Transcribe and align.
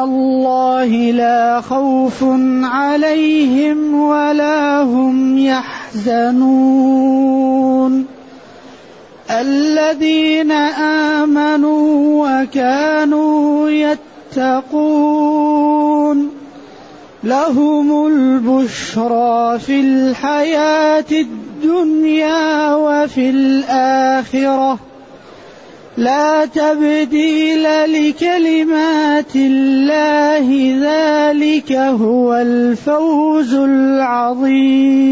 الله 0.05 1.11
لا 1.11 1.61
خوف 1.61 2.25
عليهم 2.63 4.01
ولا 4.01 4.83
هم 4.83 5.39
يحزنون. 5.39 6.47
الذين 9.31 10.53
آمنوا 11.23 12.27
وكانوا 12.27 13.71
يتقون. 14.37 16.36
لهم 17.27 18.07
البشرى 18.07 19.59
في 19.59 19.81
الحياة 19.81 21.05
الدنيا 21.11 22.75
وفي 22.75 23.31
الآخرة 23.31 24.79
لا 25.97 26.45
تبديل 26.45 27.63
لكلمات 27.93 29.37
الله 29.37 30.77
ذلك 30.83 31.73
هو 31.73 32.35
الفوز 32.35 33.55
العظيم 33.55 35.07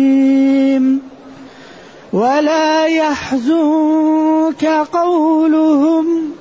ولا 2.12 2.86
يحزنك 2.86 4.64
قولهم 4.92 6.33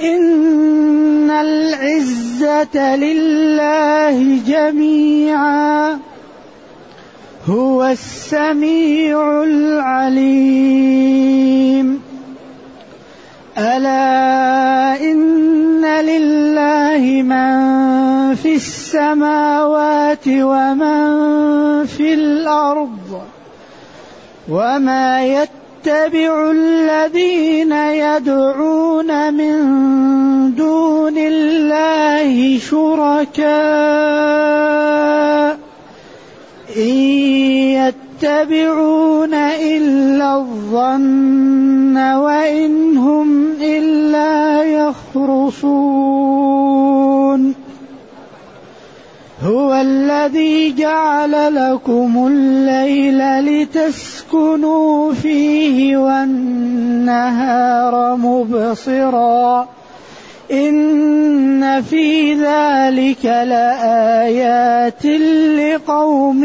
إن 0.00 1.30
العزة 1.30 2.96
لله 2.96 4.40
جميعا 4.46 5.98
هو 7.46 7.84
السميع 7.84 9.42
العليم. 9.42 10.86
ألا 13.58 15.00
إن 15.00 15.84
لله 15.84 17.22
من 17.22 18.34
في 18.34 18.54
السماوات 18.54 20.28
ومن 20.28 21.86
في 21.86 22.14
الأرض 22.14 23.22
وما 24.48 25.22
يتبع 25.86 26.50
الذين 26.50 27.72
يدعون 27.72 29.34
من 29.34 29.54
دون 30.54 31.14
الله 31.18 32.58
شركاء. 32.58 33.46
إن 36.76 36.96
يتبعون 37.78 39.34
إلا 39.34 40.36
الظن 40.36 41.96
وإن 41.96 42.96
هم 42.96 43.52
إلا 43.60 44.62
يخرصون. 44.62 46.06
هو 49.42 49.74
الذي 49.74 50.72
جعل 50.72 51.54
لكم 51.54 52.26
الليل 52.26 53.18
لتسكنوا 53.40 55.12
فيه 55.12 55.96
والنهار 55.96 57.46
مبصرا. 58.16 59.68
إن 60.52 61.82
في 61.82 62.34
ذلك 62.34 63.24
لآيات 63.24 65.06
لقوم 65.06 66.44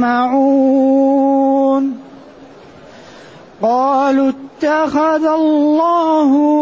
يسمعون. 0.00 1.96
قالوا 3.62 4.32
اتخذ 4.62 5.26
الله 5.26 6.61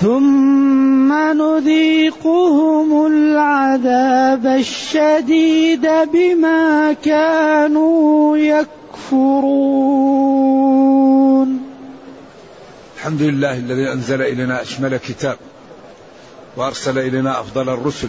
ثم 0.00 1.12
نذيقهم 1.12 3.06
العذاب 3.06 4.46
الشديد 4.46 5.86
بما 6.12 6.92
كانوا 6.92 8.36
يكفرون. 8.36 9.60
الحمد 12.96 13.22
لله 13.22 13.58
الذي 13.58 13.92
أنزل 13.92 14.22
إلينا 14.22 14.62
أشمل 14.62 14.96
كتاب 14.96 15.36
وأرسل 16.56 16.98
إلينا 16.98 17.40
أفضل 17.40 17.68
الرسل 17.68 18.08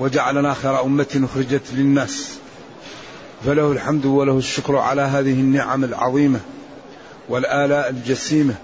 وجعلنا 0.00 0.54
خير 0.54 0.82
أمة 0.82 1.28
أخرجت 1.32 1.62
للناس. 1.74 2.38
فله 3.46 3.72
الحمد 3.72 4.06
وله 4.06 4.38
الشكر 4.38 4.76
على 4.76 5.02
هذه 5.02 5.32
النعم 5.32 5.84
العظيمة 5.84 6.40
والآلاء 7.28 7.90
الجسيمة 7.90 8.54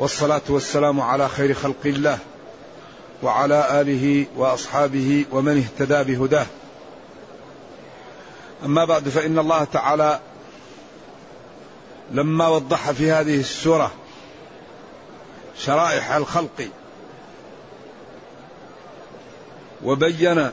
والصلاة 0.00 0.40
والسلام 0.48 1.00
على 1.00 1.28
خير 1.28 1.54
خلق 1.54 1.86
الله 1.86 2.18
وعلى 3.22 3.80
آله 3.80 4.26
وأصحابه 4.36 5.24
ومن 5.32 5.58
اهتدى 5.58 6.12
بهداه. 6.14 6.46
أما 8.64 8.84
بعد 8.84 9.08
فإن 9.08 9.38
الله 9.38 9.64
تعالى 9.64 10.20
لما 12.10 12.48
وضح 12.48 12.90
في 12.90 13.12
هذه 13.12 13.40
السورة 13.40 13.92
شرائح 15.58 16.12
الخلق 16.12 16.68
وبين 19.84 20.50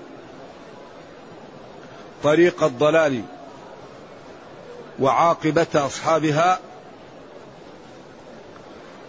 طريق 2.24 2.64
الضلال 2.64 3.22
وعاقبة 5.00 5.68
أصحابها 5.76 6.60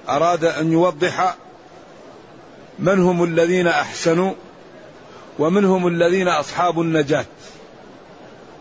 أراد 0.08 0.44
أن 0.44 0.72
يوضح 0.72 1.34
من 2.78 3.02
هم 3.02 3.24
الذين 3.24 3.66
أحسنوا 3.66 4.32
ومن 5.38 5.64
هم 5.64 5.86
الذين 5.86 6.28
أصحاب 6.28 6.80
النجاة. 6.80 7.26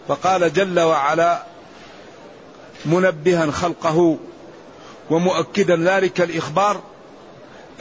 فقال 0.07 0.53
جل 0.53 0.79
وعلا 0.79 1.43
منبها 2.85 3.51
خلقه 3.51 4.17
ومؤكدا 5.09 5.75
ذلك 5.75 6.21
الإخبار 6.21 6.81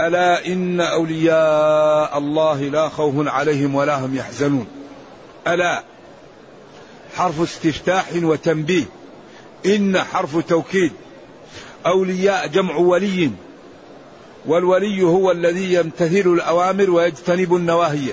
ألا 0.00 0.46
إن 0.46 0.80
أولياء 0.80 2.18
الله 2.18 2.62
لا 2.62 2.88
خوف 2.88 3.14
عليهم 3.28 3.74
ولا 3.74 4.04
هم 4.04 4.16
يحزنون. 4.16 4.66
ألا 5.46 5.82
حرف 7.16 7.40
استفتاح 7.40 8.04
وتنبيه 8.22 8.84
إن 9.66 10.02
حرف 10.02 10.38
توكيد 10.38 10.92
أولياء 11.86 12.46
جمع 12.46 12.76
ولي 12.76 13.30
والولي 14.46 15.02
هو 15.02 15.30
الذي 15.30 15.74
يمتثل 15.74 16.28
الأوامر 16.28 16.90
ويجتنب 16.90 17.54
النواهي. 17.54 18.12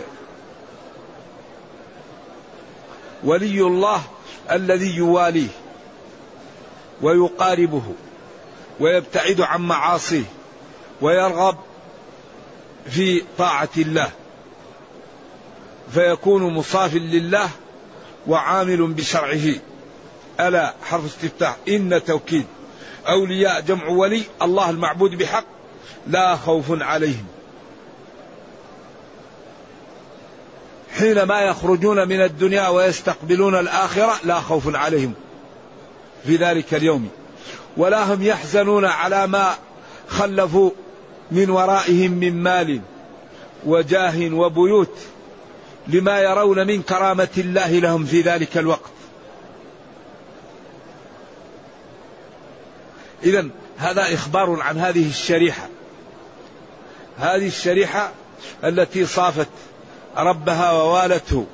ولي 3.23 3.61
الله 3.61 4.01
الذي 4.51 4.95
يواليه 4.95 5.47
ويقاربه 7.01 7.83
ويبتعد 8.79 9.41
عن 9.41 9.61
معاصيه 9.61 10.23
ويرغب 11.01 11.57
في 12.89 13.23
طاعة 13.37 13.69
الله. 13.77 14.11
فيكون 15.93 16.53
مصاف 16.53 16.95
لله 16.95 17.49
وعامل 18.27 18.87
بشرعه. 18.87 19.55
ألا 20.39 20.73
حرف 20.83 21.05
استفتاح. 21.05 21.57
إن 21.67 22.03
توكيد. 22.05 22.45
أولياء 23.07 23.61
جمع 23.61 23.87
ولي 23.87 24.23
الله 24.41 24.69
المعبود 24.69 25.15
بحق. 25.15 25.45
لا 26.07 26.35
خوف 26.35 26.65
عليهم. 26.81 27.25
حينما 30.97 31.41
يخرجون 31.41 32.07
من 32.07 32.21
الدنيا 32.21 32.67
ويستقبلون 32.67 33.59
الآخرة 33.59 34.13
لا 34.23 34.39
خوف 34.39 34.75
عليهم 34.75 35.13
في 36.25 36.35
ذلك 36.35 36.73
اليوم. 36.73 37.09
ولا 37.77 38.13
هم 38.13 38.23
يحزنون 38.23 38.85
على 38.85 39.27
ما 39.27 39.55
خلفوا 40.07 40.71
من 41.31 41.49
ورائهم 41.49 42.11
من 42.11 42.43
مال 42.43 42.81
وجاه 43.65 44.33
وبيوت 44.33 44.97
لما 45.87 46.19
يرون 46.19 46.67
من 46.67 46.81
كرامة 46.81 47.27
الله 47.37 47.71
لهم 47.71 48.05
في 48.05 48.21
ذلك 48.21 48.57
الوقت. 48.57 48.91
إذا 53.23 53.49
هذا 53.83 54.13
إخبار 54.13 54.61
عن 54.61 54.79
هذه 54.79 55.09
الشريحة. 55.09 55.67
هذه 57.17 57.47
الشريحة 57.47 58.11
التي 58.63 59.05
صافت 59.05 59.47
ربها 60.17 60.71
ووالته 60.71 61.45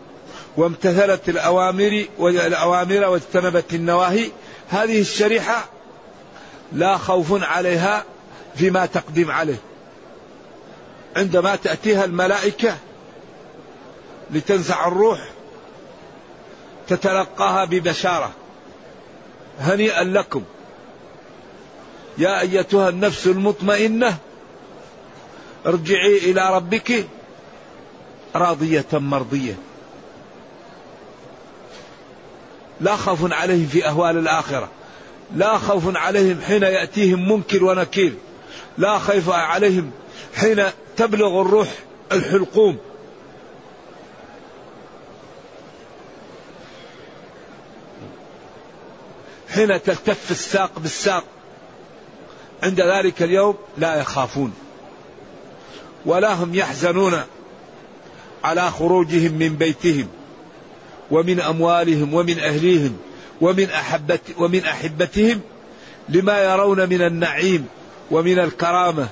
وامتثلت 0.58 1.30
الأوامر 1.30 2.06
والأوامر 2.18 3.08
واجتنبت 3.08 3.74
النواهي. 3.74 4.32
هذه 4.70 5.02
الشريحة 5.02 5.66
لا 6.74 6.98
خوف 6.98 7.44
عليها 7.44 8.04
فيما 8.56 8.86
تقدم 8.86 9.32
عليه. 9.32 9.60
عندما 11.16 11.56
تأتيها 11.56 12.06
الملائكة 12.06 12.78
لتنزع 14.32 14.88
الروح 14.88 15.20
تتلقاها 16.88 17.66
ببشارة. 17.66 18.32
هنيئا 19.60 20.04
لكم. 20.04 20.44
يا 22.20 22.42
أيتها 22.42 22.90
النفس 22.90 23.28
المطمئنة 23.28 24.18
ارجعي 25.66 26.18
إلى 26.18 26.56
ربك 26.56 27.06
راضية 28.36 28.86
مرضية. 28.94 29.56
لا 32.82 32.96
خوف 32.96 33.34
عليهم 33.34 33.68
في 33.68 33.88
أهوال 33.88 34.18
الآخرة 34.18 34.70
لا 35.36 35.58
خوف 35.58 35.98
عليهم 35.98 36.42
حين 36.42 36.64
يأتيهم 36.64 37.32
منكر 37.32 37.64
ونكير 37.64 38.14
لا 38.78 39.00
خوف 39.00 39.30
عليهم 39.30 39.92
حين 40.36 40.64
تبلغ 40.98 41.42
الروح 41.42 41.68
الحلقوم. 42.12 42.78
حين 49.50 49.84
تلتف 49.84 50.32
الساق 50.32 50.80
بالساق. 50.80 51.24
عند 52.64 52.82
ذلك 52.82 53.24
اليوم 53.24 53.56
لا 53.78 53.96
يخافون 53.96 54.54
ولا 56.06 56.34
هم 56.34 56.56
يحزنون 56.56 57.22
على 58.44 58.72
خروجهم 58.72 59.32
من 59.32 59.56
بيتهم 59.56 60.08
ومن 61.12 61.40
أموالهم 61.40 62.14
ومن 62.14 62.40
أهليهم 62.40 62.98
ومن 63.42 63.70
احبت 63.70 64.22
ومن 64.38 64.66
أحبتهم 64.66 65.42
لما 66.10 66.44
يرون 66.44 66.90
من 66.90 67.02
النعيم 67.02 67.68
ومن 68.12 68.40
الكرامة 68.40 69.08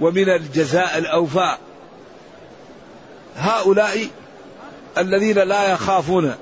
ومن 0.00 0.28
الجزاء 0.28 0.98
الأوفاء. 0.98 1.58
هؤلاء 3.36 4.08
الذين 4.98 5.38
لا 5.38 5.72
يخافون 5.72 6.34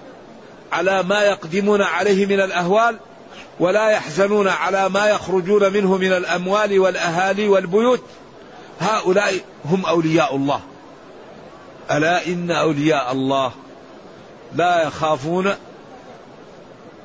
على 0.73 1.03
ما 1.03 1.23
يقدمون 1.23 1.83
عليه 1.83 2.27
من 2.27 2.41
الأهوال 2.41 2.97
ولا 3.61 3.91
يحزنون 3.91 4.49
على 4.49 4.89
ما 4.89 5.06
يخرجون 5.06 5.73
منه 5.73 5.97
من 5.97 6.12
الأموال 6.12 6.79
والأهالي 6.79 7.49
والبيوت. 7.49 8.03
هؤلاء 8.81 9.35
هم 9.65 9.87
أولياء 9.87 10.37
الله. 10.37 10.61
ألا 11.91 12.27
إن 12.27 12.51
أولياء 12.51 13.12
الله 13.12 13.53
لا 14.55 14.83
يخافون 14.83 15.55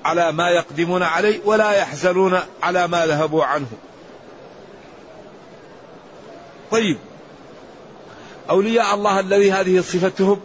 على 0.06 0.32
ما 0.32 0.50
يقدمون 0.50 1.04
عليه 1.04 1.40
ولا 1.46 1.72
يحزنون 1.72 2.40
على 2.64 2.88
ما 2.88 3.06
ذهبوا 3.06 3.46
عنه. 3.46 3.68
طيب. 6.72 6.98
أولياء 8.50 8.94
الله 8.96 9.20
الذي 9.20 9.52
هذه 9.52 9.82
صفتهم 9.82 10.40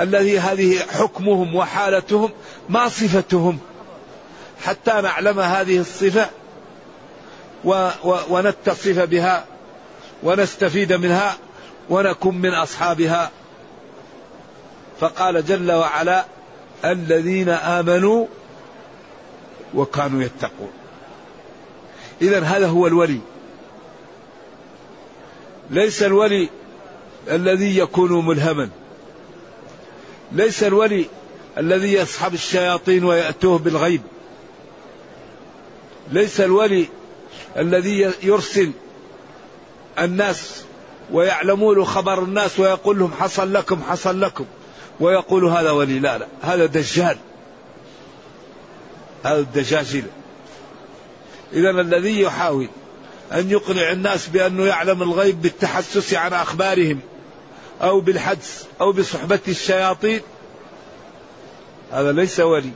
الذي 0.00 0.38
هذه 0.38 0.78
حكمهم 0.78 1.54
وحالتهم 1.54 2.30
ما 2.68 2.88
صفتهم؟ 2.88 3.58
حتى 4.64 5.00
نعلم 5.00 5.40
هذه 5.40 5.78
الصفة 5.78 6.30
ونتصف 8.04 9.00
بها 9.00 9.44
ونستفيد 10.22 10.92
منها 10.92 11.36
ونكن 11.90 12.34
من 12.34 12.54
أصحابها. 12.54 13.30
فقال 15.00 15.46
جل 15.46 15.72
وعلا 15.72 16.24
الذين 16.84 17.48
آمنوا 17.48 18.26
وكانوا 19.74 20.22
يتقون. 20.22 20.70
إذا 22.22 22.40
هذا 22.40 22.66
هو 22.66 22.86
الولي. 22.86 23.20
ليس 25.70 26.02
الولي 26.02 26.48
الذي 27.28 27.78
يكون 27.78 28.26
ملهما. 28.26 28.68
ليس 30.32 30.62
الولي 30.62 31.06
الذي 31.58 31.92
يصحب 31.92 32.34
الشياطين 32.34 33.04
ويأتوه 33.04 33.58
بالغيب. 33.58 34.02
ليس 36.12 36.40
الولي 36.40 36.86
الذي 37.56 38.12
يرسل 38.22 38.72
الناس 39.98 40.64
ويعلمون 41.12 41.84
خبر 41.84 42.22
الناس 42.22 42.60
ويقول 42.60 42.98
لهم 42.98 43.12
حصل 43.12 43.52
لكم 43.52 43.82
حصل 43.82 44.20
لكم 44.20 44.44
ويقول 45.00 45.44
هذا 45.44 45.70
ولي. 45.70 45.98
لا 45.98 46.18
لا 46.18 46.26
هذا 46.42 46.66
دجال. 46.66 47.18
هذا 49.24 49.38
الدجاجلة 49.38 50.08
إذا 51.52 51.70
الذي 51.70 52.20
يحاول 52.20 52.68
أن 53.32 53.50
يقنع 53.50 53.92
الناس 53.92 54.28
بأنه 54.28 54.64
يعلم 54.64 55.02
الغيب 55.02 55.42
بالتحسس 55.42 56.14
عن 56.14 56.32
أخبارهم 56.32 57.00
أو 57.82 58.00
بالحدس 58.00 58.64
أو 58.80 58.92
بصحبة 58.92 59.40
الشياطين 59.48 60.20
هذا 61.92 62.12
ليس 62.12 62.40
ولي. 62.40 62.70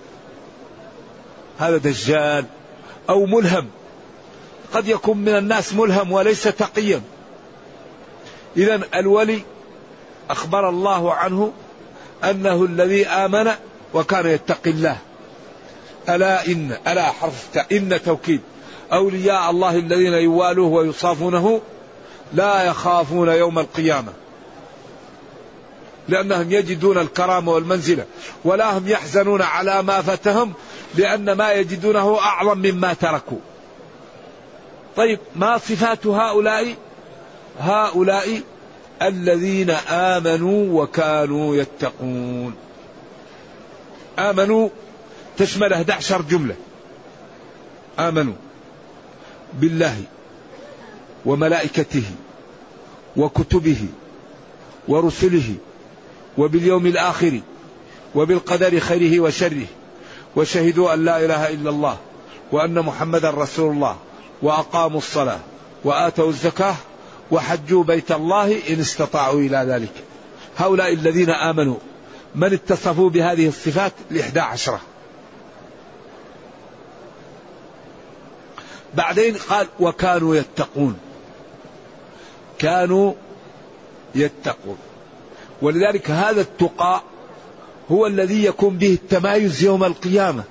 هذا 1.58 1.76
دجال. 1.76 2.44
أو 3.10 3.26
ملهم. 3.26 3.66
قد 4.74 4.88
يكون 4.88 5.18
من 5.18 5.36
الناس 5.36 5.74
ملهم 5.74 6.12
وليس 6.12 6.42
تقيا. 6.42 7.02
إذا 8.56 8.80
الولي 8.94 9.42
أخبر 10.30 10.68
الله 10.68 11.14
عنه 11.14 11.52
أنه 12.24 12.64
الذي 12.64 13.06
آمن 13.06 13.50
وكان 13.94 14.26
يتقي 14.26 14.70
الله. 14.70 14.96
ألا 16.08 16.46
إن 16.46 16.76
ألا 16.86 17.10
حرف 17.10 17.48
إن 17.72 18.02
توكيد. 18.04 18.40
أولياء 18.92 19.50
الله 19.50 19.76
الذين 19.76 20.12
يوالوه 20.12 20.68
ويصافونه 20.68 21.60
لا 22.32 22.62
يخافون 22.62 23.28
يوم 23.28 23.58
القيامة. 23.58 24.12
لأنهم 26.08 26.52
يجدون 26.52 26.98
الكرامة 26.98 27.52
والمنزلة. 27.52 28.04
ولا 28.44 28.78
هم 28.78 28.88
يحزنون 28.88 29.42
على 29.42 29.82
ما 29.82 30.02
فتهم 30.02 30.52
لأن 30.94 31.32
ما 31.32 31.52
يجدونه 31.52 32.18
أعظم 32.18 32.58
مما 32.58 32.92
تركوا. 32.92 33.38
طيب 34.96 35.18
ما 35.36 35.58
صفات 35.58 36.06
هؤلاء؟ 36.06 36.74
هؤلاء 37.60 38.40
الذين 39.02 39.70
آمنوا 39.88 40.82
وكانوا 40.82 41.56
يتقون. 41.56 42.54
آمنوا 44.18 44.68
تشمل 45.36 45.72
11 45.72 46.22
جملة. 46.22 46.54
آمنوا 47.98 48.34
بالله 49.52 49.96
وملائكته 51.26 52.04
وكتبه 53.16 53.86
ورسله 54.88 55.54
وباليوم 56.38 56.86
الآخر 56.86 57.40
وبالقدر 58.14 58.80
خيره 58.80 59.20
وشره. 59.20 59.66
وشهدوا 60.36 60.94
أن 60.94 61.04
لا 61.04 61.24
إله 61.24 61.48
إلا 61.48 61.70
الله 61.70 61.96
وأن 62.52 62.78
محمدا 62.78 63.30
رسول 63.30 63.72
الله 63.72 63.96
وأقاموا 64.42 64.98
الصلاة 64.98 65.40
وآتوا 65.84 66.28
الزكاة 66.28 66.74
وحجوا 67.30 67.84
بيت 67.84 68.12
الله 68.12 68.52
إن 68.68 68.80
استطاعوا 68.80 69.40
إلى 69.40 69.56
ذلك. 69.56 69.92
هؤلاء 70.58 70.92
الذين 70.92 71.30
آمنوا 71.30 71.76
من 72.34 72.52
اتصفوا 72.52 73.10
بهذه 73.10 73.48
الصفات؟ 73.48 73.92
الإحدى 74.10 74.40
عشرة. 74.40 74.80
بعدين 78.94 79.36
قال 79.36 79.66
وكانوا 79.80 80.36
يتقون. 80.36 80.98
كانوا 82.58 83.14
يتقون. 84.14 84.78
ولذلك 85.62 86.10
هذا 86.10 86.40
التقى 86.40 87.02
هو 87.90 88.06
الذي 88.06 88.44
يكون 88.44 88.76
به 88.76 88.92
التمايز 88.92 89.62
يوم 89.62 89.84
القيامة. 89.84 90.44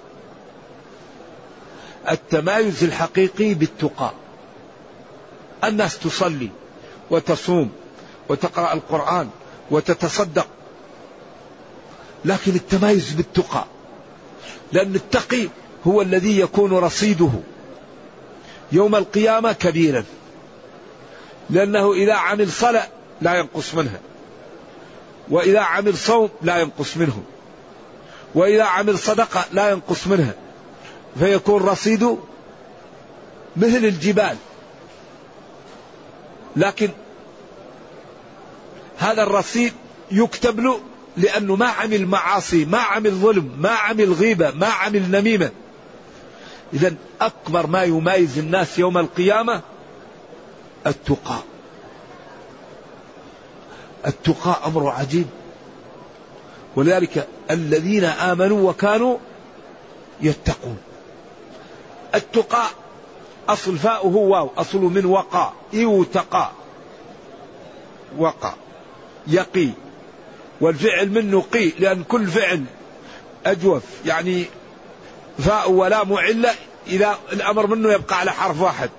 التمايز 2.09 2.83
الحقيقي 2.83 3.53
بالتقى. 3.53 4.11
الناس 5.63 5.99
تصلي 5.99 6.49
وتصوم 7.09 7.71
وتقرأ 8.29 8.73
القرآن 8.73 9.29
وتتصدق. 9.71 10.47
لكن 12.25 12.55
التمايز 12.55 13.13
بالتقى. 13.13 13.65
لأن 14.71 14.95
التقي 14.95 15.47
هو 15.87 16.01
الذي 16.01 16.39
يكون 16.39 16.73
رصيده. 16.73 17.31
يوم 18.71 18.95
القيامة 18.95 19.53
كبيرا. 19.53 20.03
لأنه 21.49 21.93
إذا 21.93 22.13
عمل 22.13 22.51
صلاة 22.51 22.87
لا 23.21 23.35
ينقص 23.35 23.75
منها. 23.75 23.99
وإذا 25.29 25.59
عمل 25.59 25.97
صوم 25.97 26.29
لا 26.41 26.57
ينقص 26.57 26.97
منه. 26.97 27.23
وإذا 28.35 28.63
عمل 28.63 28.99
صدقة 28.99 29.45
لا 29.51 29.69
ينقص 29.69 30.07
منها. 30.07 30.33
فيكون 31.19 31.63
رصيده 31.63 32.17
مثل 33.57 33.85
الجبال. 33.85 34.37
لكن 36.55 36.89
هذا 38.97 39.23
الرصيد 39.23 39.73
يكتب 40.11 40.59
له 40.59 40.79
لأنه 41.17 41.55
ما 41.55 41.67
عمل 41.67 42.05
معاصي 42.05 42.65
ما 42.65 42.77
عمل 42.77 43.11
ظلم 43.11 43.51
ما 43.59 43.69
عمل 43.69 44.13
غيبة 44.13 44.51
ما 44.51 44.67
عمل 44.67 45.11
نميمة. 45.11 45.51
إذا 46.73 46.93
أكبر 47.21 47.67
ما 47.67 47.83
يميز 47.83 48.37
الناس 48.37 48.79
يوم 48.79 48.97
القيامة 48.97 49.61
التقى. 50.87 51.39
التقى 54.07 54.59
أمر 54.65 54.87
عجيب. 54.87 55.27
ولذلك 56.75 57.27
الذين 57.51 58.03
آمنوا 58.03 58.69
وكانوا 58.69 59.17
يتقون. 60.21 60.77
التقى 62.15 62.63
أصل 63.49 63.77
فاؤه 63.77 64.15
واو 64.15 64.49
أصل 64.57 64.79
من 64.79 65.05
وقى 65.05 65.53
يوتقى. 65.73 66.51
وقى 68.17 68.53
يقي. 69.27 69.69
والفعل 70.61 71.09
منه 71.09 71.41
قي 71.41 71.69
لأن 71.79 72.03
كل 72.03 72.27
فعل 72.27 72.63
أجوف. 73.45 73.83
يعني 74.05 74.45
فاء 75.37 75.71
ولا 75.71 76.03
معلة 76.03 76.51
إذا 76.87 77.17
الأمر 77.33 77.67
منه 77.67 77.93
يبقى 77.93 78.19
على 78.19 78.31
حرف 78.31 78.61
واحد. 78.61 78.89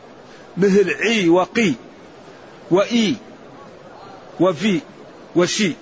مثل 0.57 0.91
عي 0.91 1.29
وقي 1.29 1.73
وإي 2.71 3.17
وفي. 4.41 4.81
وشي 5.37 5.73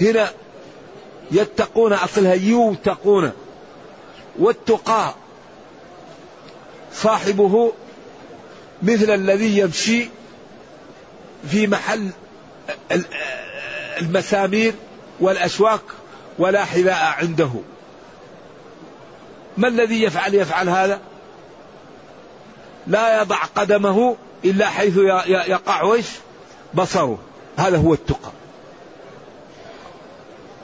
هنا 0.00 0.30
يتقون 1.30 1.92
أصلها 1.92 2.34
يوتقون. 2.34 3.32
والتقى 4.38 5.14
صاحبه 6.92 7.72
مثل 8.82 9.10
الذي 9.10 9.58
يمشي 9.58 10.08
في 11.50 11.66
محل 11.66 12.10
المسامير 14.00 14.74
والأشواك 15.20 15.80
ولا 16.38 16.64
حذاء 16.64 17.14
عنده. 17.18 17.50
ما 19.56 19.68
الذي 19.68 20.02
يفعل؟ 20.02 20.34
يفعل 20.34 20.68
هذا؟ 20.68 21.00
لا 22.86 23.20
يضع 23.20 23.44
قدمه 23.44 24.16
إلا 24.44 24.68
حيث 24.68 24.96
يقع 25.26 25.82
وش 25.82 26.06
بصره. 26.74 27.18
هذا 27.56 27.76
هو 27.76 27.94
التقى. 27.94 28.30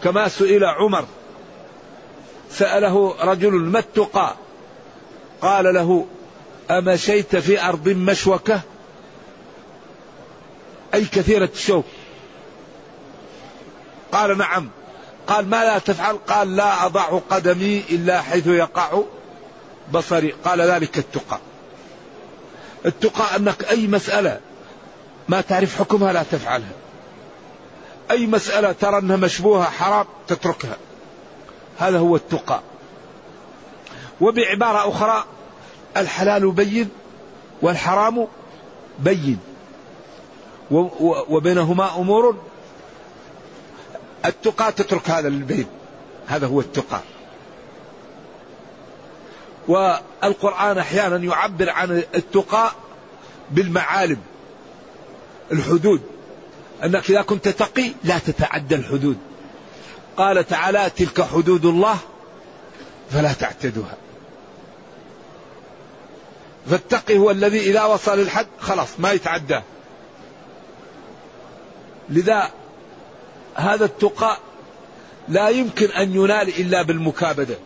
كما 0.05 0.29
سئل 0.29 0.65
عمر. 0.65 1.05
سأله 2.51 3.15
رجل 3.21 3.53
ما 3.53 3.79
التقى؟ 3.79 4.35
قال 5.43 5.75
له 5.75 6.07
أمشيت 6.71 7.37
في 7.37 7.63
أرض 7.63 7.89
مشوكة؟ 7.89 8.61
أي 10.95 11.05
كثيرة 11.05 11.49
الشوك. 11.55 11.85
قال 14.13 14.39
نعم. 14.39 14.71
قال 15.27 15.49
ما 15.51 15.65
لا 15.65 15.79
تفعل؟ 15.79 16.17
قال 16.17 16.57
لا 16.57 16.87
أضع 16.87 17.19
قدمي 17.31 17.83
إلا 17.91 18.23
حيث 18.23 18.47
يقع 18.47 19.03
بصري. 19.93 20.35
قال 20.45 20.61
ذلك 20.61 20.99
التقى. 20.99 21.39
التقى 22.87 23.37
أنك 23.37 23.65
أي 23.65 23.87
مسألة 23.87 24.41
ما 25.29 25.41
تعرف 25.41 25.79
حكمها 25.79 26.13
لا 26.13 26.23
تفعلها. 26.23 26.84
أي 28.11 28.27
مسألة 28.27 28.73
ترى 28.73 28.99
أنها 28.99 29.17
مشبوهة 29.17 29.71
حرام 29.71 30.07
تتركها. 30.29 30.77
هذا 31.79 31.99
هو 31.99 32.17
التقى. 32.17 32.61
وبعبارة 34.21 34.89
أخرى 34.89 35.25
الحلال 35.97 36.51
بين 36.51 36.91
والحرام 37.63 38.27
بين. 38.99 39.39
وبينهما 41.29 41.97
أمور 41.97 42.37
التقى 44.25 44.73
تترك 44.73 45.11
هذا 45.11 45.29
البين. 45.29 45.67
هذا 46.27 46.47
هو 46.47 46.61
التقى. 46.61 47.01
والقرآن 49.69 50.79
أحيانا 50.79 51.17
يعبر 51.17 51.71
عن 51.71 52.03
التقى 52.15 52.73
بالمعالم 53.51 54.19
الحدود. 55.53 56.14
أنك 56.85 57.11
إذا 57.11 57.23
كنت 57.23 57.49
تقي 57.49 57.93
لا 58.05 58.19
تتعدى 58.19 58.75
الحدود. 58.75 59.19
قال 60.17 60.47
تعالى 60.47 60.91
تلك 60.97 61.23
حدود 61.23 61.65
الله 61.65 61.97
فلا 63.11 63.33
تعتدوها. 63.33 63.97
فالتقي 66.71 67.19
هو 67.19 67.31
الذي 67.31 67.61
إذا 67.61 67.85
وصل 67.85 68.19
الحد 68.19 68.47
خلاص 68.61 68.89
ما 68.99 69.13
يتعداه 69.13 69.63
لذا 72.09 72.51
هذا 73.55 73.85
التقى 73.85 74.39
لا 75.29 75.49
يمكن 75.49 75.87
أن 75.91 76.15
ينال 76.15 76.49
إلا 76.49 76.83
بالمكابدة. 76.83 77.57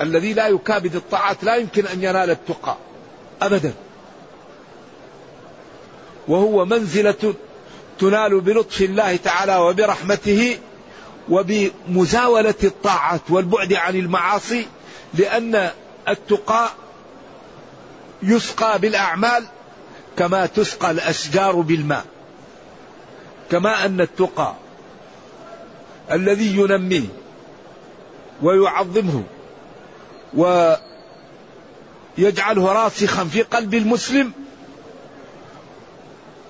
الذي 0.00 0.32
لا 0.32 0.48
يكابد 0.48 0.96
الطاعات 0.96 1.44
لا 1.44 1.56
يمكن 1.56 1.86
أن 1.86 2.02
ينال 2.02 2.30
التقى 2.30 2.76
أبدا. 3.42 3.74
وهو 6.28 6.64
منزلة 6.64 7.34
تنال 8.00 8.40
بلطف 8.40 8.80
الله 8.80 9.16
تعالى 9.16 9.56
وبرحمته 9.56 10.58
وبمزاولة 11.28 12.54
الطاعات 12.64 13.20
والبعد 13.28 13.72
عن 13.72 13.96
المعاصي 13.96 14.66
لأن 15.14 15.70
التقى 16.08 16.70
يسقى 18.22 18.78
بالأعمال 18.78 19.44
كما 20.16 20.46
تسقى 20.46 20.90
الأشجار 20.90 21.60
بالماء. 21.60 22.04
كما 23.50 23.84
أن 23.84 24.00
التقى 24.00 24.54
الذي 26.12 26.56
ينميه 26.56 27.06
ويعظمه 28.42 29.22
ويجعله 32.18 32.72
راسخا 32.72 33.24
في 33.24 33.42
قلب 33.42 33.74
المسلم 33.74 34.32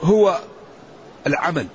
هو 0.02 0.40
العمل. 1.26 1.66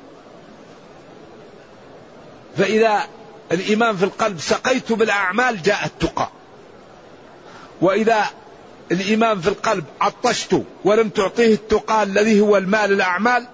فإذا 2.57 3.03
الإيمان 3.51 3.97
في 3.97 4.03
القلب 4.03 4.39
سقيت 4.39 4.91
بالأعمال 4.91 5.61
جاء 5.61 5.85
التقى. 5.85 6.29
وإذا 7.81 8.25
الإيمان 8.91 9.41
في 9.41 9.47
القلب 9.47 9.83
عطشت 10.01 10.61
ولم 10.83 11.09
تعطيه 11.09 11.53
التقى 11.53 12.03
الذي 12.03 12.41
هو 12.41 12.57
المال 12.57 12.91
الأعمال 12.91 13.47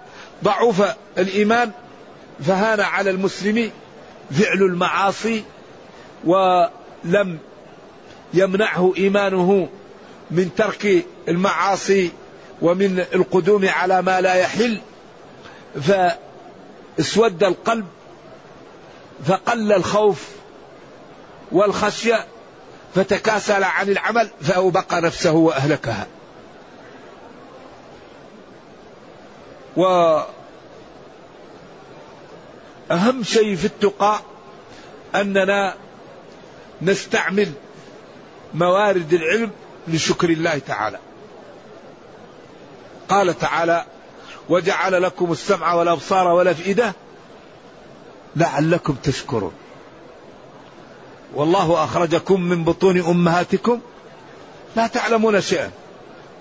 ضعف 0.44 0.96
الإيمان 1.18 1.72
فهان 2.46 2.80
على 2.80 3.10
المسلم 3.10 3.72
فعل 4.32 4.62
المعاصي 4.62 5.44
ولم 6.24 7.38
يمنعه 8.34 8.94
إيمانه 8.98 9.70
من 10.32 10.50
ترك 10.58 11.06
المعاصي 11.28 12.12
ومن 12.62 13.06
القدوم 13.14 13.70
على 13.70 14.02
ما 14.02 14.22
لا 14.22 14.34
يحل. 14.34 14.80
فاسود 15.76 17.44
القلب 17.44 17.88
فقل 19.26 19.74
الخوف 19.74 20.30
والخشية 21.52 22.26
فتكاسل 22.96 23.64
عن 23.64 23.90
العمل 23.90 24.30
فأوبق 24.42 24.94
نفسه 24.94 25.32
وأهلكها. 25.32 26.08
وأهم 29.76 30.26
شيء 33.24 33.56
في 33.56 33.66
التقى 33.66 34.20
أننا 35.16 35.76
نستعمل 36.82 37.52
موارد 38.54 39.14
العلم 39.14 39.52
لشكر 39.88 40.30
الله 40.30 40.58
تعالى. 40.58 41.00
قال 43.10 43.40
تعالى 43.40 43.86
وجعل 44.52 45.02
لكم 45.02 45.32
السمع 45.32 45.74
والأبصار 45.74 46.28
والأفئدة 46.28 46.94
لعلكم 48.36 48.96
تشكرون. 49.04 49.52
والله 51.36 51.84
أخرجكم 51.84 52.42
من 52.42 52.64
بطون 52.64 53.00
أمهاتكم 53.00 53.80
لا 54.76 54.88
تعلمون 54.88 55.42
شيئا. 55.42 55.72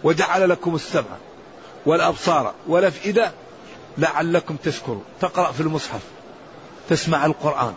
وجعل 0.05 0.49
لكم 0.49 0.75
السمع 0.75 1.17
والأبصار 1.87 2.55
والأفئدة 2.69 3.33
لعلكم 3.99 4.57
تشكرون. 4.57 5.05
تقرأ 5.21 5.53
في 5.53 5.61
المصحف 5.61 6.01
تسمع 6.89 7.27
القرآن. 7.27 7.75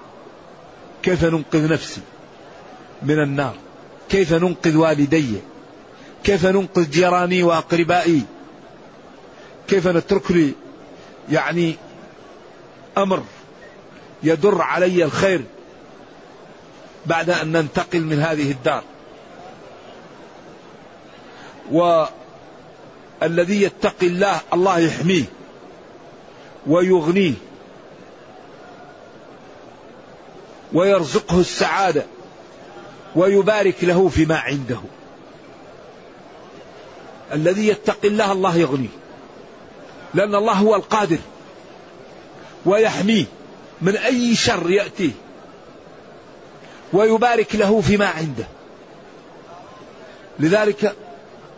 كيف 1.04 1.24
ننقذ 1.24 1.72
نفسي 1.74 2.02
من 3.02 3.20
النار؟ 3.20 3.54
كيف 4.10 4.34
ننقذ 4.34 4.78
والدي؟ 4.78 5.34
كيف 6.24 6.46
ننقذ 6.46 6.90
جيراني 6.90 7.44
وأقربائي؟ 7.44 8.22
كيف 9.68 9.88
نترك 9.88 10.32
لي 10.32 10.54
يعني 11.32 11.76
أمر 12.98 13.24
يدر 14.24 14.62
علي 14.62 15.04
الخير 15.04 15.44
بعد 17.06 17.30
أن 17.30 17.52
ننتقل 17.52 18.02
من 18.02 18.20
هذه 18.20 18.52
الدار. 18.52 18.84
والذي 23.22 23.62
يتقي 23.62 24.08
الله 24.08 24.42
الله 24.54 24.80
يحميه 24.80 25.26
ويغنيه 26.68 27.34
ويرزقه 30.74 31.40
السعادة 31.40 32.06
ويبارك 33.16 33.84
له 33.84 34.08
فيما 34.08 34.38
عنده. 34.38 34.80
الذي 37.34 37.68
يتقي 37.68 38.08
الله 38.08 38.32
الله 38.32 38.58
يغنيه. 38.58 39.03
لأن 40.14 40.36
الله 40.36 40.54
هو 40.54 40.76
القادر 40.76 41.18
ويحميه 42.66 43.26
من 43.82 43.98
أي 43.98 44.36
شر 44.36 44.70
يأتيه 44.70 45.12
ويبارك 46.94 47.56
له 47.56 47.82
فيما 47.82 48.08
عنده. 48.08 48.48
لذلك 50.40 50.96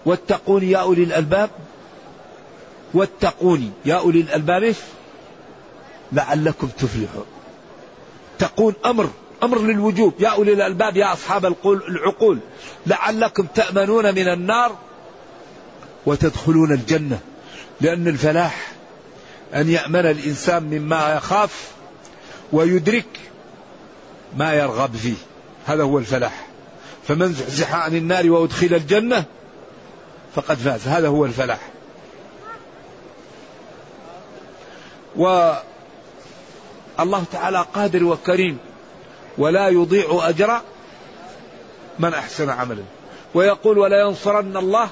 واتقوني 0.06 0.72
يا 0.72 0.78
أولي 0.78 1.04
الألباب. 1.04 1.50
واتقوني 2.94 3.70
يا 3.86 3.96
أولي 3.96 4.22
الألباب 4.22 4.76
لعلكم 6.12 6.68
تفلحون. 6.68 7.26
تقون 8.40 8.74
أمر 8.86 9.10
أمر 9.44 9.60
للوجوب. 9.60 10.14
يا 10.20 10.30
أولي 10.30 10.54
الألباب 10.54 10.98
يا 10.98 11.14
أصحاب 11.14 11.46
العقول. 11.66 12.40
لعلكم 12.88 13.46
تأمنون 13.56 14.16
من 14.16 14.28
النار 14.28 14.78
وتدخلون 16.06 16.72
الجنة. 16.72 17.20
لأن 17.82 18.08
الفلاح 18.08 18.72
أن 19.54 19.70
يأمن 19.70 20.06
الإنسان 20.06 20.64
مما 20.64 21.16
يخاف 21.16 21.72
ويدرك 22.52 23.20
ما 24.38 24.54
يرغب 24.54 24.96
فيه. 24.96 25.16
هذا 25.66 25.84
هو 25.84 25.98
الفلاح. 25.98 26.48
فمن 27.08 27.34
زحزح 27.34 27.76
عن 27.76 27.96
النار 27.96 28.30
وأدخل 28.30 28.74
الجنة 28.74 29.24
فقد 30.36 30.58
فاز. 30.58 30.88
هذا 30.88 31.08
هو 31.08 31.26
الفلاح. 31.26 31.60
والله 35.16 35.64
تعالى 37.32 37.66
قادر 37.74 38.04
وكريم 38.04 38.58
ولا 39.38 39.68
يضيع 39.68 40.30
أجر 40.30 40.62
من 42.00 42.14
أحسن 42.14 42.50
عملا. 42.50 42.84
ويقول 43.34 43.78
ولا 43.78 44.08
ينصرن 44.08 44.58
الله 44.58 44.90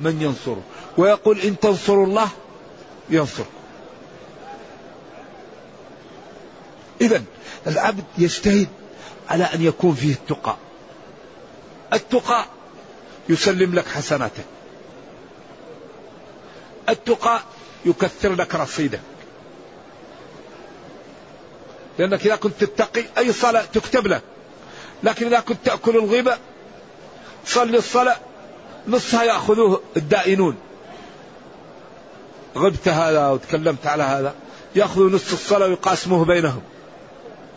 من 0.00 0.22
ينصره؟ 0.22 0.62
ويقول 0.98 1.40
إن 1.40 1.58
تنصروا 1.58 2.06
الله 2.06 2.28
ينصركم. 3.10 3.50
إذا 7.00 7.22
العبد 7.66 8.04
يجتهد 8.18 8.68
على 9.28 9.44
أن 9.44 9.62
يكون 9.62 9.94
فيه 9.94 10.12
التقى. 10.12 10.56
التقى 11.92 12.44
يسلم 13.28 13.74
لك 13.74 13.88
حسناتك. 13.88 14.44
التقى 16.88 17.40
يكثر 17.84 18.34
لك 18.34 18.54
رصيدك. 18.54 19.00
لأنك 21.98 22.26
إذا 22.26 22.36
كنت 22.36 22.64
تتقي 22.64 23.04
أي 23.18 23.32
صلاة 23.32 23.64
تكتب 23.64 24.06
لك 24.06 24.22
لكن 25.02 25.26
إذا 25.26 25.40
كنت 25.40 25.58
تأكل 25.64 25.96
الغيبة 25.96 26.38
صلي 27.46 27.78
الصلاة 27.78 28.16
نصها 28.88 29.22
يأخذوه 29.22 29.80
الدائنون. 29.96 30.56
غبت 32.56 32.88
هذا 32.88 33.28
وتكلمت 33.28 33.86
على 33.86 34.02
هذا. 34.02 34.34
يأخذوا 34.76 35.10
نص 35.10 35.32
الصلاة 35.32 35.66
ويقاسموه 35.66 36.24
بينهم. 36.24 36.62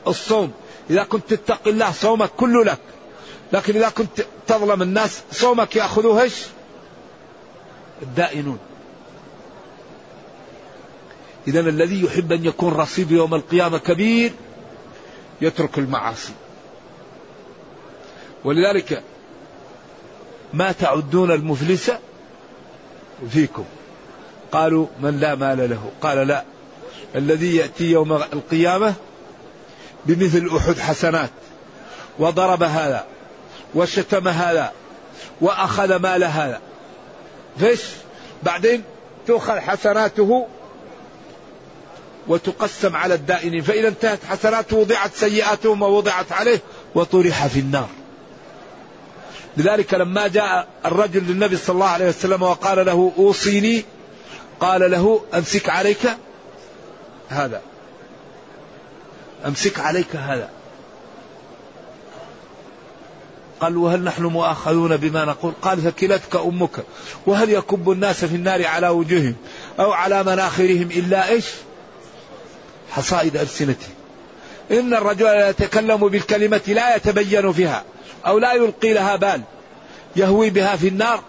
الصوم 0.07 0.51
إذا 0.89 1.03
كنت 1.03 1.33
تتقي 1.33 1.71
الله 1.71 1.91
صومك 1.91 2.29
كله 2.37 2.63
لك. 2.63 2.79
لكن 3.53 3.75
إذا 3.75 3.89
كنت 3.89 4.25
تظلم 4.47 4.81
الناس 4.81 5.21
صومك 5.31 5.75
يأخذوه 5.75 6.21
إيش؟ 6.21 6.33
الدائنون. 8.01 8.59
إذا 11.47 11.59
الذي 11.59 12.05
يحب 12.05 12.31
أن 12.31 12.45
يكون 12.45 12.73
رصيد 12.73 13.11
يوم 13.11 13.35
القيامة 13.35 13.77
كبير 13.77 14.31
يترك 15.41 15.77
المعاصي. 15.77 16.33
ولذلك 18.43 19.03
ما 20.53 20.71
تعدون 20.71 21.31
المفلس 21.31 21.91
فيكم. 23.29 23.65
قالوا 24.51 24.87
من 25.01 25.19
لا 25.19 25.35
مال 25.35 25.69
له. 25.69 25.91
قال 26.01 26.27
لا. 26.27 26.43
الذي 27.15 27.55
يأتي 27.55 27.91
يوم 27.91 28.13
القيامة 28.13 28.93
بمثل 30.05 30.57
أحد 30.57 30.79
حسنات. 30.79 31.29
وضرب 32.19 32.63
هذا 32.63 33.05
وشتم 33.75 34.27
هذا 34.27 34.71
وأخذ 35.41 35.95
مال 35.95 36.23
هذا. 36.23 36.61
فيش؟ 37.59 37.81
بعدين 38.43 38.83
تؤخذ 39.27 39.59
حسناته 39.59 40.47
وتقسم 42.27 42.95
على 42.95 43.13
الدائنين. 43.13 43.61
فإذا 43.61 43.87
انتهت 43.87 44.19
حسناته 44.29 44.77
وضعت 44.77 45.13
سيئاتهم 45.13 45.81
ووضعت 45.81 46.31
عليه 46.31 46.59
وطرح 46.95 47.47
في 47.47 47.59
النار. 47.59 47.89
لذلك 49.57 49.93
لما 49.93 50.27
جاء 50.27 50.67
الرجل 50.85 51.23
للنبي 51.23 51.57
صلى 51.57 51.73
الله 51.73 51.87
عليه 51.87 52.07
وسلم 52.07 52.41
وقال 52.41 52.85
له 52.85 53.11
أوصيني 53.17 53.85
قال 54.59 54.91
له 54.91 55.21
أمسك 55.33 55.69
عليك 55.69 56.17
هذا. 57.29 57.61
أمسك 59.45 59.79
عليك 59.79 60.15
هذا. 60.15 60.49
قال 63.59 63.77
وهل 63.77 64.03
نحن 64.03 64.23
مؤاخذون 64.23 64.97
بما 64.97 65.25
نقول؟ 65.25 65.53
قال 65.61 65.81
فكلتك 65.81 66.35
أمك. 66.35 66.85
وهل 67.25 67.49
يكب 67.49 67.91
الناس 67.91 68.25
في 68.25 68.35
النار 68.35 68.65
على 68.65 68.89
وجوههم 68.89 69.35
أو 69.79 69.91
على 69.91 70.23
مناخرهم 70.23 70.91
إلا 70.91 71.29
إيش؟ 71.29 71.45
حصائد 72.91 73.37
ألسنتهم 73.37 73.93
إن 74.71 74.93
الرجل 74.93 75.25
يتكلم 75.25 76.07
بالكلمة 76.07 76.61
لا 76.67 76.95
يتبين 76.95 77.51
فيها. 77.53 77.83
أو 78.25 78.39
لا 78.39 78.53
يلقي 78.53 78.93
لها 78.93 79.15
بال 79.15 79.41
يهوي 80.15 80.49
بها 80.49 80.75
في 80.75 80.87
النار. 80.87 81.23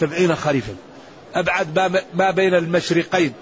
سبعين 0.00 0.36
خريفا. 0.36 0.76
أبعد 1.34 2.00
ما 2.14 2.30
بين 2.30 2.54
المشرقين. 2.54 3.32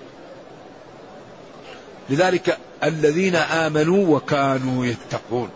لذلك 2.10 2.58
الذين 2.84 3.36
آمنوا 3.36 4.16
وكانوا 4.16 4.86
يتقون. 4.86 5.50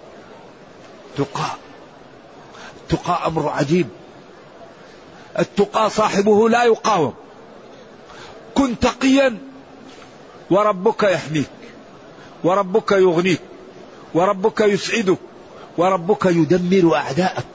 تقى 1.16 1.50
التقى 2.82 3.26
أمر 3.26 3.48
عجيب. 3.48 3.88
التقى 5.38 5.90
صاحبه 5.90 6.48
لا 6.48 6.64
يقاوم. 6.64 7.14
كن 8.54 8.78
تقيا 8.78 9.38
وربك 10.50 11.02
يحميك 11.02 11.50
وربك 12.44 12.92
يغنيك 12.92 13.40
وربك 14.14 14.60
يسعدك. 14.60 15.18
وربك 15.78 16.26
يدمر 16.26 16.96
أعداءك. 16.96 17.46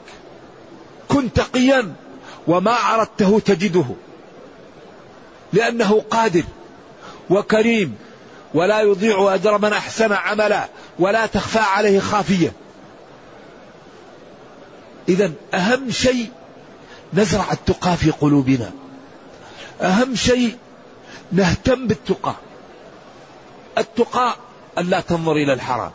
كن 1.08 1.34
تقيا 1.34 1.94
وما 2.48 2.72
أردته 2.72 3.40
تجده. 3.40 3.86
لأنه 5.54 6.02
قادر 6.10 6.44
وكريم 7.30 7.96
ولا 8.54 8.82
يضيع 8.82 9.34
أجر 9.36 9.58
من 9.58 9.74
أحسن 9.74 10.12
عملا 10.12 10.68
ولا 11.00 11.26
تخفى 11.26 11.60
عليه 11.60 12.00
خافية. 12.00 12.54
إذا 15.10 15.32
أهم 15.54 15.92
شيء 15.92 16.30
نزرع 17.14 17.52
التقى 17.52 17.98
في 17.98 18.12
قلوبنا. 18.12 18.72
أهم 19.82 20.16
شيء 20.16 20.58
نهتم 21.32 21.88
بالتقى. 21.88 22.36
التقى 23.78 24.36
أن 24.78 24.90
لا 24.90 25.02
تنظر 25.02 25.32
إلى 25.32 25.54
الحرام. 25.54 25.92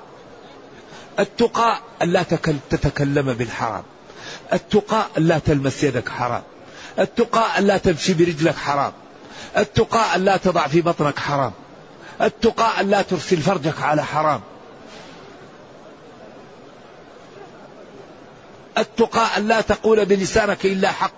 التقى 1.18 1.79
أن 2.02 2.12
لا 2.12 2.22
تتكلم 2.70 3.33
بالحرام. 3.33 3.83
التقى 4.52 5.07
أن 5.18 5.22
لا 5.22 5.38
تلمس 5.38 5.85
يدك 5.85 6.09
حرام. 6.09 6.42
التقى 6.98 7.59
أن 7.59 7.64
لا 7.64 7.79
تمشي 7.79 8.14
برجلك 8.14 8.57
حرام. 8.57 8.92
التقى 9.57 10.16
أن 10.16 10.24
لا 10.24 10.37
تضع 10.37 10.66
في 10.66 10.81
بطنك 10.81 11.18
حرام. 11.18 11.52
التقى 12.22 12.81
أن 12.81 12.90
لا 12.90 13.02
ترسل 13.02 13.37
فرجك 13.37 13.83
على 13.83 14.05
حرام. 14.05 14.40
التقى 18.79 19.37
أن 19.37 19.48
لا 19.48 19.61
تقول 19.61 20.05
بلسانك 20.05 20.66
إلا 20.66 20.92
حق. 20.92 21.12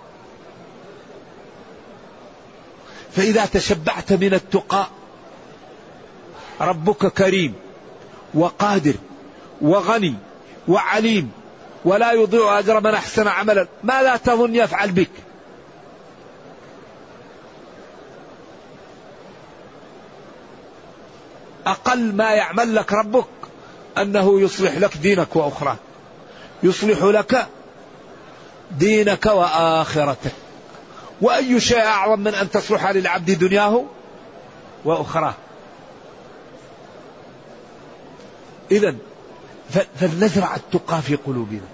فإذا 3.15 3.45
تشبعت 3.45 4.13
من 4.13 4.33
التقى 4.33 4.87
ربك 6.61 7.07
كريم 7.07 7.53
وقادر 8.33 8.93
وغني 9.61 10.15
وعليم 10.67 11.31
ولا 11.85 12.11
يضيع 12.11 12.59
أجر 12.59 12.79
من 12.79 12.93
أحسن 12.93 13.27
عملا. 13.27 13.67
ما 13.83 14.03
لا 14.03 14.17
تظن 14.17 14.55
يفعل 14.55 14.91
بك؟ 14.91 15.09
أقل 21.67 22.15
ما 22.15 22.31
يعمل 22.31 22.75
لك 22.75 22.93
ربك 22.93 23.25
أنه 23.97 24.41
يصلح 24.41 24.77
لك 24.77 24.97
دينك 24.97 25.35
وأخراك 25.35 25.77
يصلح 26.63 27.03
لك 27.03 27.47
دينك 28.71 29.25
وآخرتك 29.25 30.31
وأي 31.21 31.59
شيء 31.59 31.81
أعظم 31.81 32.19
من 32.19 32.35
أن 32.35 32.51
تصلح 32.51 32.89
للعبد 32.89 33.31
دنياه 33.31 33.85
وأخراه. 34.85 35.33
إذا 38.71 38.95
فلنزرع 39.99 40.55
التقى 40.55 41.01
في 41.01 41.15
قلوبنا. 41.15 41.67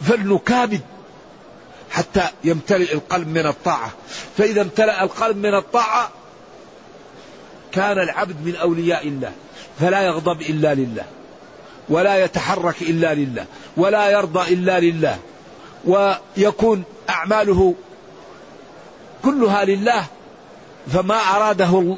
فلنكابد 0.00 0.80
حتى 1.90 2.22
يمتلئ 2.44 2.92
القلب 2.92 3.28
من 3.28 3.46
الطاعة. 3.46 3.90
فإذا 4.36 4.62
امتلأ 4.62 5.02
القلب 5.02 5.36
من 5.36 5.54
الطاعة 5.54 6.10
كان 7.72 7.98
العبد 7.98 8.36
من 8.44 8.56
أولياء 8.56 9.08
الله. 9.08 9.32
فلا 9.80 10.02
يغضب 10.02 10.40
إلا 10.40 10.74
لله 10.74 11.04
ولا 11.88 12.24
يتحرك 12.24 12.82
إلا 12.82 13.14
لله 13.14 13.46
ولا 13.76 14.10
يرضى 14.10 14.54
إلا 14.54 14.80
لله 14.80 15.18
ويكون 15.84 16.82
أعماله 17.10 17.74
كلها 19.24 19.64
لله 19.64 20.04
فما 20.92 21.14
أراده 21.14 21.96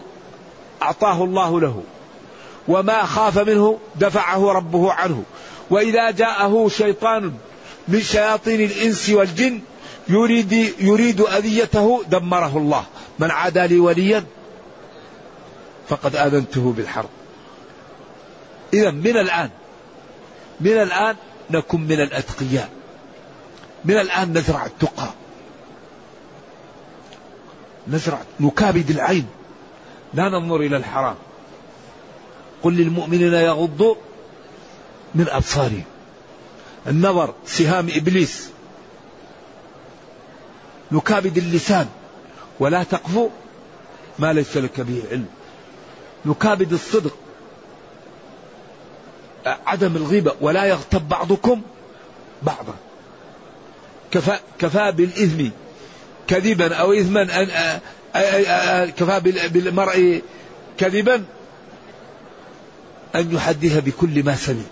أعطاه 0.83 1.25
الله 1.25 1.61
له. 1.61 1.83
وما 2.71 3.05
خاف 3.05 3.39
منه 3.39 3.79
دفعه 3.97 4.53
ربه 4.53 4.93
عنه. 4.93 5.23
وإذا 5.71 6.11
جاءه 6.11 6.69
شيطان 6.69 7.33
من 7.89 8.01
شياطين 8.01 8.61
الإنس 8.61 9.11
والجن 9.11 9.61
يريد 10.09 10.53
يريد 10.79 11.21
أذيته 11.21 12.03
دمره 12.09 12.57
الله. 12.57 12.85
من 13.19 13.31
عادى 13.31 13.67
لي 13.67 13.79
وليا 13.79 14.25
فقد 15.89 16.17
آذنته 16.17 16.75
بالحرب. 16.77 17.09
إذا 18.75 18.91
من 18.91 19.17
الآن 19.17 19.51
من 20.61 20.73
الآن 20.73 21.17
نكن 21.51 21.81
من 21.81 22.01
الأتقياء. 22.01 22.69
من 23.85 23.97
الآن 23.97 24.33
نزرع 24.33 24.67
التقى. 24.67 25.09
نزرع 27.89 28.19
نكابد 28.41 28.91
العين. 28.91 29.27
لا 30.15 30.29
ننظر 30.29 30.57
إلى 30.57 30.77
الحرام. 30.77 31.17
قل 32.63 32.73
للمؤمنين 32.73 33.35
يغضوا 33.35 33.95
من 35.15 35.29
أبصارهم 35.29 35.85
النظر 36.87 37.35
سهام 37.47 37.89
إبليس. 37.91 38.51
نكابد 40.93 41.39
اللسان. 41.39 41.87
ولا 42.61 42.83
تقفو 42.83 43.29
ما 44.19 44.33
ليس 44.33 44.57
لك 44.57 44.81
به 44.81 45.03
علم. 45.11 45.27
نكابد 46.27 46.73
الصدق. 46.73 47.17
عدم 49.47 49.97
الغيبة 49.97 50.35
ولا 50.41 50.65
يغتب 50.65 51.09
بعضكم 51.09 51.63
بعضا. 52.43 52.75
كفى, 54.11 54.39
كفى 54.59 54.93
بالإثم. 54.93 55.49
كذبا 56.27 56.75
أو 56.75 56.93
إثما 56.93 57.23
أن 57.23 58.91
كفى 58.91 59.21
بالمرء 59.49 60.23
كذبا. 60.79 61.25
أن 63.15 63.35
يحدث 63.35 63.79
بكل 63.79 64.25
ما 64.25 64.37
سمع. 64.37 64.63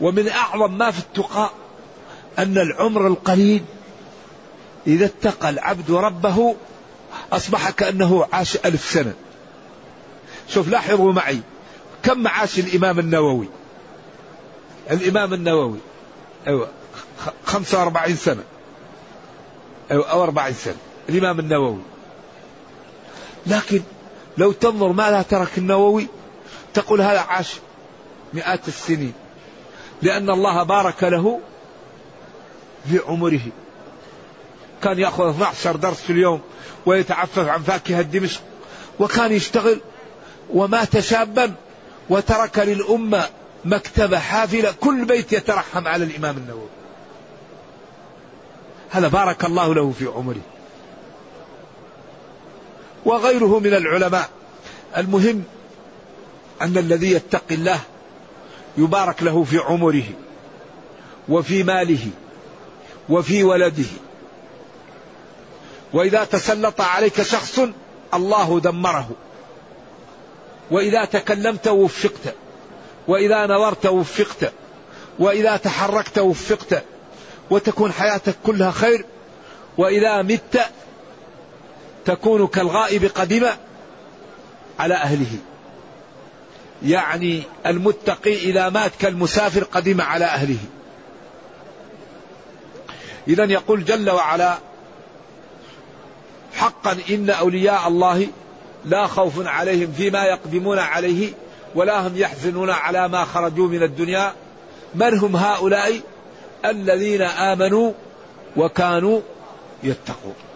ومن 0.00 0.28
أعظم 0.28 0.78
ما 0.78 0.90
في 0.90 0.98
التقاء 0.98 1.52
أن 2.38 2.58
العمر 2.58 3.06
القليل 3.06 3.64
إذا 4.86 5.04
اتقى 5.04 5.48
العبد 5.48 5.90
ربه 5.90 6.56
أصبح 7.32 7.70
كأنه 7.70 8.26
عاش 8.32 8.56
ألف 8.56 8.84
سنة. 8.84 9.12
شوف 10.48 10.68
لاحظوا 10.68 11.12
معي 11.12 11.40
كم 12.02 12.28
عاش 12.28 12.58
الإمام 12.58 12.98
النووي. 12.98 13.48
الإمام 14.90 15.34
النووي 15.34 15.78
أيوة 16.46 16.68
خمسة 17.46 17.78
وأربعين 17.78 18.16
سنة. 18.16 18.42
أيوة 19.90 20.10
أو 20.10 20.22
أربعين 20.22 20.54
سنة. 20.54 20.76
الإمام 21.08 21.40
النووي. 21.40 21.80
لكن 23.46 23.82
لو 24.38 24.52
تنظر 24.52 24.92
ماذا 24.92 25.22
ترك 25.22 25.58
النووي 25.58 26.06
تقول 26.74 27.00
هذا 27.00 27.20
عاش 27.20 27.54
مئات 28.34 28.68
السنين. 28.68 29.12
لأن 30.02 30.30
الله 30.30 30.62
بارك 30.62 31.04
له 31.04 31.40
في 32.90 32.98
عمره. 32.98 33.40
كان 34.82 34.98
يأخذ 34.98 35.28
12 35.28 35.76
درس 35.76 36.00
في 36.00 36.12
اليوم 36.12 36.40
ويتعفف 36.86 37.48
عن 37.48 37.62
فاكهة 37.62 38.02
دمشق. 38.02 38.40
وكان 39.00 39.32
يشتغل 39.32 39.80
ومات 40.50 40.98
شابا 40.98 41.54
وترك 42.10 42.58
للأمة 42.58 43.28
مكتبة 43.64 44.18
حافلة. 44.18 44.74
كل 44.80 45.04
بيت 45.04 45.32
يترحم 45.32 45.88
على 45.88 46.04
الإمام 46.04 46.36
النووي. 46.36 46.68
هذا 48.90 49.08
بارك 49.08 49.44
الله 49.44 49.74
له 49.74 49.90
في 49.90 50.06
عمره. 50.06 50.57
وغيره 53.04 53.58
من 53.58 53.74
العلماء. 53.74 54.28
المهم 54.96 55.42
أن 56.62 56.78
الذي 56.78 57.10
يتقي 57.12 57.54
الله 57.54 57.80
يبارك 58.78 59.22
له 59.22 59.44
في 59.44 59.58
عمره 59.58 60.04
وفي 61.28 61.62
ماله 61.62 62.06
وفي 63.08 63.44
ولده. 63.44 63.90
وإذا 65.92 66.24
تسلط 66.24 66.80
عليك 66.80 67.22
شخص 67.22 67.60
الله 68.14 68.60
دمره. 68.60 69.10
وإذا 70.70 71.04
تكلمت 71.04 71.68
وفقت. 71.68 72.34
وإذا 73.08 73.46
نظرت 73.46 73.86
وفقت. 73.86 74.52
وإذا 75.18 75.56
تحركت 75.56 76.18
وفقت. 76.18 76.82
وتكون 77.50 77.92
حياتك 77.92 78.34
كلها 78.46 78.70
خير. 78.70 79.04
وإذا 79.78 80.22
مت 80.22 80.60
تكون 82.08 82.46
كالغائب 82.46 83.04
قدم 83.04 83.46
على 84.78 84.94
أهله. 84.94 85.36
يعني 86.82 87.42
المتقي 87.66 88.34
إذا 88.34 88.68
مات 88.68 88.92
كالمسافر 88.98 89.64
قدم 89.64 90.00
على 90.00 90.24
أهله. 90.24 90.58
اذا 93.28 93.44
يقول 93.44 93.84
جل 93.84 94.10
وعلا 94.10 94.58
حقا 96.54 96.96
إن 97.10 97.30
أولياء 97.30 97.88
الله 97.88 98.26
لا 98.84 99.06
خوف 99.06 99.46
عليهم 99.46 99.92
فيما 99.92 100.24
يقدمون 100.24 100.78
عليه 100.78 101.32
ولا 101.74 102.06
هم 102.06 102.16
يحزنون 102.16 102.70
على 102.70 103.08
ما 103.08 103.24
خرجوا 103.24 103.68
من 103.68 103.82
الدنيا. 103.82 104.32
من 104.94 105.18
هم 105.18 105.36
هؤلاء 105.36 106.00
الذين 106.64 107.22
آمنوا 107.22 107.92
وكانوا 108.56 109.20
يتقون؟ 109.82 110.47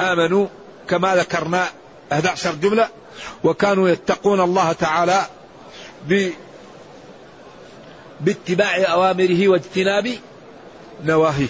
آمنوا 0.00 0.46
كما 0.88 1.16
ذكرنا 1.16 1.66
11 2.12 2.54
جملة 2.54 2.88
وكانوا 3.44 3.88
يتقون 3.88 4.40
الله 4.40 4.72
تعالى 4.72 5.26
ب 6.08 6.30
باتباع 8.20 8.92
أوامره 8.92 9.48
واجتناب 9.48 10.10
نواهيه. 11.04 11.48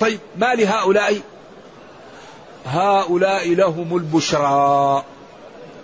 طيب 0.00 0.20
ما 0.36 0.54
لهؤلاء؟ 0.54 1.20
هؤلاء 2.66 3.54
لهم 3.54 3.96
البشرى 3.96 5.04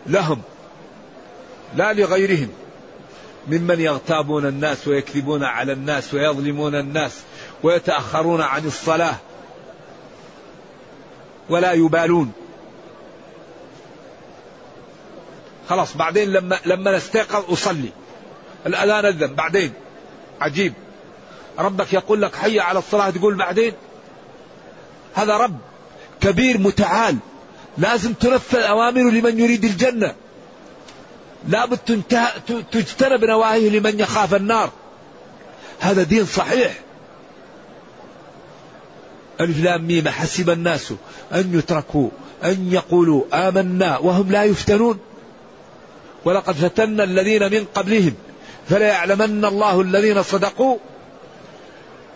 لهم 0.07 0.43
لا 1.77 1.93
لغيرهم 1.93 2.49
ممن 3.49 3.81
يغتابون 3.81 4.47
الناس 4.47 4.89
ويكذبون 4.89 5.45
على 5.45 5.73
الناس 5.73 6.15
ويظلمون 6.15 6.75
الناس 6.75 7.13
ويتأخرون 7.63 8.41
عن 8.41 8.67
الصلاة. 8.67 9.17
ولا 11.49 11.73
يبالون. 11.73 12.33
خلاص 15.69 15.97
بعدين 15.97 16.33
لما 16.33 16.59
لما 16.67 16.97
نستيقظ 16.97 17.53
أصلي. 17.53 17.91
الأذان 18.67 19.05
أذن 19.05 19.35
بعدين. 19.35 19.73
عجيب. 20.41 20.73
ربك 21.59 21.93
يقول 21.93 22.23
لك 22.23 22.35
حي 22.35 22.61
على 22.61 22.79
الصلاة 22.79 23.11
تقول 23.11 23.35
بعدين. 23.35 23.73
هذا 25.15 25.37
رب 25.37 25.59
كبير 26.21 26.59
متعال. 26.59 27.17
لازم 27.79 28.13
تنفذ 28.13 28.59
أوامره 28.59 29.11
لمن 29.11 29.41
يريد 29.41 29.65
الجنة. 29.65 30.15
لابد 31.49 32.03
تجتنب 32.73 33.25
نواهيه 33.25 33.71
لمن 33.71 34.01
يخاف 34.01 34.35
النار. 34.35 34.71
هذا 35.81 36.03
دين 36.03 36.27
صحيح. 36.27 36.81
ألف 39.41 39.65
لام 39.65 39.87
ميم 39.87 40.09
حسب 40.09 40.51
الناس 40.51 40.93
أن 41.35 41.59
يتركوا 41.59 42.09
أن 42.45 42.69
يقولوا 42.73 43.25
آمنا 43.33 43.99
وهم 43.99 44.33
لا 44.33 44.45
يفتنون. 44.45 44.99
ولقد 46.25 46.55
فتنا 46.55 47.05
الذين 47.05 47.53
من 47.53 47.67
قبلهم 47.75 48.15
فلا 48.69 48.87
يعلمن 48.87 49.45
الله 49.45 49.81
الذين 49.81 50.23
صدقوا 50.23 50.77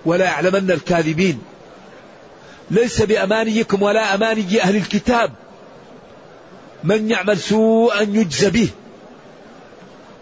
ولا 0.05 0.25
يعلمن 0.25 0.71
الكاذبين. 0.71 1.43
ليس 2.71 3.03
بأمانيكم 3.03 3.83
ولا 3.83 4.15
أماني 4.15 4.63
أهل 4.63 4.77
الكتاب 4.77 5.33
من 6.85 7.11
يعمل 7.11 7.39
سوءا 7.39 8.03
يجزى 8.03 8.51
به. 8.51 8.69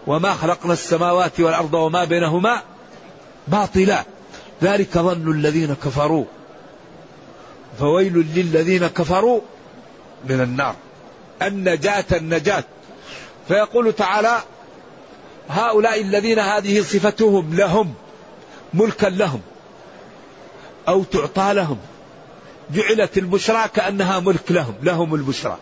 وما 0.07 0.33
خلقنا 0.33 0.73
السماوات 0.73 1.39
والأرض 1.39 1.73
وما 1.73 2.05
بينهما 2.05 2.61
باطلا. 3.47 4.03
ذلك 4.63 4.97
ظن 4.97 5.31
الذين 5.31 5.73
كفروا. 5.73 6.25
فويل 7.79 8.25
للذين 8.35 8.87
كفروا 8.87 9.41
من 10.29 10.41
النار. 10.41 10.75
النجاة 11.41 12.05
النجاة. 12.11 12.63
فيقول 13.47 13.93
تعالى 13.93 14.39
هؤلاء 15.49 16.01
الذين 16.01 16.39
هذه 16.39 16.81
صفتهم 16.81 17.55
لهم 17.55 17.93
ملكا 18.73 19.07
لهم 19.07 19.41
أو 20.87 21.03
تعطى 21.03 21.53
لهم. 21.53 21.77
جعلت 22.73 23.17
البشرى 23.17 23.67
كأنها 23.75 24.19
ملك 24.19 24.51
لهم 24.51 24.75
لهم 24.83 25.15
البشرى. 25.15 25.57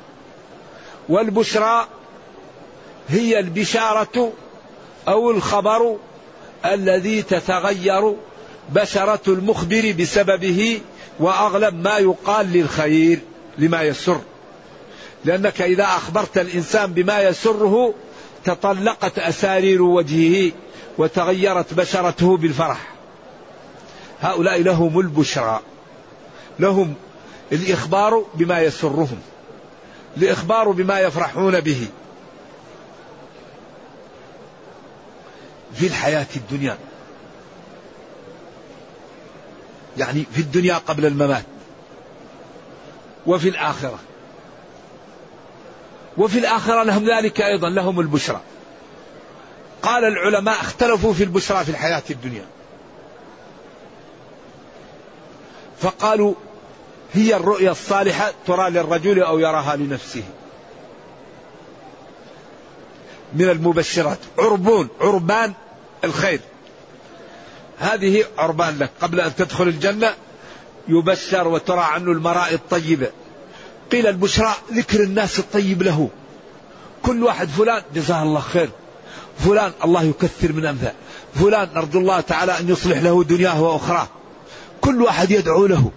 والبشرى 1.10 1.88
هي 3.10 3.40
البشارة 3.40 4.32
أو 5.08 5.32
الخبر 5.32 5.98
الذي 6.66 7.22
تتغير 7.22 8.16
بشرة 8.70 9.22
المخبر 9.28 9.96
بسببه 10.00 10.82
وأغلب 11.20 11.74
ما 11.84 11.98
يقال 11.98 12.54
للخير 12.54 13.20
لما 13.58 13.84
يسر. 13.84 14.22
لأنك 15.26 15.62
إذا 15.62 15.84
أخبرت 15.84 16.38
الإنسان 16.38 16.94
بما 16.94 17.22
يسره 17.22 17.94
تطلقت 18.44 19.20
أسارير 19.20 19.82
وجهه 19.82 20.52
وتغيرت 20.98 21.74
بشرته 21.74 22.38
بالفرح. 22.38 22.88
هؤلاء 24.22 24.62
لهم 24.62 25.00
البشرى 25.00 25.60
لهم 26.60 26.94
الإخبار 27.52 28.26
بما 28.36 28.60
يسرهم 28.60 29.20
الإخبار 30.18 30.72
بما 30.72 31.00
يفرحون 31.00 31.60
به. 31.60 31.88
في 35.76 35.88
الحياة 35.88 36.28
الدنيا 36.36 36.78
يعني 39.98 40.26
في 40.34 40.42
الدنيا 40.42 40.76
قبل 40.76 41.06
الممات 41.06 41.46
وفي 43.28 43.50
الآخرة. 43.50 44.00
وفي 46.18 46.40
الآخرة 46.40 46.84
لهم 46.84 47.10
ذلك 47.10 47.42
أيضا 47.42 47.70
لهم 47.70 48.00
البشرى. 48.00 48.42
قال 49.82 50.04
العلماء 50.04 50.62
اختلفوا 50.62 51.14
في 51.14 51.24
البشرى 51.24 51.64
في 51.64 51.72
الحياة 51.72 52.04
الدنيا. 52.10 52.46
فقالوا 55.82 56.34
هي 57.14 57.36
الرؤيا 57.36 57.72
الصالحة 57.72 58.34
ترى 58.48 58.70
للرجل 58.70 59.24
أو 59.24 59.40
يراها 59.40 59.76
لنفسه. 59.76 60.24
من 63.34 63.50
المبشرات. 63.50 64.20
عربون 64.40 64.90
عربان 65.02 65.54
الخير. 66.04 66.40
هذه 67.80 68.26
عربان 68.38 68.78
لك. 68.80 68.90
قبل 69.02 69.22
أن 69.22 69.36
تدخل 69.36 69.68
الجنة 69.68 70.14
يبشر 70.88 71.48
وترى 71.48 71.80
عنه 71.80 72.12
المراء 72.12 72.54
الطيبة 72.54 73.08
قيل 73.92 74.08
البشرى 74.08 74.54
ذكر 74.74 75.04
الناس 75.04 75.40
الطيب 75.40 75.84
له. 75.84 76.10
كل 77.04 77.24
واحد 77.24 77.48
فلان 77.48 77.82
جزاه 77.96 78.24
الله 78.24 78.40
خير. 78.40 78.70
فلان 79.40 79.72
الله 79.84 80.04
يكثر 80.04 80.54
من 80.54 80.66
أمثال 80.66 80.94
فلان 81.36 81.70
نرجو 81.76 82.00
الله 82.00 82.20
تعالى 82.20 82.60
أن 82.60 82.70
يصلح 82.70 82.98
له 82.98 83.24
دنياه 83.24 83.62
وأخراه. 83.62 84.08
كل 84.82 85.02
واحد 85.02 85.32
يدعو 85.32 85.66
له. 85.66 85.92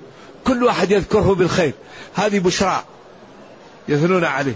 كل 0.47 0.65
واحد 0.65 0.91
يذكره 0.91 1.35
بالخير. 1.35 1.73
هذه 2.15 2.39
بشرى 2.39 2.85
يثنون 3.89 4.25
عليه. 4.25 4.55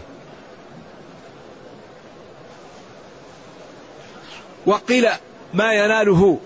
وقيل 4.67 5.09
ما 5.55 5.73
يناله 5.73 6.39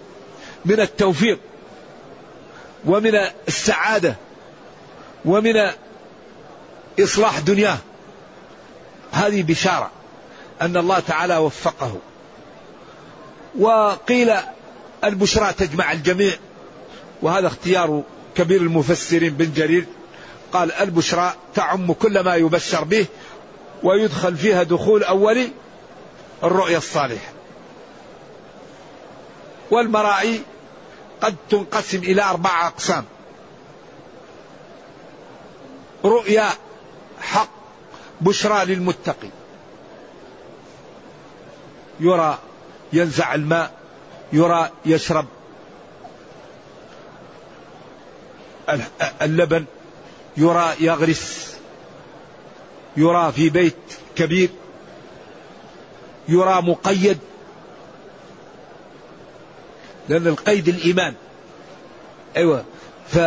من 0.65 0.81
التوفيق 0.81 1.39
ومن 2.85 3.21
السعادة 3.49 4.17
ومن 5.25 5.55
إصلاح 7.01 7.39
دنياه. 7.39 7.79
هذه 9.13 9.43
بشارة 9.43 9.91
أن 10.63 10.77
الله 10.77 10.99
تعالى 10.99 11.37
وفقه. 11.37 11.97
وقيل 13.59 14.33
البشرى 15.05 15.53
تجمع 15.53 15.93
الجميع 15.93 16.33
وهذا 17.23 17.47
اختيار 17.47 18.03
كبير 18.37 18.61
المفسرين 18.61 19.35
بن 19.35 19.53
جرير. 19.53 19.87
قال 20.53 20.73
البشرى 20.73 21.35
تعم 21.55 21.93
كل 21.93 22.21
ما 22.21 22.35
يبشر 22.35 22.85
به 22.85 23.07
ويدخل 23.83 24.37
فيها 24.37 24.63
دخول 24.63 25.05
أولي 25.05 25.49
الرؤيا 26.45 26.79
الصالحة. 26.79 27.38
والمرائي 29.71 30.43
قد 31.21 31.37
تنقسم 31.51 31.99
إلى 31.99 32.23
أربعة 32.23 32.67
أقسام. 32.67 33.05
رؤيا 36.05 36.49
حق 37.21 37.49
بشرى 38.21 38.65
للمتقي 38.65 39.29
يرى 42.01 42.39
ينزع 42.93 43.35
الماء 43.35 43.73
يرى 44.33 44.71
يشرب 44.87 45.27
اللبن 49.23 49.65
يرى 50.37 50.75
يغرس 50.81 51.57
يرى 52.97 53.33
في 53.33 53.51
بيت 53.51 53.77
كبير 54.17 54.51
يرى 56.29 56.63
مقيد. 56.63 57.19
لأن 60.09 60.27
القيد 60.27 60.69
الإيمان. 60.69 61.15
أيوة. 62.37 62.65
ف 63.09 63.19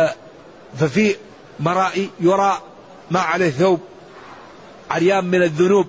ففي 0.78 1.16
مرائي 1.60 2.10
يرى 2.20 2.62
ما 3.10 3.20
عليه 3.20 3.50
ثوب 3.50 3.80
عريان 4.90 5.24
من 5.24 5.42
الذنوب 5.42 5.86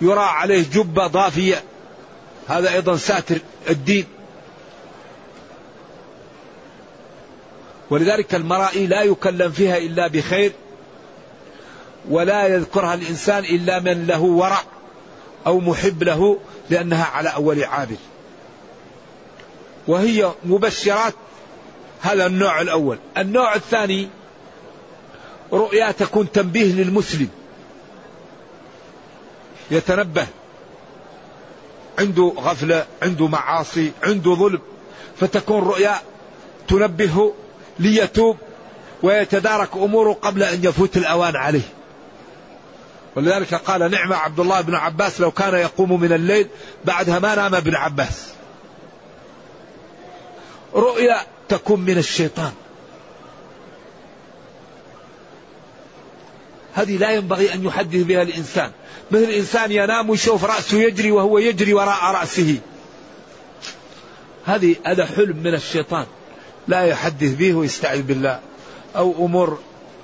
يرى 0.00 0.20
عليه 0.20 0.64
جبة 0.72 1.06
ضافية. 1.06 1.62
هذا 2.48 2.72
أيضا 2.72 2.96
ساتر 2.96 3.38
الدين. 3.70 4.06
ولذلك 7.90 8.34
المرائي 8.34 8.86
لا 8.86 9.02
يكلم 9.02 9.50
فيها 9.50 9.78
إلا 9.78 10.06
بخير 10.06 10.52
ولا 12.08 12.46
يذكرها 12.46 12.94
الإنسان 12.94 13.44
إلا 13.44 13.80
من 13.80 14.06
له 14.06 14.20
ورع 14.20 14.62
أو 15.46 15.60
محب 15.60 16.02
له 16.02 16.38
لأنها 16.70 17.04
على 17.04 17.28
أول 17.28 17.64
عابد. 17.64 17.98
وهي 19.88 20.32
مبشرات. 20.44 21.14
هذا 22.00 22.26
النوع 22.26 22.60
الأول. 22.60 22.98
النوع 23.18 23.54
الثاني 23.54 24.08
رؤيا 25.52 25.90
تكون 25.90 26.32
تنبيه 26.32 26.72
للمسلم. 26.72 27.28
يتنبه. 29.70 30.26
عنده 31.98 32.32
غفلة 32.36 32.86
عنده 33.02 33.26
معاصي 33.26 33.92
عنده 34.02 34.34
ظلم. 34.34 34.60
فتكون 35.20 35.62
رؤيا 35.62 35.94
تنبهه 36.68 37.34
ليتوب 37.78 38.36
ويتدارك 39.02 39.76
أموره 39.76 40.12
قبل 40.12 40.42
أن 40.42 40.64
يفوت 40.64 40.96
الأوان 40.96 41.36
عليه. 41.36 41.68
ولذلك 43.16 43.54
قال 43.54 43.90
نعم 43.90 44.12
عبد 44.12 44.40
الله 44.40 44.60
بن 44.60 44.74
عباس 44.74 45.20
لو 45.20 45.30
كان 45.30 45.54
يقوم 45.54 46.00
من 46.00 46.12
الليل 46.12 46.48
بعدها 46.84 47.18
ما 47.18 47.34
نام 47.34 47.54
ابن 47.54 47.74
عباس. 47.74 48.34
رؤيا 50.74 51.26
تكون 51.48 51.80
من 51.80 51.98
الشيطان. 51.98 52.52
هذه 56.74 56.96
لا 56.96 57.10
ينبغي 57.10 57.54
أن 57.54 57.64
يحدث 57.64 58.02
بها 58.02 58.22
الإنسان. 58.22 58.70
مثل 59.10 59.22
الإنسان 59.22 59.72
ينام 59.72 60.10
ويشوف 60.10 60.44
رأسه 60.44 60.76
يجري 60.76 61.10
وهو 61.10 61.38
يجري 61.38 61.74
وراء 61.74 62.04
رأسه. 62.04 62.58
هذه 64.44 64.76
هذا 64.86 65.06
حلم 65.06 65.36
من 65.36 65.54
الشيطان. 65.54 66.06
لا 66.68 66.84
يحدث 66.84 67.34
به 67.34 67.54
ويستعذ 67.54 68.02
بالله. 68.02 68.40
أو 68.96 69.26
أمور 69.26 69.58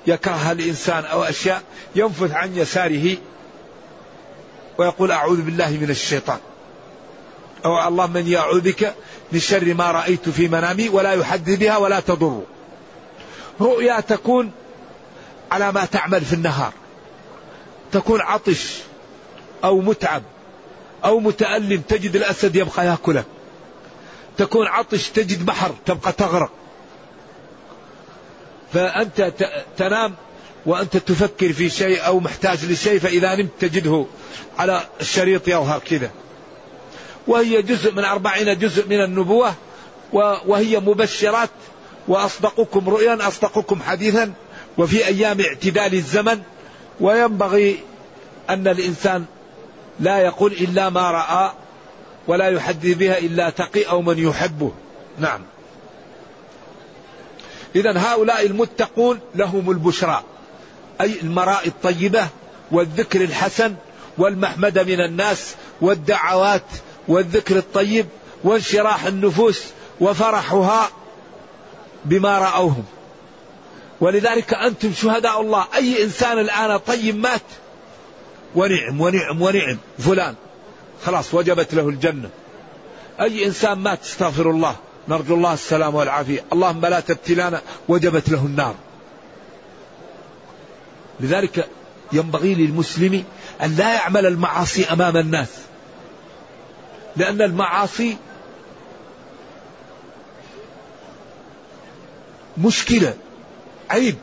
يكرهها 0.07 0.51
الإنسان 0.51 1.05
أو 1.05 1.23
أشياء 1.23 1.63
ينفث 1.95 2.31
عن 2.31 2.57
يساره. 2.57 3.17
ويقول 4.77 5.11
أعوذ 5.11 5.41
بالله 5.41 5.69
من 5.69 5.89
الشيطان. 5.89 6.39
أو 7.65 7.87
اللهم 7.87 8.17
إني 8.17 8.37
أعوذ 8.37 8.61
بك 8.61 8.93
من 9.31 9.39
شر 9.39 9.73
ما 9.73 9.91
رأيت 9.91 10.29
في 10.29 10.47
منامي 10.47 10.89
ولا 10.89 11.13
يحدث 11.13 11.59
بها 11.59 11.77
ولا 11.77 11.99
تضر. 11.99 12.41
رؤيا 13.61 13.99
تكون 13.99 14.51
على 15.51 15.71
ما 15.71 15.85
تعمل 15.85 16.21
في 16.21 16.33
النهار. 16.33 16.73
تكون 17.91 18.21
عطش 18.21 18.77
أو 19.63 19.81
متعب 19.81 20.23
أو 21.05 21.19
متألم 21.19 21.81
تجد 21.81 22.15
الأسد 22.15 22.55
يبقى 22.55 22.85
يأكلك 22.87 23.25
تكون 24.37 24.67
عطش 24.67 25.09
تجد 25.09 25.45
بحر 25.45 25.75
تبقى 25.85 26.11
تغرق. 26.11 26.51
فأنت 28.73 29.33
تنام 29.77 30.15
وأنت 30.65 30.97
تفكر 30.97 31.53
في 31.53 31.69
شيء 31.69 32.05
أو 32.05 32.19
محتاج 32.19 32.65
لشيء 32.65 32.99
فإذا 32.99 33.35
نمت 33.35 33.49
تجده 33.59 34.05
على 34.57 34.81
الشريط 35.01 35.47
يظهر 35.47 35.79
كذا. 35.79 36.11
وهي 37.27 37.61
جزء 37.61 37.91
من 37.91 38.05
أربعين 38.05 38.57
جزء 38.57 38.87
من 38.87 39.03
النبوة 39.03 39.53
وهي 40.45 40.79
مبشرات 40.79 41.49
وأصدقكم 42.07 42.89
رؤيا 42.89 43.27
أصدقكم 43.27 43.81
حديثا 43.81 44.33
وفي 44.77 45.05
أيام 45.05 45.41
اعتدال 45.41 45.93
الزمن. 45.93 46.41
وينبغي 46.99 47.79
أن 48.49 48.67
الإنسان 48.67 49.25
لا 49.99 50.17
يقول 50.17 50.51
إلا 50.51 50.89
ما 50.89 51.11
رأى 51.11 51.51
ولا 52.27 52.49
يحدث 52.49 52.97
بها 52.97 53.17
إلا 53.17 53.49
تقي 53.49 53.83
أو 53.83 54.01
من 54.01 54.19
يحبه. 54.27 54.71
نعم. 55.19 55.41
إذا 57.75 57.97
هؤلاء 57.97 58.45
المتقون 58.45 59.19
لهم 59.35 59.71
البشرى 59.71 60.23
أي 61.01 61.21
المراء 61.21 61.67
الطيبة 61.67 62.27
والذكر 62.71 63.21
الحسن 63.21 63.75
والمحمد 64.17 64.79
من 64.79 65.01
الناس 65.01 65.55
والدعوات 65.81 66.63
والذكر 67.07 67.57
الطيب 67.57 68.05
وانشراح 68.43 69.05
النفوس 69.05 69.63
وفرحها 70.01 70.89
بما 72.05 72.39
رأوهم. 72.39 72.83
ولذلك 74.01 74.53
أنتم 74.53 74.93
شهداء 74.93 75.41
الله. 75.41 75.67
أي 75.75 76.03
إنسان 76.03 76.39
الآن 76.39 76.77
طيب 76.77 77.15
مات 77.15 77.41
ونعم 78.55 79.01
ونعم 79.01 79.41
ونعم 79.41 79.77
فلان. 79.99 80.35
خلاص 81.05 81.33
وجبت 81.33 81.73
له 81.73 81.89
الجنة. 81.89 82.29
أي 83.21 83.45
إنسان 83.45 83.77
مات 83.77 84.03
استغفر 84.03 84.49
الله. 84.49 84.75
نرجو 85.07 85.35
الله 85.35 85.53
السلام 85.53 85.95
والعافية. 85.95 86.43
اللهم 86.53 86.85
لا 86.85 86.99
تبتلانا. 86.99 87.61
وجبت 87.87 88.29
له 88.29 88.45
النار. 88.45 88.75
لذلك 91.19 91.67
ينبغي 92.13 92.55
للمسلم 92.55 93.23
أن 93.63 93.75
لا 93.75 93.93
يعمل 93.93 94.25
المعاصي 94.25 94.85
أمام 94.85 95.17
الناس. 95.17 95.47
لأن 97.17 97.41
المعاصي 97.41 98.17
مشكلة 102.57 103.13
عيب. 103.89 104.15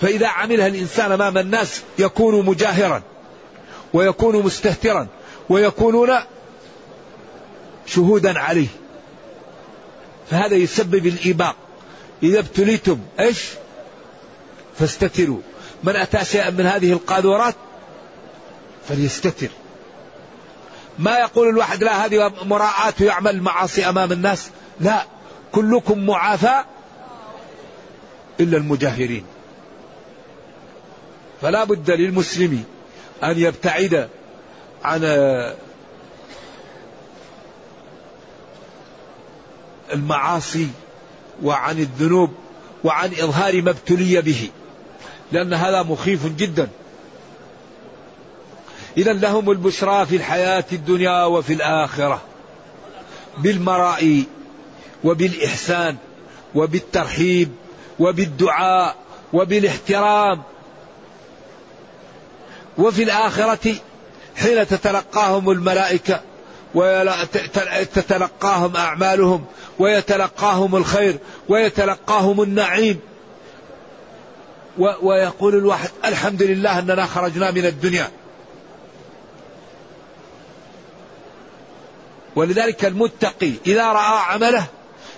فإذا 0.00 0.26
عملها 0.26 0.66
الإنسان 0.66 1.12
أمام 1.12 1.38
الناس 1.38 1.82
يكون 1.98 2.46
مجاهرا 2.46 3.02
ويكون 3.92 4.42
مستهترا 4.42 5.06
ويكونون 5.48 6.10
شهودا 7.86 8.38
عليه. 8.38 8.68
فهذا 10.30 10.54
يسبب 10.54 11.06
الإيباق. 11.06 11.56
إذا 12.22 12.38
ابتليتم 12.38 12.98
إيش؟ 13.20 13.44
فاستتروا. 14.78 15.40
من 15.84 15.96
أتى 15.96 16.24
شيئا 16.24 16.50
من 16.50 16.66
هذه 16.66 16.92
القاذورات؟ 16.92 17.54
فليستتر. 18.88 19.48
ما 20.98 21.18
يقول 21.18 21.48
الواحد 21.48 21.84
لا 21.84 22.04
هذه 22.04 22.32
مراعاة 22.42 22.94
يعمل 23.00 23.30
المعاصي 23.30 23.88
أمام 23.88 24.12
الناس. 24.12 24.50
لا 24.80 25.04
كلكم 25.52 26.06
معافى 26.06 26.64
إلا 28.40 28.56
المجاهرين. 28.56 29.24
فلا 31.42 31.64
بد 31.64 31.90
للمسلم 31.90 32.64
أن 33.24 33.38
يبتعد 33.38 34.08
عن 34.84 35.04
المعاصي 39.92 40.68
وعن 41.42 41.78
الذنوب 41.78 42.30
وعن 42.84 43.10
إظهار 43.12 43.62
ما 43.62 43.70
ابتلي 43.70 44.20
به 44.20 44.50
لأن 45.32 45.54
هذا 45.54 45.82
مخيف 45.82 46.26
جدا. 46.26 46.68
إذا 48.98 49.12
لهم 49.12 49.50
البشرى 49.50 50.06
في 50.06 50.16
الحياة 50.16 50.64
الدنيا 50.72 51.24
وفي 51.24 51.52
الآخرة 51.52 52.22
بالمراء 53.38 54.22
وبالإحسان 55.04 55.96
وبالترحيب 56.54 57.52
وبالدعاء 57.98 58.96
وبالاحترام. 59.32 60.42
وفي 62.78 63.02
الآخرة 63.02 63.74
حين 64.36 64.66
تتلقاهم 64.66 65.50
الملائكة 65.50 66.20
وتتلقاهم 66.74 68.76
أعمالهم 68.76 69.44
ويتلقاهم 69.78 70.76
الخير 70.76 71.18
ويتلقاهم 71.48 72.42
النعيم. 72.42 73.00
ويقول 74.78 75.54
الواحد 75.54 75.90
الحمد 76.04 76.42
لله 76.42 76.78
أننا 76.78 77.06
خرجنا 77.06 77.50
من 77.50 77.66
الدنيا. 77.66 78.10
ولذلك 82.38 82.84
المتقي 82.84 83.52
إذا 83.66 83.92
رأى 83.92 84.18
عمله 84.18 84.66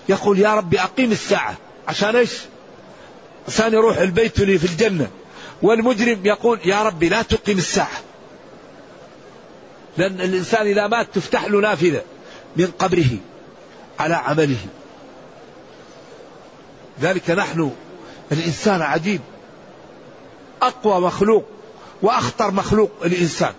يقول 0.09 0.39
يا 0.39 0.55
رب 0.55 0.75
أقيم 0.75 1.11
الساعة. 1.11 1.55
عشان 1.87 2.15
إيش؟ 2.15 2.31
عشان 3.47 3.73
يروح 3.73 3.97
البيت 3.97 4.39
لي 4.39 4.57
في 4.57 4.65
الجنة. 4.65 5.07
والمجرم 5.61 6.25
يقول 6.25 6.59
يا 6.65 6.83
ربي 6.83 7.09
لا 7.09 7.21
تقيم 7.21 7.57
الساعة. 7.57 8.01
لأن 9.97 10.21
الإنسان 10.21 10.67
إذا 10.67 10.87
مات 10.87 11.07
تفتح 11.15 11.45
له 11.45 11.61
نافذة 11.61 12.01
من 12.55 12.71
قبره 12.79 13.17
على 13.99 14.15
عمله. 14.15 14.65
ذلك 17.01 17.29
نحن 17.29 17.71
الإنسان 18.31 18.81
عجيب. 18.81 19.21
أقوى 20.61 21.01
مخلوق 21.01 21.45
وأخطر 22.01 22.51
مخلوق 22.51 22.91
الإنسان. 23.05 23.53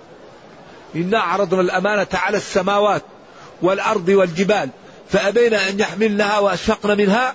إنا 0.97 1.21
عرضنا 1.21 1.61
الأمانة 1.61 2.07
على 2.13 2.37
السماوات. 2.37 3.03
والأرض 3.63 4.09
والجبال 4.09 4.71
فأبين 5.11 5.55
أن 5.55 5.81
يحملنها 5.81 6.39
وأشفقن 6.39 6.99
منها 6.99 7.35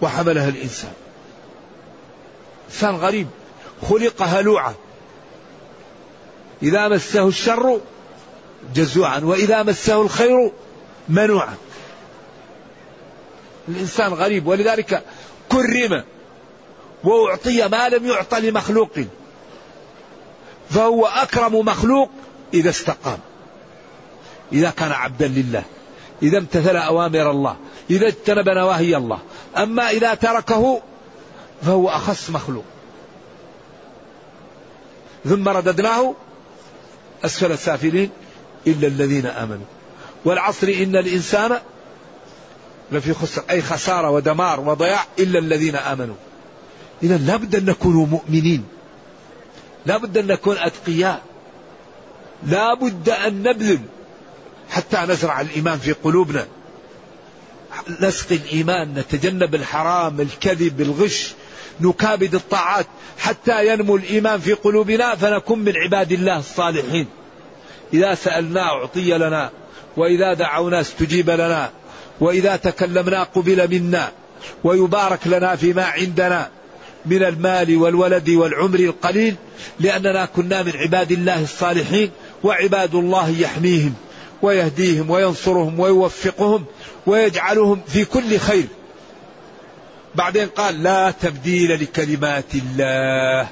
وحملها 0.00 0.48
الإنسان. 0.48 0.92
إنسان 2.70 2.96
غريب. 2.96 3.28
خلق 3.88 4.22
هلوعا 4.22 4.74
إذا 6.62 6.88
مسه 6.88 7.28
الشر 7.28 7.80
جزوعا 8.74 9.18
وإذا 9.18 9.62
مسه 9.62 10.02
الخير 10.02 10.52
منوعا. 11.08 11.54
الإنسان 13.68 14.12
غريب. 14.12 14.46
ولذلك 14.46 15.02
كرم 15.52 16.04
وأعطي 17.04 17.68
ما 17.68 17.88
لم 17.88 18.06
يعط 18.06 18.34
لمخلوق. 18.34 18.98
فهو 20.70 21.06
أكرم 21.06 21.54
مخلوق 21.54 22.10
إذا 22.54 22.70
استقام. 22.70 23.18
إذا 24.52 24.70
كان 24.70 24.92
عبدا 24.92 25.28
لله 25.28 25.62
إذا 26.22 26.38
امتثل 26.38 26.76
أوامر 26.76 27.30
الله 27.30 27.56
إذا 27.90 28.06
اجتنب 28.06 28.48
نواهي 28.48 28.96
الله. 28.96 29.18
أما 29.56 29.90
إذا 29.90 30.14
تركه 30.14 30.82
فهو 31.62 31.88
أخص 31.88 32.30
مخلوق. 32.30 32.64
ثم 35.24 35.48
رددناه 35.48 36.14
أسفل 37.24 37.52
السافلين 37.52 38.10
إلا 38.66 38.86
الذين 38.86 39.26
آمنوا. 39.26 39.66
والعصر 40.24 40.68
إن 40.68 40.96
الإنسان 40.96 41.58
لفي 42.92 43.14
خسر 43.14 43.42
أي 43.50 43.62
خسارة 43.62 44.10
ودمار 44.10 44.60
وضياع 44.60 45.04
إلا 45.18 45.38
الذين 45.38 45.76
آمنوا. 45.76 46.16
إذا 47.02 47.16
لابد 47.16 47.56
أن 47.56 47.64
نكون 47.64 47.94
مؤمنين. 47.94 48.64
لابد 49.86 50.18
أن 50.18 50.26
نكون 50.26 50.56
أتقياء. 50.58 51.22
لابد 52.46 53.08
أن 53.08 53.42
نبذل 53.42 53.80
حتى 54.72 54.96
نزرع 54.96 55.40
الإيمان 55.40 55.78
في 55.78 55.92
قلوبنا. 55.92 56.46
نسقي 58.00 58.36
الإيمان 58.36 58.94
نتجنب 58.94 59.54
الحرام 59.54 60.20
الكذب 60.20 60.80
الغش 60.80 61.32
نكابد 61.80 62.34
الطاعات. 62.34 62.86
حتى 63.18 63.68
ينمو 63.72 63.96
الإيمان 63.96 64.40
في 64.40 64.52
قلوبنا 64.52 65.14
فنكون 65.14 65.58
من 65.58 65.76
عباد 65.76 66.12
الله 66.12 66.38
الصالحين. 66.38 67.06
إذا 67.94 68.14
سألنا 68.14 68.62
أعطي 68.62 69.18
لنا 69.18 69.50
وإذا 69.96 70.34
دعونا 70.34 70.80
استجيب 70.80 71.30
لنا 71.30 71.70
وإذا 72.20 72.56
تكلمنا 72.56 73.22
قبل 73.22 73.70
منا 73.70 74.12
ويبارك 74.64 75.26
لنا 75.26 75.56
فيما 75.56 75.84
عندنا 75.84 76.50
من 77.06 77.22
المال 77.22 77.76
والولد 77.76 78.30
والعمر 78.30 78.78
القليل 78.78 79.34
لأننا 79.80 80.24
كنا 80.24 80.62
من 80.62 80.72
عباد 80.76 81.12
الله 81.12 81.42
الصالحين 81.42 82.10
وعباد 82.44 82.94
الله 82.94 83.30
يحميهم. 83.38 83.94
ويهديهم 84.42 85.10
وينصرهم 85.10 85.80
ويوفقهم 85.80 86.64
ويجعلهم 87.06 87.80
في 87.88 88.04
كل 88.04 88.38
خير. 88.38 88.66
بعدين 90.14 90.48
قال 90.48 90.82
لا 90.82 91.10
تبديل 91.10 91.82
لكلمات 91.82 92.54
الله. 92.54 93.48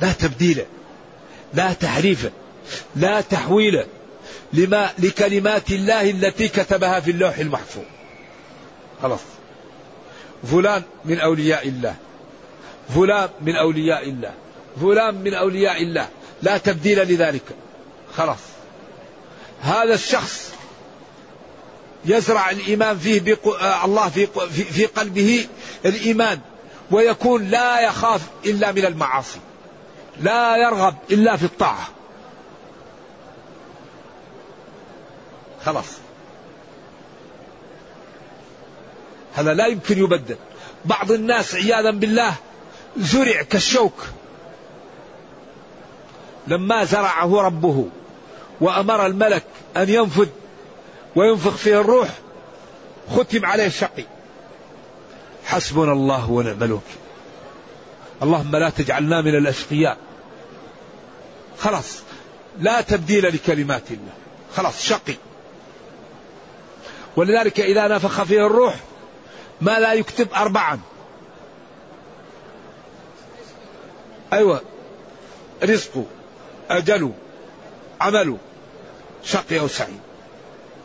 لا 0.00 0.12
تبديل 0.12 0.64
لا 1.54 1.72
تحريف 1.72 2.30
لا 2.96 3.20
تحويل 3.20 3.84
لما 4.52 4.90
لكلمات 4.98 5.70
الله 5.70 6.10
التي 6.10 6.48
كتبها 6.48 7.00
في 7.00 7.10
اللوح 7.10 7.38
المحفوظ. 7.38 7.84
خلاص. 9.02 9.20
فلان 10.50 10.82
من 11.04 11.20
أولياء 11.20 11.68
الله. 11.68 11.94
فلان 12.94 13.28
من 13.40 13.56
أولياء 13.56 14.08
الله. 14.08 14.32
فلان 14.80 15.14
من 15.14 15.34
أولياء 15.34 15.82
الله. 15.82 16.08
لا 16.42 16.58
تبديل 16.58 16.98
لذلك. 16.98 17.42
خلاص. 18.16 18.49
هذا 19.62 19.94
الشخص 19.94 20.50
يزرع 22.04 22.50
الإيمان 22.50 22.98
فيه 22.98 23.20
بقو... 23.20 23.52
آه، 23.52 23.84
الله 23.84 24.08
في... 24.08 24.26
في... 24.64 24.86
قلبه 24.86 25.46
الإيمان 25.84 26.40
ويكون 26.90 27.44
لا 27.44 27.80
يخاف 27.80 28.20
إلا 28.44 28.72
من 28.72 28.84
المعاصي 28.84 29.40
لا 30.20 30.56
يرغب 30.56 30.94
إلا 31.10 31.36
في 31.36 31.44
الطاعة. 31.44 31.88
خلاص. 35.64 35.86
هذا 39.34 39.54
لا 39.54 39.66
يمكن 39.66 39.98
يبدل. 39.98 40.36
بعض 40.84 41.12
الناس 41.12 41.54
عياذا 41.54 41.90
بالله 41.90 42.34
زرع 42.96 43.42
كالشوك. 43.42 44.06
لما 46.46 46.84
زرعه 46.84 47.40
ربه 47.40 47.88
وأمر 48.60 49.06
الملك 49.06 49.44
أن 49.76 49.88
ينفذ 49.88 50.28
وينفخ 51.16 51.56
فيه 51.56 51.80
الروح 51.80 52.08
ختم 53.10 53.46
عليه 53.46 53.66
الشقي. 53.66 54.04
حسبنا 55.44 55.92
الله 55.92 56.30
ونعم 56.30 56.62
الوكيل. 56.62 56.96
اللهم 58.22 58.56
لا 58.56 58.70
تجعلنا 58.70 59.20
من 59.20 59.34
الأشقياء. 59.34 59.96
خلاص 61.58 62.02
لا 62.58 62.80
تبديل 62.80 63.34
لكلمات 63.34 63.90
الله. 63.90 64.12
خلاص 64.56 64.82
شقي. 64.82 65.14
ولذلك 67.16 67.60
إذا 67.60 67.88
نفخ 67.88 68.22
فيه 68.22 68.46
الروح 68.46 68.74
ما 69.60 69.78
لا 69.78 69.92
يكتب 69.92 70.28
أربعا. 70.34 70.80
أيوة 74.32 74.60
رزقه 75.62 76.04
أجله 76.70 77.12
عمله. 78.00 78.38
شقي 79.24 79.60
أو 79.60 79.68
سعيد. 79.68 80.00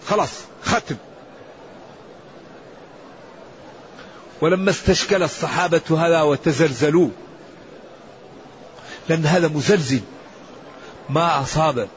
خلاص 0.08 0.30
ختم. 0.64 0.96
ولما 4.42 4.72
استشكل 4.72 5.24
الصحابة 5.24 5.82
هذا 5.90 6.22
وتزلزلوا 6.22 7.10
لأن 9.10 9.26
هذا 9.26 9.48
مزلزل. 9.48 10.02
ما 11.10 11.42
أصاب 11.42 11.88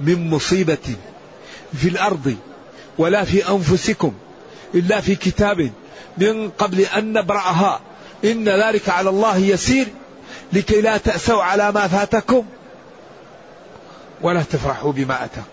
من 0.00 0.30
مصيبة 0.30 0.96
في 1.72 1.88
الأرض 1.88 2.36
ولا 2.98 3.24
في 3.24 3.48
أنفسكم 3.48 4.12
إلا 4.74 5.00
في 5.00 5.14
كتاب 5.14 5.70
من 6.18 6.50
قبل 6.50 6.80
أن 6.80 7.12
نبرأها. 7.12 7.80
إن 8.24 8.48
ذلك 8.48 8.88
على 8.88 9.10
الله 9.10 9.36
يسير 9.36 9.86
لكي 10.52 10.80
لا 10.80 10.96
تأسوا 10.96 11.42
على 11.42 11.72
ما 11.72 11.88
فاتكم. 11.88 12.46
ولا 14.22 14.42
تفرحوا 14.42 14.92
بما 14.92 15.24
أتاكم 15.24 15.46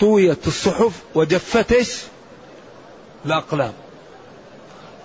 طويت 0.00 0.46
الصحف 0.46 0.92
وجفت؟ 1.14 2.06
الأقلام. 3.26 3.72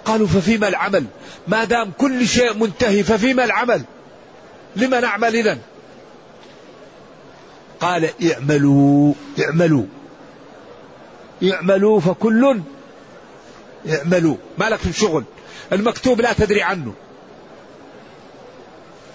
قالوا 0.05 0.28
ففيما 0.28 0.68
العمل؟ 0.68 1.05
ما 1.47 1.64
دام 1.64 1.91
كل 1.97 2.28
شيء 2.28 2.53
منتهي 2.53 3.03
ففيما 3.03 3.43
العمل؟ 3.43 3.84
لما 4.76 4.99
نعمل 4.99 5.36
إذن؟ 5.36 5.59
قال 7.80 8.09
اعملوا 8.32 9.14
اعملوا. 9.39 9.86
اعملوا 11.43 11.99
فكل 11.99 12.61
اعملوا. 13.89 14.38
ما 14.57 14.70
لك 14.70 14.80
في 14.80 14.93
شغل 14.93 15.24
المكتوب 15.72 16.22
لا 16.22 16.34
تدري 16.34 16.61
عنه. 16.61 16.93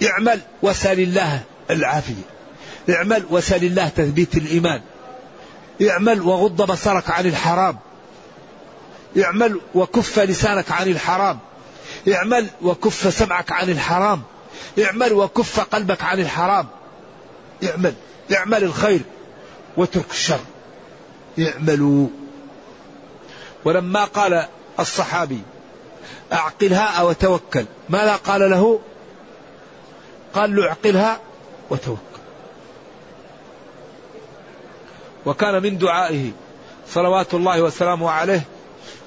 اعمل 0.02 0.40
وسل 0.62 1.00
الله 1.00 1.42
العافية. 1.70 2.37
اعمل 2.90 3.24
وسل 3.30 3.64
الله 3.64 3.88
تثبيت 3.88 4.36
الإيمان. 4.36 4.80
اعمل 5.90 6.22
وغض 6.22 6.62
بصرك 6.62 7.10
عن 7.10 7.26
الحرام. 7.26 7.78
اعمل 9.24 9.60
وكف 9.74 10.18
لسانك 10.18 10.72
عن 10.72 10.88
الحرام. 10.88 11.38
اعمل 12.14 12.46
وكف 12.62 13.14
سمعك 13.14 13.52
عن 13.52 13.70
الحرام. 13.70 14.22
اعمل 14.84 15.12
وكف 15.12 15.60
قلبك 15.60 16.02
عن 16.02 16.20
الحرام. 16.20 16.66
اعمل 17.64 17.94
اعمل 18.34 18.64
الخير 18.64 19.00
واترك 19.76 20.10
الشر. 20.10 20.40
اعملوا. 21.38 22.08
ولما 23.64 24.04
قال 24.04 24.46
الصحابي 24.80 25.42
أعقلها 26.32 27.00
أو 27.00 27.12
توكل 27.12 27.64
ماذا 27.88 28.16
قال 28.16 28.50
له؟ 28.50 28.80
قال 30.34 30.56
له 30.56 30.68
اعقلها 30.68 31.20
وتوكل. 31.70 32.07
وكان 35.28 35.62
من 35.62 35.78
دعائه 35.78 36.30
صلوات 36.88 37.34
الله 37.34 37.62
وسلامه 37.62 38.10
عليه 38.10 38.42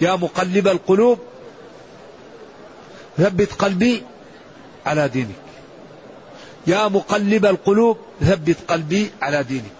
يا 0.01 0.15
مقلب 0.15 0.67
القلوب 0.67 1.19
ثبت 3.17 3.53
قلبي 3.53 4.03
على 4.85 5.07
دينك. 5.07 5.35
يا 6.67 6.87
مقلب 6.87 7.45
القلوب 7.45 7.97
ثبت 8.21 8.57
قلبي 8.67 9.11
على 9.21 9.43
دينك. 9.43 9.71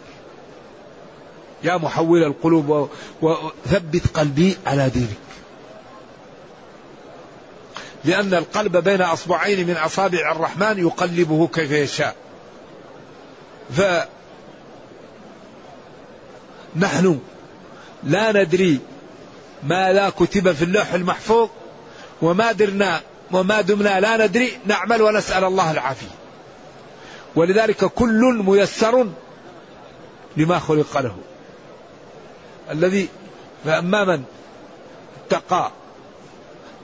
يا 1.63 1.77
محول 1.77 2.23
القلوب 2.23 2.89
وثبت 3.21 4.07
قلبي 4.17 4.57
على 4.65 4.89
دينك. 4.89 5.17
لأن 8.05 8.33
القلب 8.33 8.77
بين 8.77 9.01
أصبعين 9.01 9.67
من 9.67 9.77
أصابع 9.77 10.31
الرحمن 10.31 10.79
يقلبه 10.79 11.47
كيف 11.47 11.71
يشاء. 11.71 12.15
فنحن 16.75 17.19
لا 18.03 18.43
ندري 18.43 18.79
ما 19.63 19.93
لا 19.93 20.09
كتب 20.09 20.51
في 20.51 20.63
اللوح 20.63 20.93
المحفوظ 20.93 21.49
وما 22.21 22.51
درنا 22.51 23.01
وما 23.31 23.61
دمنا 23.61 23.99
لا 23.99 24.27
ندري 24.27 24.59
نعمل 24.65 25.01
ونسأل 25.01 25.43
الله 25.43 25.71
العافية. 25.71 26.15
ولذلك 27.35 27.85
كل 27.85 28.43
ميسر 28.45 29.07
لما 30.37 30.59
خلق 30.59 30.97
له. 30.97 31.15
الذي 32.71 33.09
فأما 33.65 34.05
من 34.05 34.23
اتقى 35.25 35.71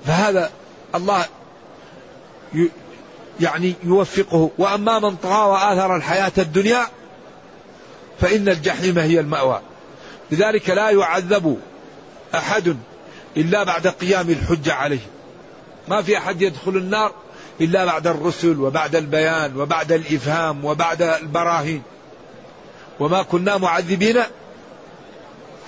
فهذا 0.05 0.51
الله 0.95 1.25
يعني 3.39 3.73
يوفقه. 3.83 4.51
وأما 4.57 4.99
من 4.99 5.15
طغى 5.15 5.49
وآثر 5.49 5.95
الحياة 5.95 6.31
الدنيا 6.37 6.87
فإن 8.19 8.49
الجحيم 8.49 8.99
هي 8.99 9.19
المأوى. 9.19 9.61
لذلك 10.31 10.69
لا 10.69 10.89
يعذب 10.89 11.59
أحد 12.35 12.77
إلا 13.37 13.63
بعد 13.63 13.87
قيام 13.87 14.29
الحجة 14.29 14.73
عليه. 14.73 14.99
ما 15.87 16.01
في 16.01 16.17
أحد 16.17 16.41
يدخل 16.41 16.77
النار 16.77 17.11
إلا 17.61 17.85
بعد 17.85 18.07
الرسل 18.07 18.59
وبعد 18.59 18.95
البيان 18.95 19.57
وبعد 19.57 19.91
الإفهام 19.91 20.65
وبعد 20.65 21.01
البراهين. 21.01 21.81
وما 22.99 23.23
كنا 23.23 23.57
معذبين 23.57 24.19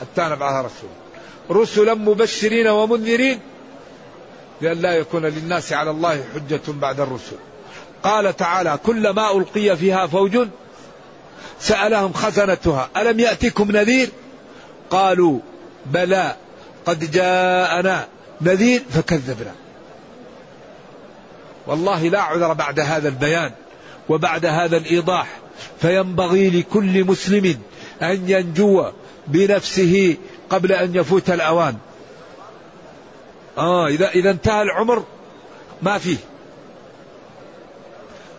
حتى 0.01 0.22
نبعث 0.22 0.66
رسولا. 0.66 0.93
رسلا 1.51 1.93
مبشرين 1.93 2.68
ومنذرين 2.68 3.39
لئلا 4.62 4.93
يكون 4.93 5.26
للناس 5.26 5.74
على 5.74 5.91
الله 5.91 6.24
حجة 6.34 6.62
بعد 6.68 6.99
الرسل. 6.99 7.36
قال 8.03 8.38
تعالى 8.38 8.80
كلما 8.86 9.32
ألقي 9.38 9.78
فيها 9.78 10.07
فوج 10.07 10.47
سألهم 11.60 12.14
خزنتها. 12.14 12.89
ألم 12.97 13.20
يأتكم 13.20 13.72
نذير؟ 13.72 14.10
قالوا 14.90 15.40
بلى 15.86 16.36
قد 16.86 17.12
جاءنا 17.12 18.08
نذير 18.42 18.84
فكذبنا. 18.90 19.54
والله 21.68 22.10
لا 22.10 22.22
عذر 22.22 22.54
بعد 22.54 22.80
هذا 22.80 23.08
البيان 23.08 23.52
وبعد 24.10 24.46
هذا 24.46 24.78
الإيضاح 24.78 25.28
فينبغي 25.82 26.50
لكل 26.50 27.04
مسلم 27.04 27.60
أن 28.02 28.30
ينجو 28.30 28.92
بنفسه 29.28 30.18
قبل 30.50 30.72
أن 30.72 30.96
يفوت 30.96 31.30
الأوان. 31.30 31.78
آه 33.58 33.88
إذا 33.88 34.10
إذا 34.10 34.32
انتهى 34.32 34.62
العمر 34.62 35.04
ما 35.82 35.98
فيه. 35.98 36.18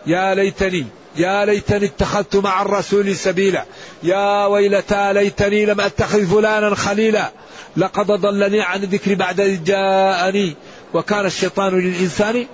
يا 0.05 0.35
ليتني 0.35 0.85
يا 1.15 1.45
ليتني 1.45 1.85
اتخذت 1.85 2.35
مع 2.35 2.61
الرسول 2.61 3.15
سبيلا. 3.15 3.65
يا 4.03 4.45
ويلتى 4.45 5.13
ليتني 5.13 5.65
لم 5.65 5.81
أتخذ 5.81 6.25
فلانا 6.25 6.75
خليلا. 6.75 7.31
لقد 7.77 8.05
ضلني 8.05 8.61
عن 8.61 8.83
الذكر 8.83 9.13
بعد 9.13 9.39
إذ 9.39 9.63
جاءني. 9.63 10.55
وكان 10.93 11.25
الشيطان 11.25 11.79
للإنسان 11.79 12.45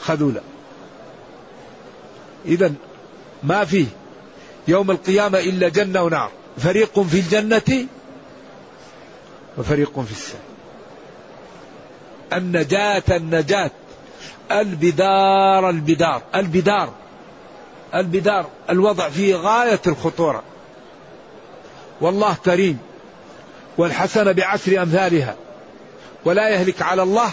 خذولا. 0.00 0.40
إذا 2.46 2.72
ما 3.42 3.64
فيه 3.64 3.86
يوم 4.68 4.90
القيامة 4.90 5.38
إلا 5.38 5.68
جنة 5.68 6.02
ونار. 6.02 6.30
فريق 6.58 7.00
في 7.00 7.20
الجنة 7.20 7.86
وفريق 9.58 10.00
في 10.00 10.12
السعير 10.12 10.40
النجاة 12.32 13.02
النجاة. 13.10 13.70
البدار 14.50 15.70
البدار. 15.70 16.22
البدار. 16.34 17.03
البدار 17.94 18.46
الوضع 18.70 19.08
فيه 19.08 19.36
غاية 19.36 19.80
الخطورة. 19.86 20.42
والله 22.00 22.36
كريم. 22.44 22.78
والحسنة 23.78 24.32
بعشر 24.32 24.82
أمثالها. 24.82 25.36
ولا 26.24 26.48
يهلك 26.48 26.82
على 26.82 27.02
الله 27.02 27.30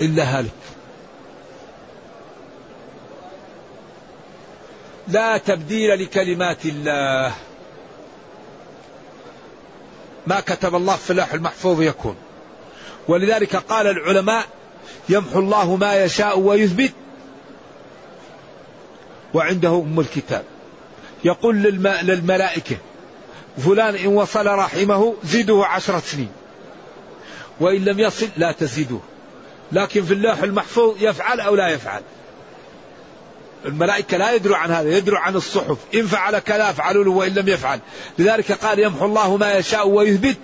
إلا 0.00 0.38
هالك. 0.38 0.50
لا 5.08 5.38
تبديل 5.38 6.02
لكلمات 6.02 6.64
الله. 6.64 7.32
ما 10.26 10.40
كتب 10.40 10.74
الله 10.74 10.96
في 10.96 11.10
اللوح 11.10 11.32
المحفوظ 11.32 11.82
يكون. 11.82 12.16
ولذلك 13.08 13.56
قال 13.56 13.86
العلماء 13.86 14.44
يمحو 15.08 15.38
الله 15.38 15.76
ما 15.76 16.04
يشاء 16.04 16.38
ويثبت. 16.38 16.92
وعنده 19.34 19.84
أم 19.86 20.00
الكتاب. 20.00 20.44
يقول 21.24 21.56
للملائكة 22.02 22.76
فلان 23.58 23.94
إن 23.94 24.06
وصل 24.06 24.46
رحمه 24.46 25.14
زيده 25.24 25.64
عشرة 25.66 25.98
سنين 25.98 26.28
وإن 27.60 27.84
لم 27.84 28.00
يصل 28.00 28.28
لا 28.36 28.52
تزيدوه 28.52 29.00
لكن 29.72 30.04
في 30.04 30.14
اللوح 30.14 30.38
المحفوظ 30.38 31.02
يفعل 31.02 31.40
أو 31.40 31.54
لا 31.54 31.68
يفعل. 31.68 32.02
الملائكة 33.64 34.16
لا 34.16 34.32
يدروا 34.32 34.56
عن 34.56 34.70
هذا 34.70 34.96
يدروا 34.96 35.18
عن 35.18 35.36
الصحف 35.36 35.76
إن 35.94 36.06
فعل 36.06 36.38
كذا 36.38 36.72
فعلوا 36.72 37.04
له 37.04 37.10
وإن 37.10 37.34
لم 37.34 37.48
يفعل. 37.48 37.80
لذلك 38.18 38.52
قال 38.52 38.78
يمحو 38.78 39.04
الله 39.04 39.36
ما 39.36 39.54
يشاء 39.54 39.88
ويثبت. 39.88 40.36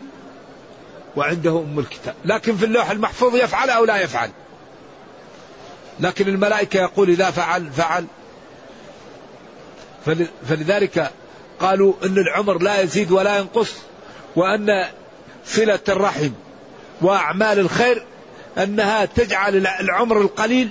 وعنده 1.16 1.50
أم 1.50 1.78
الكتاب 1.78 2.14
لكن 2.24 2.56
في 2.56 2.64
اللوح 2.64 2.90
المحفوظ 2.90 3.36
يفعل 3.36 3.70
أو 3.70 3.84
لا 3.84 3.96
يفعل. 3.96 4.30
لكن 6.00 6.28
الملائكة 6.28 6.80
يقول 6.80 7.10
إذا 7.10 7.30
فعل 7.30 7.72
فعل. 7.72 8.06
فلذلك 10.48 11.10
قالوا 11.60 11.94
أن 12.04 12.18
العمر 12.18 12.62
لا 12.62 12.80
يزيد 12.80 13.12
ولا 13.12 13.38
ينقص 13.38 13.72
وأن 14.36 14.86
صلة 15.46 15.80
الرحم 15.88 16.30
وأعمال 17.00 17.58
الخير 17.58 18.04
أنها 18.58 19.04
تجعل 19.04 19.66
العمر 19.66 20.20
القليل 20.20 20.68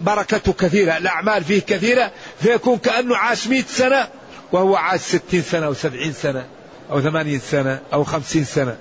بركته 0.00 0.52
كثيرة 0.52 0.96
الأعمال 0.96 1.44
فيه 1.44 1.60
كثيرة 1.60 2.10
فيكون 2.40 2.78
كأنه 2.78 3.16
عاش 3.16 3.46
مئة 3.46 3.64
سنة 3.68 4.08
وهو 4.52 4.76
عاش 4.76 5.00
ستين 5.00 5.42
سنة 5.42 5.66
أو 5.66 5.74
سبعين 5.74 6.12
سنة 6.12 6.46
أو 6.90 7.00
ثمانين 7.00 7.40
سنة 7.40 7.80
أو 7.92 8.04
خمسين 8.04 8.44
سنة. 8.44 8.76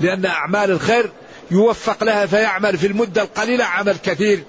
لأن 0.00 0.26
أعمال 0.26 0.70
الخير 0.70 1.10
يوفق 1.50 2.04
لها 2.04 2.26
فيعمل 2.26 2.78
في 2.78 2.86
المدة 2.86 3.22
القليلة 3.22 3.64
عمل 3.64 3.96
كثير. 4.02 4.44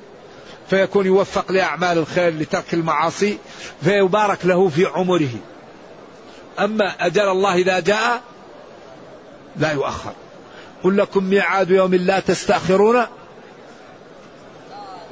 فيكون 0.72 1.06
يوفق 1.06 1.52
لأعمال 1.52 1.98
الخير 1.98 2.34
لترك 2.34 2.74
المعاصي 2.74 3.38
فيبارك 3.84 4.46
له 4.46 4.70
في 4.70 4.86
عمره. 4.86 5.30
أما 6.60 7.06
أجل 7.06 7.30
الله 7.30 7.56
إذا 7.56 7.80
جاء 7.80 8.22
لا 9.58 9.72
يؤخر. 9.72 10.14
قل 10.84 10.98
لكم 10.98 11.24
ميعاد 11.24 11.72
يوم 11.72 11.96
لا 11.96 12.20
تستأخرون 12.20 13.06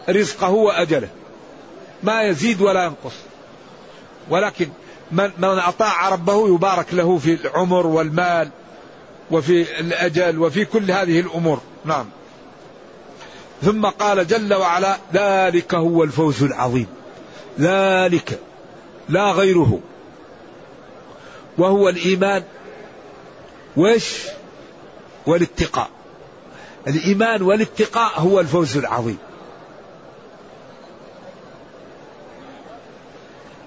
رزقه 0.10 0.50
وأجله. 0.50 1.10
ما 2.04 2.22
يزيد 2.22 2.62
ولا 2.62 2.84
ينقص. 2.84 3.16
ولكن 4.30 4.70
من, 5.12 5.32
من 5.38 5.60
أطاع 5.60 6.10
ربه 6.10 6.56
يبارك 6.56 6.94
له 6.94 7.18
في 7.18 7.34
العمر 7.34 7.88
والمال 7.88 8.50
وفي 9.32 9.80
الأجل 9.80 10.40
وفي 10.40 10.66
كل 10.66 10.92
هذه 10.92 11.20
الأمور. 11.20 11.62
نعم. 11.86 12.06
ثم 13.62 13.86
قال 13.86 14.28
جل 14.28 14.54
وعلا 14.54 14.98
ذلك 15.14 15.74
هو 15.76 16.04
الفوز 16.04 16.44
العظيم. 16.44 16.88
ذلك 17.60 18.40
لا 19.10 19.32
غيره. 19.32 19.80
وهو 21.58 21.90
الإيمان. 21.90 22.44
وش؟ 23.78 24.24
والاتقاء. 25.26 25.90
الإيمان 26.88 27.42
والاتقاء 27.42 28.20
هو 28.20 28.40
الفوز 28.40 28.78
العظيم. 28.78 29.18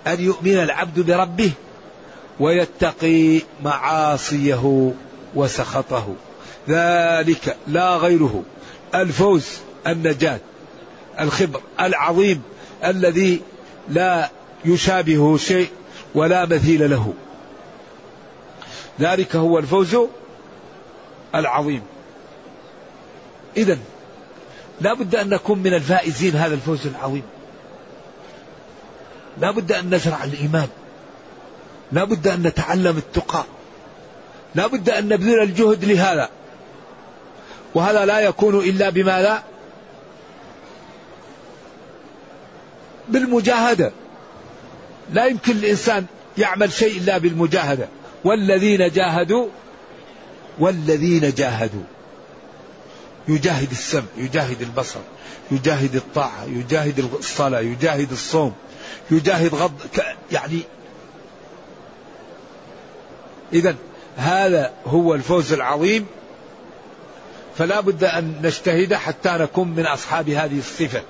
أن 0.07 0.21
يؤمن 0.21 0.59
العبد 0.59 1.01
بربه 1.01 1.53
ويتقي 2.41 3.41
معاصيه 3.65 4.93
وسخطه. 5.35 6.15
ذلك 6.69 7.57
لا 7.69 7.97
غيره. 7.97 8.43
الفوز 8.95 9.47
النجاة 9.87 10.41
الخبر 11.21 11.61
العظيم 11.81 12.43
الذي 12.85 13.43
لا 13.89 14.31
يشابهه 14.65 15.37
شيء 15.37 15.69
ولا 16.15 16.47
مثيل 16.47 16.91
له. 16.91 17.15
ذلك 19.01 19.37
هو 19.37 19.59
الفوز 19.59 19.97
العظيم. 21.35 21.83
إذا 23.57 23.79
لا 24.81 24.95
بد 24.95 25.15
أن 25.15 25.29
نكون 25.29 25.59
من 25.59 25.75
الفائزين 25.75 26.37
هذا 26.37 26.55
الفوز 26.55 26.87
العظيم. 26.87 27.23
لا 29.41 29.51
بد 29.51 29.73
أن 29.73 29.95
نزرع 29.95 30.25
الإيمان. 30.25 30.69
لا 31.93 32.05
بد 32.05 32.29
أن 32.29 32.43
نتعلم 32.43 32.97
التقى. 32.97 33.45
لا 34.55 34.67
بد 34.67 34.91
أن 34.91 35.09
نبذل 35.09 35.43
الجهد 35.43 35.85
لهذا. 35.85 36.29
وهذا 37.75 38.05
لا 38.05 38.21
يكون 38.21 38.59
إلا 38.59 38.91
بماذا 38.91 39.43
بالمجاهدة. 43.09 43.93
لا 45.13 45.27
يمكن 45.27 45.53
الإنسان 45.53 46.07
يعمل 46.39 46.73
شيء 46.73 46.99
إلا 46.99 47.19
بالمجاهدة. 47.19 47.89
والذين 48.25 48.91
جاهدوا 48.91 49.49
والذين 50.59 51.35
جاهدوا. 51.35 51.83
يجاهد 53.29 53.71
السمع 53.71 54.03
يجاهد 54.17 54.63
البصر 54.63 55.01
يجاهد 55.51 55.97
الطاعة 55.97 56.45
يجاهد 56.45 56.99
الصلاة 57.19 57.61
يجاهد 57.61 58.13
الصوم 58.13 58.53
يجاهد 59.11 59.55
غض 59.55 59.73
يعني 60.33 60.61
إذا 63.53 63.75
هذا 64.17 64.73
هو 64.87 65.15
الفوز 65.15 65.53
العظيم. 65.53 66.07
فلا 67.59 67.81
بد 67.81 68.05
أن 68.05 68.35
نجتهد 68.43 68.95
حتى 68.95 69.31
نكون 69.31 69.69
من 69.69 69.87
أصحاب 69.87 70.29
هذه 70.29 70.59
الصفة. 70.59 71.03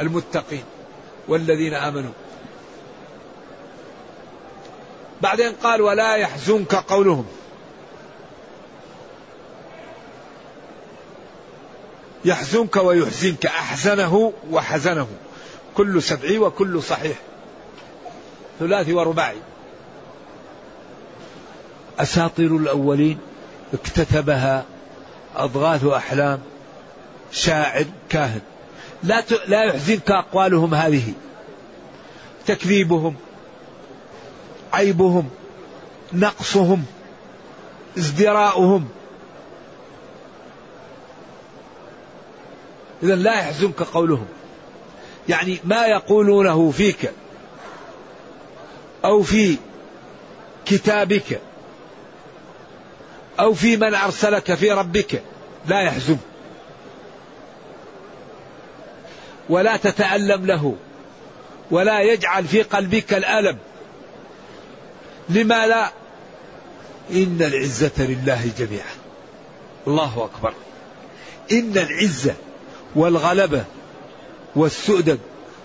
المتقين 0.00 0.64
والذين 1.28 1.74
آمنوا. 1.74 2.12
بعدين 5.20 5.52
قال 5.52 5.82
ولا 5.82 6.14
يحزنك 6.14 6.74
قولهم. 6.74 7.26
يحزنك 12.24 12.76
ويحزنك. 12.76 13.46
أحزنه 13.46 14.32
وحزنه. 14.50 15.06
كل 15.76 16.02
سبعي 16.02 16.38
وكل 16.38 16.82
صحيح. 16.82 17.16
ثلاثي 18.58 18.92
ورباعي. 18.92 19.36
أساطير 21.98 22.56
الأولين 22.56 23.18
اكتتبها 23.74 24.64
أضغاث 25.36 25.84
أحلام. 25.84 26.40
شاعر 27.32 27.84
كاهن. 28.08 28.40
لا 29.02 29.24
لا 29.46 29.64
يحزنك 29.64 30.10
أقوالهم 30.10 30.74
هذه. 30.74 31.12
تكذيبهم 32.46 33.14
عيبهم 34.72 35.28
نقصهم 36.12 36.84
ازدراؤهم. 37.98 38.88
إذا 43.02 43.14
لا 43.14 43.34
يحزنك 43.34 43.82
قولهم. 43.82 44.26
يعني 45.28 45.58
ما 45.64 45.86
يقولونه 45.86 46.70
فيك 46.70 47.12
أو 49.04 49.22
في 49.22 49.56
كتابك 50.66 51.40
أو 53.40 53.54
في 53.54 53.76
من 53.76 53.94
أرسلك 53.94 54.54
في 54.54 54.72
ربك 54.72 55.22
لا 55.66 55.80
يحزن 55.80 56.16
ولا 59.48 59.76
تتألم 59.76 60.46
له 60.46 60.76
ولا 61.70 62.00
يجعل 62.00 62.44
في 62.44 62.62
قلبك 62.62 63.14
الألم. 63.14 63.58
لما 65.28 65.66
لا 65.66 65.92
إن 67.10 67.38
العزة 67.40 67.92
لله 67.98 68.50
جميعا. 68.58 68.94
الله 69.86 70.24
أكبر. 70.24 70.54
إن 71.52 71.78
العزة 71.78 72.34
والغلبة 72.94 73.64
والسؤدد 74.56 75.18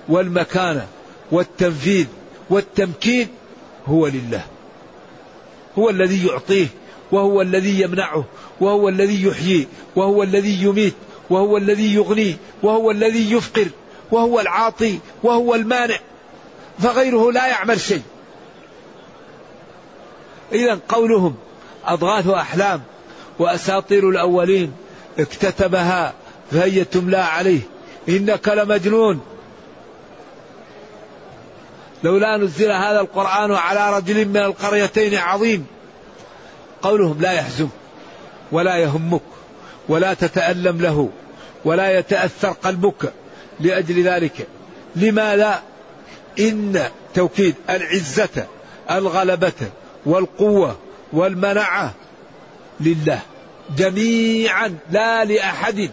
والمكانة 0.07 0.87
والتنفيذ 1.31 2.07
والتمكين 2.49 3.27
هو 3.85 4.07
لله. 4.07 4.45
هو 5.77 5.89
الذي 5.89 6.27
يعطيه 6.27 6.67
وهو 7.11 7.41
الذي 7.41 7.81
يمنعه 7.81 8.25
وهو 8.59 8.89
الذي 8.89 9.23
يحيي 9.23 9.67
وهو 9.95 10.23
الذي 10.23 10.63
يميت 10.63 10.93
وهو 11.29 11.57
الذي 11.57 11.93
يغني 11.93 12.37
وهو 12.63 12.91
الذي 12.91 13.31
يفقر 13.31 13.67
وهو 14.11 14.39
العاطي 14.39 14.99
وهو 15.23 15.55
المانع 15.55 15.99
فغيره 16.79 17.31
لا 17.31 17.47
يعمل 17.47 17.81
شيء. 17.81 18.01
إذا 20.51 20.79
قولهم 20.89 21.35
أضغاث 21.85 22.27
أحلام 22.27 22.81
وأساطير 23.39 24.09
الأولين 24.09 24.73
اكتتبها 25.19 26.13
فهي 26.51 26.83
تملى 26.83 27.17
عليه. 27.17 27.61
إنك 28.09 28.47
لمجنون. 28.47 29.21
لولا 32.03 32.37
نزل 32.37 32.71
هذا 32.71 32.99
القرآن 32.99 33.51
على 33.51 33.97
رجل 33.97 34.25
من 34.25 34.37
القريتين 34.37 35.15
عظيم. 35.15 35.65
قولهم 36.81 37.21
لا 37.21 37.31
يحزن 37.31 37.69
ولا 38.51 38.77
يهمك. 38.77 39.21
ولا 39.89 40.13
تتألم 40.13 40.81
له 40.81 41.09
ولا 41.65 41.99
يتأثر 41.99 42.49
قلبك 42.49 43.13
لأجل 43.59 44.03
ذلك. 44.03 44.47
لماذا؟ 44.95 45.61
إن 46.39 46.83
توكيد 47.13 47.55
العزة 47.69 48.47
الغلبة 48.91 49.69
والقوة 50.05 50.77
والمنعة 51.13 51.93
لله 52.79 53.19
جميعا 53.77 54.77
لا 54.91 55.25
لأحد 55.25 55.89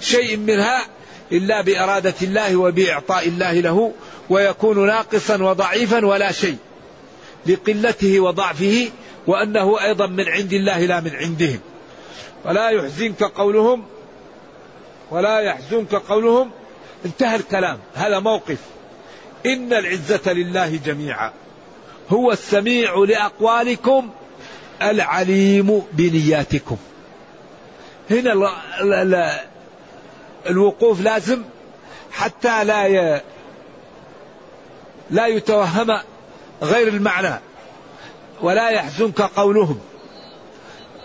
شيء 0.00 0.36
منها 0.36 0.86
إلا 1.32 1.60
بإرادة 1.60 2.14
الله 2.22 2.56
وبإعطاء 2.56 3.28
الله 3.28 3.52
له 3.52 3.92
ويكون 4.30 4.86
ناقصا 4.86 5.42
وضعيفا 5.42 6.06
ولا 6.06 6.32
شيء 6.32 6.56
لقلته 7.46 8.20
وضعفه 8.20 8.90
وأنه 9.26 9.82
أيضا 9.82 10.06
من 10.06 10.24
عند 10.28 10.52
الله 10.52 10.78
لا 10.78 11.00
من 11.00 11.16
عندهم. 11.16 11.58
ولا 12.44 12.68
يحزنك 12.70 13.22
قولهم 13.22 13.84
ولا 15.10 15.40
يحزنك 15.40 15.94
قولهم. 15.94 16.50
انتهى 17.04 17.36
الكلام. 17.36 17.78
هذا 17.94 18.18
موقف. 18.18 18.58
إن 19.46 19.72
العزة 19.72 20.32
لله 20.32 20.76
جميعا. 20.76 21.32
هو 22.10 22.32
السميع 22.32 22.94
لأقوالكم 22.94 24.10
العليم 24.82 25.82
بنياتكم. 25.92 26.76
هنا 28.10 28.32
الوقوف 30.46 31.00
لازم 31.00 31.42
حتى 32.12 32.64
لا 32.64 33.20
لا 35.10 35.26
يتوهم 35.26 36.00
غير 36.62 36.88
المعنى. 36.88 37.40
ولا 38.40 38.68
يحزنك 38.68 39.20
قولهم. 39.20 39.80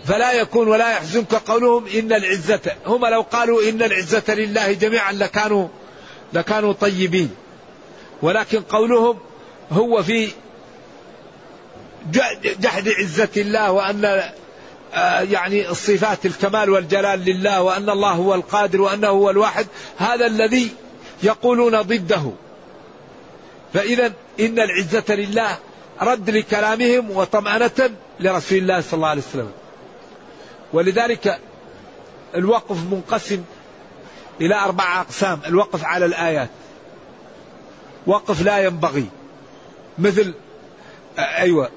فلا 0.04 0.32
يكون 0.32 0.68
ولا 0.68 0.90
يحزنك 0.90 1.34
قولهم 1.34 1.86
إن 1.86 2.12
العزة 2.12 2.60
هم 2.86 3.06
لو 3.06 3.20
قالوا 3.20 3.68
إن 3.68 3.82
العزة 3.82 4.34
لله 4.34 4.72
جميعا 4.72 5.12
لكانوا 5.12 5.68
لكانوا 6.32 6.72
طيبين. 6.72 7.30
ولكن 8.22 8.60
قولهم 8.60 9.18
هو 9.72 10.02
في 10.02 10.30
جحد 12.60 12.88
عزة 12.88 13.28
الله 13.36 13.72
وأن 13.72 14.22
آه، 14.94 15.20
يعني 15.20 15.70
الصفات 15.70 16.26
الكمال 16.26 16.70
والجلال 16.70 17.24
لله 17.24 17.62
وأن 17.62 17.90
الله 17.90 18.10
هو 18.10 18.34
القادر 18.34 18.80
وأنه 18.80 19.08
هو 19.08 19.30
الواحد 19.30 19.66
هذا 19.98 20.26
الذي 20.26 20.68
يقولون 21.22 21.82
ضده. 21.82 22.32
فإذا 23.74 24.12
إن 24.40 24.58
العزة 24.58 25.04
لله 25.14 25.58
رد 26.02 26.30
لكلامهم 26.30 27.10
وطمأنة 27.10 27.90
لرسول 28.20 28.58
الله 28.58 28.80
صلى 28.80 28.94
الله 28.94 29.08
عليه 29.08 29.22
وسلم. 29.22 29.50
ولذلك 30.72 31.38
الوقف 32.34 32.76
منقسم 32.90 33.42
إلى 34.40 34.54
أربع 34.54 35.00
أقسام. 35.00 35.40
الوقف 35.46 35.84
على 35.84 36.04
الآيات. 36.04 36.48
وقف 38.06 38.42
لا 38.42 38.58
ينبغي. 38.58 39.06
مثل 39.98 40.34
أيوة 41.18 41.70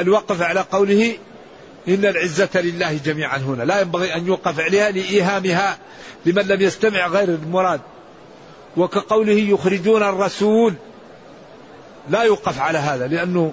الوقف 0.00 0.42
على 0.42 0.60
قوله 0.60 1.16
إن 1.88 2.04
العزة 2.04 2.50
لله 2.54 3.00
جميعا 3.04 3.36
هنا. 3.36 3.62
لا 3.62 3.80
ينبغي 3.80 4.14
أن 4.14 4.26
يوقف 4.26 4.60
عليها 4.60 4.90
لإيهامها 4.90 5.78
لمن 6.26 6.42
لم 6.42 6.60
يستمع 6.60 7.06
غير 7.06 7.28
المراد. 7.28 7.80
وكقوله 8.76 9.32
يخرجون 9.32 10.02
الرسول. 10.02 10.74
لا 12.10 12.22
يوقف 12.22 12.60
على 12.60 12.78
هذا 12.78 13.06
لأنه 13.06 13.52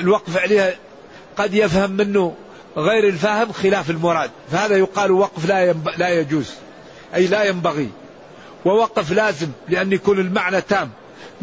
الوقف 0.00 0.38
عليها 0.38 0.74
قد 1.36 1.54
يفهم 1.54 1.90
منه 1.90 2.34
غير 2.76 3.08
الفاهم 3.08 3.52
خلاف 3.52 3.90
المراد. 3.90 4.30
فهذا 4.52 4.76
يقال 4.76 5.12
وقف 5.12 5.46
لا, 5.46 5.64
ينب... 5.64 5.88
لا 5.96 6.08
يجوز. 6.08 6.50
أي 7.14 7.26
لا 7.26 7.44
ينبغي. 7.44 7.90
ووقف 8.64 9.12
لازم 9.12 9.48
لأن 9.68 9.92
يكون 9.92 10.18
المعنى 10.18 10.60
تام. 10.60 10.90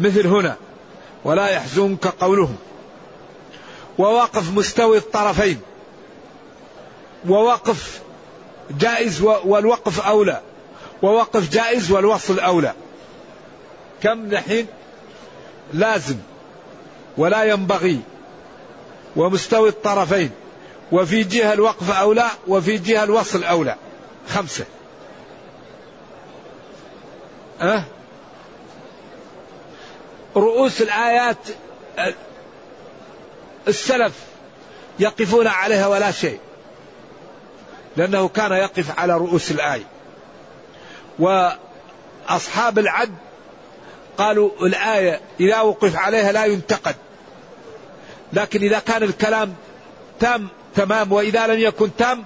مثل 0.00 0.26
هنا 0.26 0.56
ولا 1.24 1.48
يحزنك 1.48 2.06
قولهم. 2.06 2.56
ووقف 3.98 4.56
مستوي 4.56 4.96
الطرفين. 4.96 5.60
ووقف 7.28 8.00
جائز 8.70 9.22
والوقف 9.22 10.00
أولى. 10.00 10.40
ووقف 11.02 11.50
جائز 11.50 11.90
والوصل 11.90 12.40
أولى. 12.40 12.72
كم 14.02 14.34
نحين 14.34 14.66
لازم. 15.74 16.16
ولا 17.16 17.44
ينبغي. 17.44 18.00
ومستوي 19.16 19.68
الطرفين. 19.68 20.30
وفي 20.92 21.24
جهة 21.24 21.52
الوقف 21.52 21.90
أولى 21.90 22.26
وفي 22.48 22.78
جهة 22.78 23.04
الوصل 23.04 23.44
أولى. 23.44 23.76
خمسة. 24.28 24.64
أه؟ 27.60 27.84
رؤوس 30.36 30.82
الآيات 30.82 31.36
السلف 33.68 34.12
يقفون 34.98 35.46
عليها 35.46 35.86
ولا 35.86 36.10
شيء. 36.10 36.38
لأنه 37.96 38.28
كان 38.28 38.52
يقف 38.52 38.98
على 38.98 39.16
رؤوس 39.16 39.50
الآية. 39.50 39.86
وأصحاب 41.18 42.78
العد 42.78 43.14
قالوا 44.18 44.50
الآية 44.66 45.20
إذا 45.40 45.60
وقف 45.60 45.96
عليها 45.96 46.32
لا 46.32 46.44
ينتقد. 46.44 46.96
لكن 48.32 48.62
إذا 48.62 48.78
كان 48.78 49.02
الكلام 49.02 49.54
تام 50.20 50.48
تمام 50.76 51.12
وإذا 51.12 51.46
لم 51.46 51.60
يكن 51.60 51.96
تام 51.96 52.24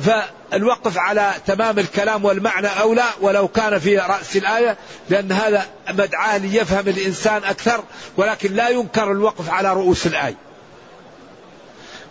فالوقف 0.00 0.98
على 0.98 1.32
تمام 1.46 1.78
الكلام 1.78 2.24
والمعنى 2.24 2.66
أولى 2.66 3.04
ولو 3.20 3.48
كان 3.48 3.78
في 3.78 3.98
رأس 3.98 4.36
الآية 4.36 4.76
لأن 5.10 5.32
هذا 5.32 5.66
مدعاة 5.88 6.38
ليفهم 6.38 6.88
الإنسان 6.88 7.44
أكثر 7.44 7.84
ولكن 8.16 8.54
لا 8.54 8.68
ينكر 8.68 9.12
الوقف 9.12 9.50
على 9.50 9.72
رؤوس 9.72 10.06
الآية. 10.06 10.36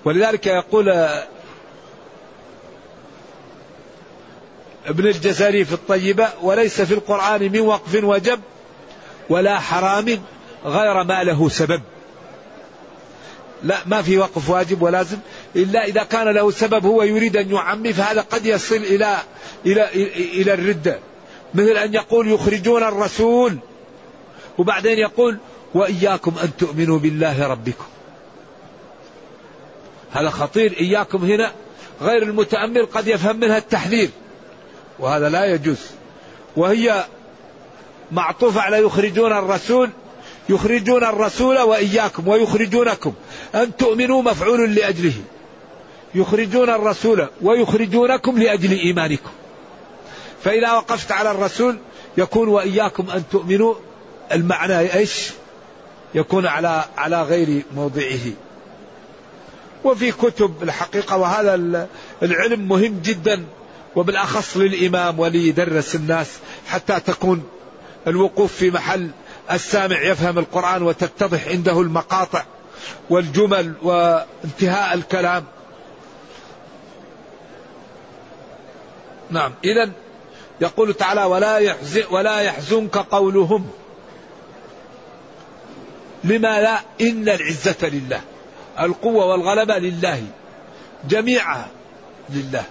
ولذلك 0.05 0.47
يقول 0.47 0.89
ابن 4.85 5.07
الجزري 5.07 5.65
في 5.65 5.73
الطيبة 5.73 6.27
وليس 6.41 6.81
في 6.81 6.93
القرآن 6.93 7.51
من 7.51 7.59
وقف 7.59 8.03
وجب 8.03 8.39
ولا 9.29 9.59
حرام 9.59 10.21
غير 10.65 11.03
ما 11.03 11.23
له 11.23 11.49
سبب. 11.49 11.81
لا 13.63 13.77
ما 13.85 14.01
في 14.01 14.17
وقف 14.17 14.49
واجب 14.49 14.81
ولازم 14.81 15.17
إلا 15.55 15.85
إذا 15.85 16.03
كان 16.03 16.27
له 16.27 16.51
سبب 16.51 16.85
هو 16.85 17.03
يريد 17.03 17.37
أن 17.37 17.51
يعمي 17.51 17.93
فهذا 17.93 18.21
قد 18.21 18.45
يصل 18.45 18.75
إلى 18.75 19.17
إلى 19.65 19.89
إلى 20.15 20.53
الردة. 20.53 20.99
مثل 21.53 21.77
أن 21.77 21.93
يقول 21.93 22.31
يخرجون 22.31 22.83
الرسول 22.83 23.57
وبعدين 24.57 24.97
يقول 24.97 25.37
وإياكم 25.73 26.33
أن 26.43 26.49
تؤمنوا 26.57 26.99
بالله 26.99 27.47
ربكم. 27.47 27.85
هذا 30.11 30.29
خطير 30.29 30.75
إياكم 30.79 31.25
هنا 31.25 31.51
غير 32.01 32.23
المتأمل 32.23 32.85
قد 32.85 33.07
يفهم 33.07 33.35
منها 33.35 33.57
التحذير. 33.57 34.09
وهذا 34.99 35.29
لا 35.29 35.45
يجوز. 35.45 35.79
وهي 36.57 37.05
معطوفة 38.11 38.61
على 38.61 38.83
يخرجون 38.83 39.31
الرسول 39.31 39.89
يخرجون 40.51 41.03
الرسول 41.03 41.59
وإياكم 41.59 42.27
ويخرجونكم. 42.27 43.13
أن 43.55 43.77
تؤمنوا 43.77 44.21
مفعول 44.21 44.75
لأجله. 44.75 45.13
يخرجون 46.15 46.69
الرسول 46.69 47.27
ويخرجونكم 47.41 48.39
لأجل 48.39 48.71
إيمانكم. 48.71 49.29
فإذا 50.43 50.71
وقفت 50.71 51.11
على 51.11 51.31
الرسول 51.31 51.77
يكون 52.17 52.47
وإياكم 52.47 53.09
أن 53.09 53.23
تؤمنوا. 53.31 53.73
المعنى 54.31 54.93
إيش؟ 54.93 55.29
يكون 56.15 56.45
على 56.45 56.85
على 56.97 57.23
غير 57.23 57.63
موضعه. 57.75 58.31
وفي 59.83 60.11
كتب 60.11 60.53
الحقيقة 60.63 61.17
وهذا 61.17 61.87
العلم 62.23 62.67
مهم 62.67 63.01
جدا. 63.03 63.43
وبالأخص 63.95 64.57
للإمام 64.57 65.19
وليدرس 65.19 65.95
الناس 65.95 66.27
حتى 66.67 66.99
تكون 66.99 67.43
الوقوف 68.07 68.53
في 68.53 68.71
محل. 68.71 69.09
السامع 69.51 70.01
يفهم 70.01 70.39
القرآن 70.39 70.83
وتتضح 70.83 71.47
عنده 71.47 71.81
المقاطع 71.81 72.43
والجمل 73.09 73.73
وانتهاء 73.83 74.93
الكلام. 74.93 75.43
نعم 79.29 79.53
إذا 79.63 79.91
يقول 80.61 80.93
تعالى 80.93 81.23
ولا 81.23 81.57
يحزن 81.57 82.03
ولا 82.11 82.39
يحزنك 82.39 82.97
قولهم 82.97 83.69
لما 86.23 86.61
لا 86.61 86.79
إن 87.01 87.29
العزة 87.29 87.89
لله 87.89 88.21
القوة 88.79 89.25
والغلبة 89.25 89.77
لله 89.77 90.23
جميعها 91.09 91.67
لله 92.29 92.63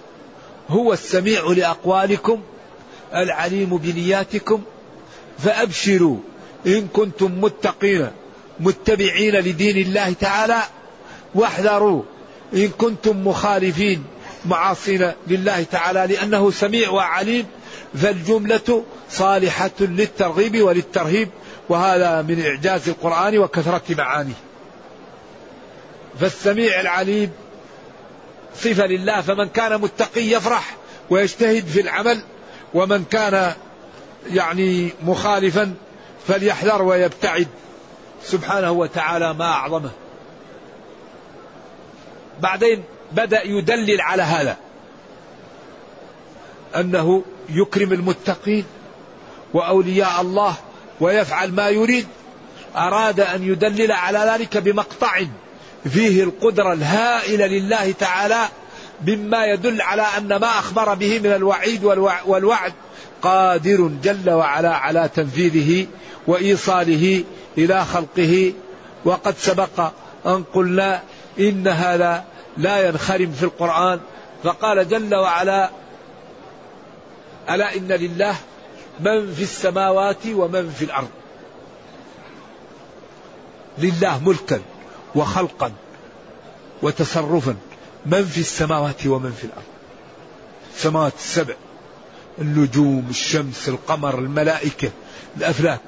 هو 0.69 0.93
السميع 0.93 1.45
لأقوالكم 1.45 2.41
العليم 3.13 3.77
بنياتكم 3.77 4.61
فأبشروا 5.39 6.17
إن 6.67 6.87
كنتم 6.87 7.41
متقين 7.41 8.07
متبعين 8.59 9.35
لدين 9.35 9.77
الله 9.77 10.13
تعالى 10.13 10.59
واحذروا. 11.35 12.03
إن 12.53 12.67
كنتم 12.67 13.27
مخالفين 13.27 14.03
معاصين 14.45 15.11
لله 15.27 15.63
تعالى 15.63 16.13
لأنه 16.13 16.51
سميع 16.51 16.89
وعليم 16.89 17.45
فالجملة 17.93 18.83
صالحة 19.09 19.71
للترغيب 19.79 20.61
وللترهيب 20.61 21.29
وهذا 21.69 22.21
من 22.21 22.45
إعجاز 22.45 22.89
القرآن 22.89 23.37
وكثرة 23.37 23.81
معانيه. 23.89 24.33
فالسميع 26.19 26.79
العليم 26.79 27.31
صفة 28.55 28.85
لله 28.85 29.21
فمن 29.21 29.49
كان 29.49 29.81
متقي 29.81 30.21
يفرح 30.21 30.75
ويجتهد 31.09 31.65
في 31.65 31.81
العمل 31.81 32.21
ومن 32.73 33.03
كان 33.03 33.53
يعني 34.33 34.89
مخالفا 35.03 35.73
فليحذر 36.27 36.81
ويبتعد. 36.81 37.47
سبحانه 38.23 38.71
وتعالى 38.71 39.33
ما 39.33 39.45
أعظمه. 39.45 39.91
بعدين 42.39 42.83
بدأ 43.11 43.43
يدلل 43.43 44.01
على 44.01 44.23
هذا. 44.23 44.57
أنه 46.75 47.23
يكرم 47.49 47.93
المتقين 47.93 48.65
وأولياء 49.53 50.21
الله 50.21 50.55
ويفعل 50.99 51.51
ما 51.51 51.69
يريد. 51.69 52.07
أراد 52.75 53.19
أن 53.19 53.43
يدلل 53.43 53.91
على 53.91 54.19
ذلك 54.19 54.57
بمقطع 54.57 55.21
فيه 55.89 56.23
القدرة 56.23 56.73
الهائلة 56.73 57.47
لله 57.47 57.91
تعالى 57.91 58.39
مما 59.07 59.45
يدل 59.45 59.81
على 59.81 60.05
أن 60.17 60.27
ما 60.27 60.47
أخبر 60.47 60.93
به 60.93 61.19
من 61.19 61.33
الوعيد 61.33 61.83
والوعد. 62.25 62.73
قادر 63.21 63.91
جل 64.03 64.29
وعلا 64.29 64.75
على 64.75 65.09
تنفيذه 65.15 65.87
وإيصاله 66.27 67.23
إلى 67.57 67.85
خلقه. 67.85 68.53
وقد 69.05 69.35
سبق 69.37 69.91
أن 70.25 70.43
قلنا 70.53 71.01
إن 71.39 71.67
هذا 71.67 72.25
لا 72.57 72.87
ينخرم 72.87 73.31
في 73.31 73.43
القرآن. 73.43 73.99
فقال 74.43 74.87
جل 74.87 75.15
وعلا 75.15 75.69
ألا 77.49 77.75
إن 77.75 77.87
لله 77.87 78.35
من 78.99 79.33
في 79.33 79.43
السماوات 79.43 80.27
ومن 80.27 80.69
في 80.69 80.85
الأرض. 80.85 81.09
لله 83.77 84.19
ملكا 84.23 84.61
وخلقا 85.15 85.71
وتصرفا 86.81 87.55
من 88.05 88.25
في 88.25 88.39
السماوات 88.39 89.07
ومن 89.07 89.31
في 89.31 89.43
الأرض. 89.43 89.63
السماوات 90.75 91.13
السبع. 91.13 91.53
النجوم 92.39 93.07
الشمس 93.09 93.69
القمر 93.69 94.19
الملائكة 94.19 94.91
الأفلاك. 95.37 95.79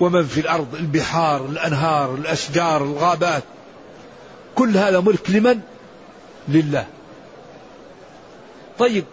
ومن 0.00 0.26
في 0.26 0.40
الأرض؟ 0.40 0.74
البحار 0.74 1.46
الأنهار 1.46 2.14
الأشجار 2.14 2.84
الغابات. 2.84 3.42
كل 4.54 4.76
هذا 4.76 5.00
ملك 5.00 5.30
لمن؟ 5.30 5.60
لله. 6.48 6.86
طيب 8.78 9.04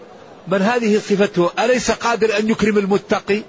من 0.47 0.61
هذه 0.61 0.97
صفته 0.97 1.51
أليس 1.59 1.91
قادر 1.91 2.39
أن 2.39 2.49
يكرم 2.49 2.77
المتقي؟ 2.77 3.41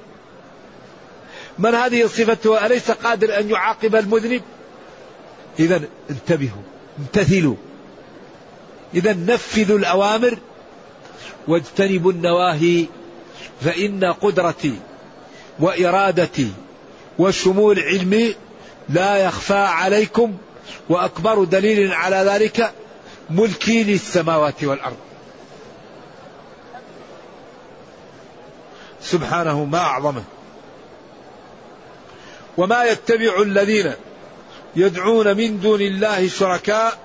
من 1.59 1.75
هذه 1.75 2.07
صفته 2.07 2.67
أليس 2.67 2.91
قادر 2.91 3.39
أن 3.39 3.51
يعاقب 3.51 3.97
المذنب؟ 3.97 4.43
إذا 5.59 5.81
انتبهوا 6.11 6.63
امتثلوا. 6.99 7.57
إذا 8.95 9.13
نفذوا 9.13 9.79
الأوامر 9.79 10.39
واجتنبوا 11.49 12.13
النواهي 12.13 12.87
فإن 13.61 14.05
قدرتي 14.05 14.75
وإرادتي 15.61 16.53
وشمول 17.19 17.81
علمي 17.81 18.35
لا 18.89 19.17
يخفى 19.17 19.55
عليكم 19.59 20.37
وأكبر 20.89 21.45
دليل 21.45 21.93
على 21.93 22.17
ذلك 22.17 22.73
ملكي 23.31 23.85
للسماوات 23.85 24.65
والأرض. 24.65 24.97
سبحانه 29.03 29.65
ما 29.65 29.79
أعظمه. 29.79 30.25
وما 32.57 32.85
يتبع 32.85 33.43
الذين 33.43 33.93
يدعون 34.77 35.37
من 35.37 35.61
دون 35.61 35.81
الله 35.81 36.29
شركاء 36.29 36.99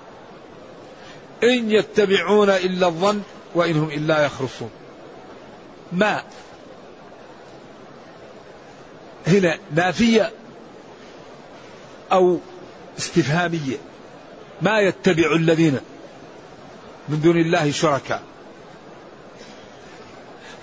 إن 1.43 1.71
يتبعون 1.71 2.49
إلا 2.49 2.87
الظن 2.87 3.21
وإنهم 3.55 3.89
إلا 3.89 4.25
يخرصون. 4.25 4.69
ما 5.93 6.23
هنا 9.27 9.57
نافية 9.75 10.31
أو 12.11 12.39
استفهامية. 12.97 13.77
ما 14.61 14.79
يتبع 14.79 15.35
الذين 15.35 15.79
من 17.09 17.21
دون 17.21 17.37
الله 17.37 17.71
شركاء. 17.71 18.21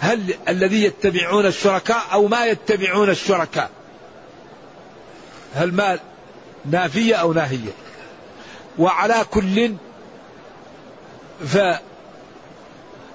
هل 0.01 0.35
الذي 0.49 0.85
يتبعون 0.85 1.47
الشركاء 1.47 2.03
أو 2.13 2.29
ما 2.29 2.47
يتبعون 2.47 3.11
الشركاء؟ 3.11 3.71
هل 5.55 5.75
ما 5.75 5.99
نافية 6.65 7.15
أو 7.15 7.33
ناهية؟ 7.33 7.71
وعلى 8.79 9.25
كل 9.31 9.75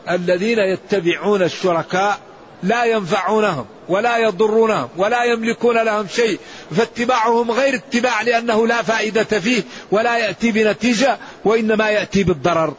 فالذين 0.06 0.60
يتبعون 0.60 1.42
الشركاء 1.42 2.20
لا 2.64 2.86
ينفعونهم 2.86 3.66
ولا 3.90 4.18
يضرونهم 4.18 4.90
ولا 4.98 5.24
يملكون 5.24 5.78
لهم 5.78 6.08
شيء 6.08 6.40
فاتباعهم 6.76 7.52
غير 7.52 7.76
اتباع 7.76 8.22
لأنه 8.22 8.68
لا 8.68 8.82
فائدة 8.82 9.24
فيه 9.24 9.64
ولا 9.92 10.18
يأتي 10.18 10.52
بنتيجة 10.52 11.18
وإنما 11.46 11.90
يأتي 11.90 12.24
بالضرر. 12.24 12.74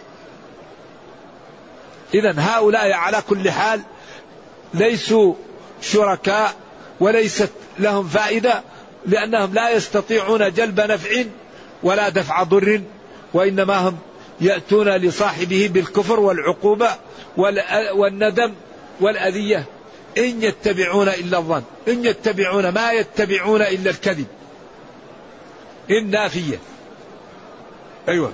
إذا 2.14 2.34
هؤلاء 2.38 2.92
على 2.92 3.22
كل 3.28 3.50
حال 3.50 3.80
ليسوا 4.74 5.34
شركاء 5.82 6.54
وليست 7.00 7.50
لهم 7.78 8.08
فائدة 8.08 8.62
لأنهم 9.06 9.54
لا 9.54 9.70
يستطيعون 9.70 10.52
جلب 10.52 10.80
نفع 10.80 11.10
ولا 11.82 12.08
دفع 12.08 12.42
ضر 12.42 12.80
وإنما 13.34 13.88
هم 13.88 13.98
يأتون 14.40 14.88
لصاحبه 14.88 15.70
بالكفر 15.72 16.20
والعقوبة 16.20 16.90
والندم 17.94 18.52
والأذية. 19.00 19.64
إن 20.18 20.42
يتبعون 20.42 21.08
إلا 21.08 21.38
الظن. 21.38 21.62
إن 21.88 22.04
يتبعون 22.04 22.68
ما 22.68 22.92
يتبعون 22.92 23.62
إلا 23.62 23.90
الكذب. 23.90 24.26
إن 25.90 26.10
نافية. 26.10 26.58
أيوة. 28.08 28.32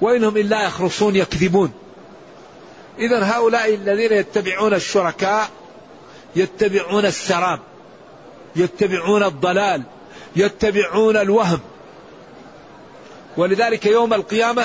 وإنهم 0.00 0.36
إلا 0.36 0.66
يخرصون 0.66 1.16
يكذبون. 1.16 1.72
إذا 2.98 3.24
هؤلاء 3.24 3.74
الذين 3.74 4.12
يتبعون 4.12 4.74
الشركاء 4.74 5.50
يتبعون 6.36 7.06
السراب 7.06 7.60
يتبعون 8.56 9.22
الضلال 9.22 9.82
يتبعون 10.36 11.16
الوهم. 11.16 11.60
ولذلك 13.36 13.86
يوم 13.86 14.14
القيامة 14.14 14.64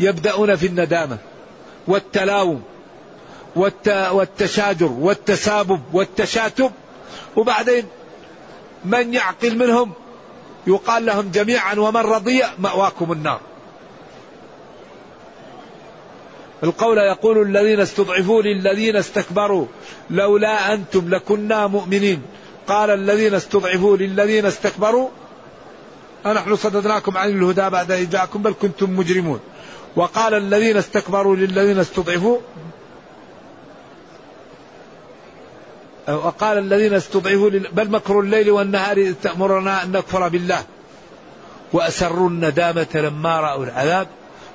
يبدأون 0.00 0.56
في 0.56 0.66
الندامة 0.66 1.18
والتلاوم 1.86 2.62
والتشاجر 4.12 4.92
والتسابب 4.92 5.80
والتشاتم 5.92 6.70
وبعدين 7.36 7.84
من 8.84 9.14
يعقل 9.14 9.58
منهم 9.58 9.92
يقال 10.66 11.06
لهم 11.06 11.30
جميعا 11.30 11.74
ومن 11.74 12.00
رضي 12.00 12.42
مأواكم 12.58 13.12
النار. 13.12 13.40
القول 16.62 16.98
يقول 16.98 17.42
الذين 17.42 17.80
استضعفوا 17.80 18.42
للذين 18.42 18.96
استكبروا 18.96 19.66
لولا 20.10 20.74
أنتم 20.74 21.08
لكنا 21.08 21.66
مؤمنين. 21.66 22.22
قال 22.68 22.90
الذين 22.90 23.34
استضعفوا 23.34 23.96
للذين 23.96 24.46
استكبروا 24.46 25.08
أنحن 26.26 26.56
صددناكم 26.56 27.16
عن 27.16 27.28
الهدى 27.28 27.70
بعد 27.70 27.90
إذ 27.92 28.10
جاءكم 28.10 28.42
بل 28.42 28.54
كنتم 28.62 28.96
مجرمون. 28.96 29.40
وقال 29.96 30.34
الذين 30.34 30.76
استكبروا 30.76 31.36
للذين 31.36 31.78
استضعفوا 31.78 32.38
وقال 36.08 36.58
الذين 36.58 36.94
استضعفوا 36.94 37.50
بل 37.50 37.90
مكر 37.90 38.20
الليل 38.20 38.50
والنهار 38.50 38.96
إذ 38.96 39.14
تأمرنا 39.22 39.82
أن 39.82 39.92
نكفر 39.92 40.28
بالله. 40.28 40.64
وأسروا 41.72 42.28
الندامة 42.28 42.86
لما 42.94 43.40
رأوا 43.40 43.64
العذاب 43.64 44.08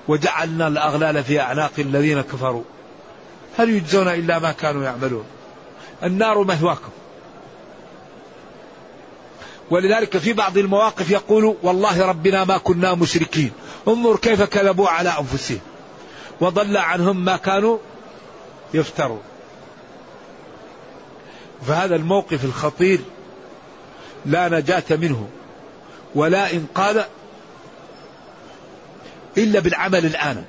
وجعلنا 0.07 0.68
الأغلال 0.68 1.24
في 1.24 1.39
أعناق 1.39 1.72
الذين 1.80 2.22
كفروا. 2.22 2.64
هل 3.57 3.70
يجزون 3.70 4.07
إلا 4.07 4.39
ما 4.39 4.51
كانوا 4.51 4.84
يعملون. 4.84 5.26
النار 6.03 6.43
مثواكم 6.43 6.89
ولذلك 9.72 10.18
في 10.18 10.34
بعض 10.34 10.58
المواقف 10.58 11.12
يقول 11.12 11.56
والله 11.64 12.06
ربنا 12.06 12.46
ما 12.46 12.58
كنا 12.58 12.94
مشركين. 12.94 13.52
انظر 13.88 14.18
كيف 14.18 14.42
كذبوا 14.42 14.90
على 14.90 15.10
أنفسهم. 15.20 15.60
وضل 16.42 16.78
عنهم 16.78 17.26
ما 17.26 17.38
كانوا 17.38 17.78
يفترون. 18.74 19.22
فهذا 21.68 21.96
الموقف 21.96 22.46
الخطير 22.46 23.00
لا 24.26 24.50
نجاة 24.50 24.84
منه. 24.90 25.28
ولا 26.16 26.54
إنقاذ 26.54 27.02
إلا 29.38 29.60
بالعمل 29.60 30.06
الآن. 30.06 30.46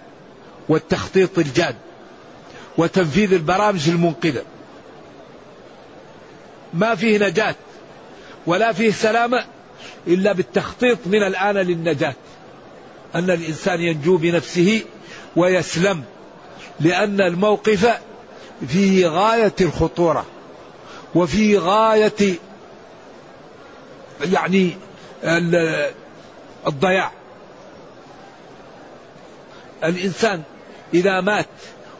والتخطيط 0.69 1.39
الجاد. 1.39 1.77
وتنفيذ 2.79 3.33
البرامج 3.33 3.89
المنقذة. 3.89 4.43
ما 6.75 6.95
فيه 6.95 7.19
نجاة. 7.19 7.55
ولا 8.47 8.73
فيه 8.73 8.91
سلامة 8.91 9.45
إلا 10.07 10.33
بالتخطيط 10.33 10.99
من 11.07 11.23
الآن 11.23 11.57
للنجاة. 11.57 12.15
أن 13.15 13.31
الإنسان 13.31 13.81
ينجو 13.81 14.17
بنفسه 14.17 14.83
ويسلم 15.37 16.05
لأن 16.81 17.21
الموقف 17.21 18.01
فيه 18.69 19.07
غاية 19.07 19.55
الخطورة 19.61 20.27
وفي 21.15 21.59
غاية 21.59 22.35
يعني 24.33 24.77
الضياع. 26.67 27.13
الإنسان 29.85 30.43
إذا 30.95 31.21
مات 31.21 31.47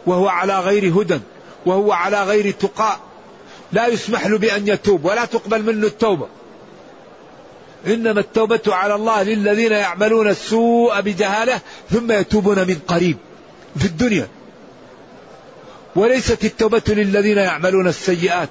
وهو 0.07 0.29
على 0.29 0.61
غير 0.61 1.01
هدى 1.01 1.21
وهو 1.67 1.93
على 1.93 2.23
غير 2.23 2.51
تقاء 2.51 3.01
لا 3.73 3.87
يسمح 3.87 4.27
له 4.27 4.39
بأن 4.39 4.69
يتوب 4.69 5.05
ولا 5.05 5.25
تقبل 5.25 5.63
منه 5.63 5.87
التوبة. 5.87 6.29
إنما 7.87 8.21
التوبة 8.21 8.61
على 8.67 8.95
الله 8.95 9.23
للذين 9.23 9.73
يعملون 9.73 10.29
السوء 10.29 11.01
بجهالة 11.01 11.61
ثم 11.91 12.13
يتوبون 12.13 12.59
من 12.59 12.81
قريب 12.89 13.17
في 13.77 13.85
الدنيا. 13.85 14.29
وليست 15.97 16.45
التوبة 16.45 16.83
للذين 16.89 17.39
يعملون 17.39 17.89
السيئات 17.89 18.49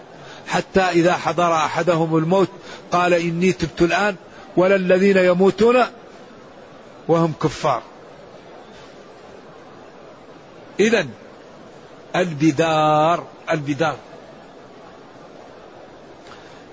حتى 0.48 0.82
إذا 0.82 1.14
حضر 1.14 1.54
أحدهم 1.56 2.18
الموت 2.18 2.50
قال 2.92 3.14
إني 3.14 3.52
تبت 3.52 3.82
الآن 3.82 4.16
ولا 4.58 4.76
الذين 4.76 5.18
يموتون 5.18 5.84
وهم 7.08 7.34
كفار. 7.42 7.82
إذا 10.80 11.08
البدار 12.16 13.26
البدار. 13.52 13.96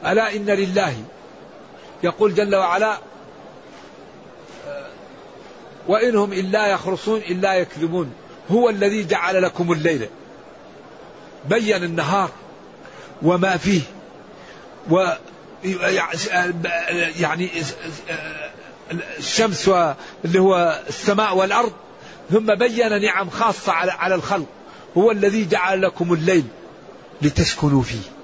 ألا 0.06 0.36
إن 0.36 0.46
لله. 0.46 0.94
يقول 2.02 2.34
جل 2.34 2.56
وعلا 2.56 2.98
وإنهم 5.88 6.32
إلا 6.32 6.66
يخرصون 6.66 7.20
إلا 7.20 7.54
يكذبون. 7.54 8.12
هو 8.50 8.68
الذي 8.68 9.04
جعل 9.04 9.42
لكم 9.42 9.72
الليل. 9.72 10.08
بين 11.48 11.84
النهار 11.84 12.30
وما 13.22 13.56
فيه. 13.56 13.80
و 14.90 15.12
يعني 17.20 17.50
الشمس 19.18 19.70
اللي 20.24 20.38
هو 20.38 20.82
السماء 20.88 21.36
والأرض. 21.36 21.72
ثم 22.30 22.54
بين 22.54 23.02
نعم 23.02 23.30
خاصة 23.30 23.72
على 23.72 24.14
الخلق. 24.14 24.46
هو 24.96 25.10
الذي 25.10 25.44
جعل 25.44 25.82
لكم 25.82 26.12
الليل 26.12 26.44
لتسكنوا 27.22 27.82
فيه. 27.82 28.17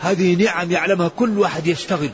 هذه 0.00 0.44
نعم 0.44 0.70
يعلمها 0.70 1.08
كل 1.08 1.38
واحد 1.38 1.66
يشتغل. 1.66 2.10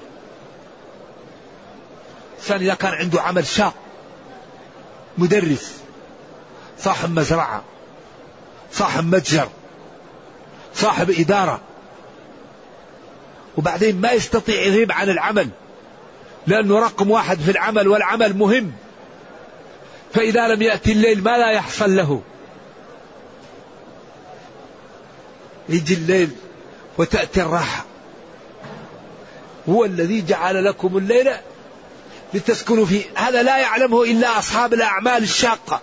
إنسان 2.39 2.61
إذا 2.61 2.74
كان 2.74 2.93
عنده 2.93 3.22
عمل 3.22 3.47
شاق 3.47 3.74
مدرس 5.18 5.74
صاحب 6.78 7.18
مزرعة 7.18 7.64
صاحب 8.72 9.14
متجر 9.14 9.49
صاحب 10.74 11.11
إدارة 11.11 11.61
وبعدين 13.57 14.01
ما 14.01 14.12
يستطيع 14.12 14.62
يغيب 14.62 14.93
عن 14.93 15.11
العمل 15.11 15.49
لأنه 16.47 16.78
رقم 16.78 17.11
واحد 17.11 17.39
في 17.39 17.51
العمل 17.51 17.89
والعمل 17.89 18.37
مهم. 18.37 18.72
فإذا 20.14 20.49
لم 20.49 20.62
يأتي 20.62 20.93
الليل 20.93 21.22
ما 21.22 21.39
لا 21.39 21.51
يحصل 21.51 21.97
له. 21.97 22.22
يجي 25.68 25.95
الليل 25.95 26.30
وتأتي 26.99 27.42
الراحة. 27.42 27.84
هو 29.68 29.84
الذي 29.84 30.22
جعل 30.22 30.64
لكم 30.64 30.99
الليل 30.99 31.30
لتسكنوا 32.34 32.86
فيه. 32.86 33.05
هذا 33.14 33.42
لا 33.42 33.59
يعلمه 33.59 34.03
إلا 34.03 34.38
أصحاب 34.38 34.74
الأعمال 34.74 35.22
الشاقة. 35.22 35.80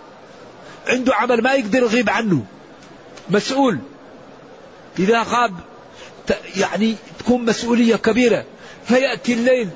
عنده 0.86 1.14
عمل 1.14 1.42
ما 1.42 1.52
يقدر 1.52 1.78
يغيب 1.78 2.10
عنه. 2.10 2.44
مسؤول. 3.30 3.78
إذا 4.98 5.22
غاب 5.22 5.54
يعني 6.56 6.96
تكون 7.18 7.44
مسؤولية 7.44 7.96
كبيرة. 7.96 8.44
فيأتي 8.88 9.32
الليل 9.32 9.68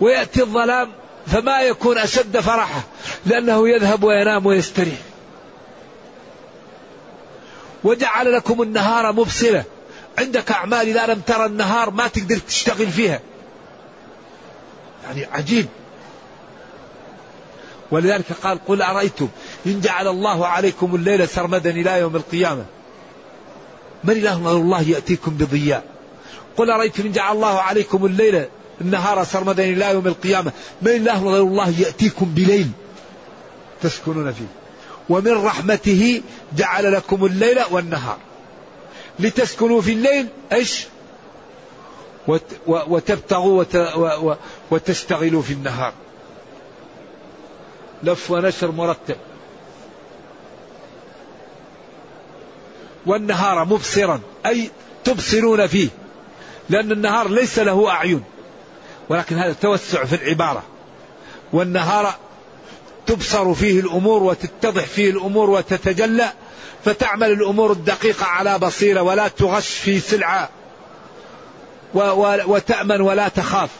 ويأتي 0.00 0.42
الظلام 0.42 0.92
فما 1.26 1.60
يكون 1.60 1.98
أشد 1.98 2.40
فرحة. 2.40 2.80
لأنه 3.26 3.68
يذهب 3.68 4.04
وينام 4.04 4.46
ويستريح. 4.46 4.98
وجعل 7.84 8.32
لكم 8.32 8.62
النهار 8.62 9.12
مبصرة 9.12 9.64
عندك 10.18 10.50
أعمال 10.50 10.88
إذا 10.88 11.06
لم 11.06 11.20
ترى 11.20 11.46
النهار 11.46 11.90
ما 11.90 12.08
تقدر 12.08 12.38
تشتغل 12.38 12.86
فيها. 12.86 13.20
يعني 15.04 15.24
عجيب. 15.24 15.66
ولذلك 17.90 18.32
قال 18.42 18.64
قل 18.64 18.82
أرأيتم 18.82 19.28
إن 19.66 19.80
جعل 19.80 20.08
الله 20.08 20.46
عليكم 20.46 20.94
الليل 20.94 21.28
سرمدا 21.28 21.70
إلى 21.70 22.00
يوم 22.00 22.16
القيامة. 22.16 22.64
من 24.04 24.12
إله 24.12 24.46
غير 24.46 24.56
الله 24.56 24.82
يأتيكم 24.82 25.30
بضياء. 25.30 25.84
قل 26.56 26.70
أرأيتم 26.70 27.02
إن 27.02 27.12
جعل 27.12 27.34
الله 27.34 27.60
عليكم 27.60 28.06
الليل 28.06 28.44
النهار 28.80 29.24
سرمدا 29.24 29.64
إلى 29.64 29.92
يوم 29.92 30.06
القيامة. 30.06 30.52
من 30.82 30.90
إله 30.90 31.24
غير 31.24 31.42
الله 31.42 31.80
يأتيكم 31.80 32.26
بليل. 32.26 32.70
تسكنون 33.82 34.32
فيه. 34.32 34.46
ومن 35.08 35.32
رحمته 35.32 36.22
جعل 36.56 36.92
لكم 36.92 37.24
الليل 37.26 37.58
والنهار. 37.70 38.18
لتسكنوا 39.18 39.80
في 39.80 39.92
الليل 39.92 40.28
إيش؟ 40.52 40.86
وتبتغوا 42.66 43.64
وتشتغلوا 44.70 45.42
في 45.42 45.52
النهار. 45.52 45.92
لف 48.02 48.30
ونشر 48.30 48.70
مرتب. 48.70 49.16
والنهار 53.06 53.64
مبصرا 53.64 54.20
أي 54.46 54.70
تبصرون 55.04 55.66
فيه 55.66 55.88
لأن 56.68 56.92
النهار 56.92 57.28
ليس 57.28 57.58
له 57.58 57.90
أعين 57.90 58.22
ولكن 59.08 59.38
هذا 59.38 59.52
توسع 59.52 60.04
في 60.04 60.14
العبارة. 60.14 60.62
والنهار 61.52 62.14
تبصر 63.06 63.54
فيه 63.54 63.80
الأمور 63.80 64.22
وتتضح 64.22 64.84
فيه 64.84 65.10
الأمور 65.10 65.50
وتتجلى. 65.50 66.32
فتعمل 66.84 67.30
الأمور 67.32 67.72
الدقيقة 67.72 68.26
على 68.26 68.58
بصيرة 68.58 69.02
ولا 69.02 69.28
تغش 69.28 69.68
في 69.68 70.00
سلعة 70.00 70.48
وتأمن 72.46 73.00
ولا 73.00 73.28
تخاف. 73.28 73.70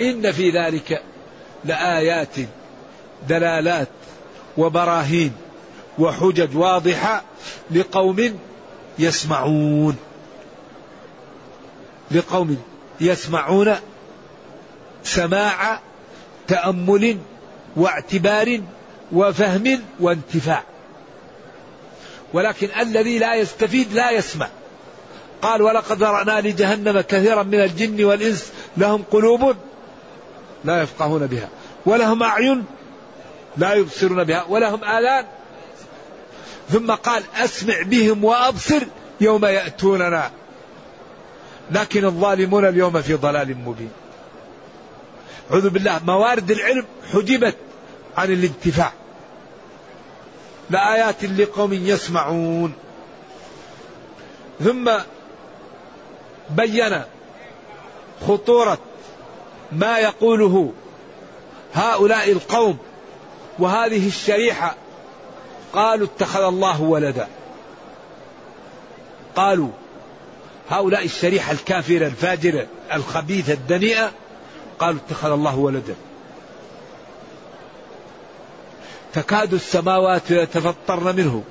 إن 0.00 0.32
في 0.32 0.50
ذلك 0.50 1.02
لآيات 1.64 2.36
دلالات 3.28 3.88
وبراهين 4.56 5.32
وحجج 5.98 6.56
واضحة 6.56 7.22
لقوم 7.70 8.38
يسمعون. 8.98 9.96
لقوم 12.10 12.62
يسمعون 13.00 13.76
سماع 15.04 15.80
تأمل 16.48 17.18
واعتبار 17.76 18.60
وفهم 19.12 19.82
وانتفاع. 20.00 20.62
ولكن 22.32 22.68
الذي 22.80 23.18
لا 23.18 23.34
يستفيد 23.34 23.92
لا 23.92 24.10
يسمع. 24.10 24.48
قال 25.42 25.62
ولقد 25.62 25.98
ذرأنا 25.98 26.40
لجهنم 26.40 27.00
كثيرا 27.00 27.42
من 27.42 27.60
الجن 27.60 28.04
والإنس 28.04 28.52
لهم 28.76 29.02
قلوب 29.10 29.56
لا 30.64 30.82
يفقهون 30.82 31.26
بها 31.26 31.48
ولهم 31.86 32.22
أعين 32.22 32.64
لا 33.56 33.74
يبصرون 33.74 34.24
بها 34.24 34.44
ولهم 34.48 34.84
آذان. 34.84 35.26
ثم 36.70 36.90
قال 36.90 37.22
أسمع 37.36 37.82
بهم 37.82 38.24
وأبصر 38.24 38.82
يوم 39.20 39.44
يأتوننا. 39.44 40.30
لكن 41.70 42.04
الظالمون 42.04 42.68
اليوم 42.68 43.02
في 43.02 43.14
ضلال 43.14 43.56
مبين. 43.58 43.90
أعوذ 45.52 45.70
بالله 45.70 46.00
موارد 46.06 46.50
العلم 46.50 46.84
حجبت 47.12 47.56
عن 48.16 48.32
الانتفاع. 48.32 48.92
لآيات 50.70 51.24
لقوم 51.24 51.72
يسمعون. 51.72 52.72
ثم 54.64 54.90
بين 56.50 57.02
خطورة 58.28 58.78
ما 59.72 59.98
يقوله 59.98 60.72
هؤلاء 61.74 62.32
القوم 62.32 62.78
وهذه 63.58 64.08
الشريحة 64.08 64.74
قالوا 65.72 66.06
اتخذ 66.06 66.42
الله 66.42 66.82
ولدا. 66.82 67.28
قالوا 69.36 69.70
هؤلاء 70.70 71.04
الشريحة 71.04 71.52
الكافرة 71.52 72.06
الفاجرة 72.06 72.66
الخبيثة 72.92 73.52
الدنيئة 73.52 74.12
قالوا 74.80 75.00
اتخذ 75.06 75.30
الله 75.30 75.56
ولدا. 75.56 75.94
تكاد 79.12 79.54
السماوات 79.54 80.30
يتفطرن 80.30 81.16
منه 81.16 81.44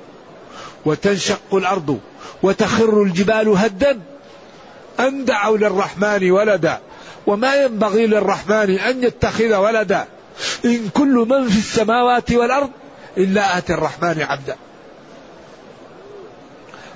وتنشق 0.84 1.54
الأرض 1.54 2.00
وتخر 2.42 3.02
الجبال 3.02 3.48
هدا. 3.48 4.00
ان 5.00 5.24
دعوا 5.24 5.58
للرحمن 5.58 6.30
ولدا؟ 6.30 6.80
وما 7.26 7.54
ينبغي 7.54 8.06
للرحمن 8.06 8.78
أن 8.78 9.04
يتخذ 9.04 9.54
ولدا. 9.54 10.06
إن 10.64 10.88
كل 10.88 11.26
من 11.28 11.48
في 11.48 11.58
السماوات 11.58 12.32
والأرض 12.32 12.70
إلا 13.18 13.58
آتي 13.58 13.74
الرحمن 13.74 14.22
عبدا. 14.22 14.56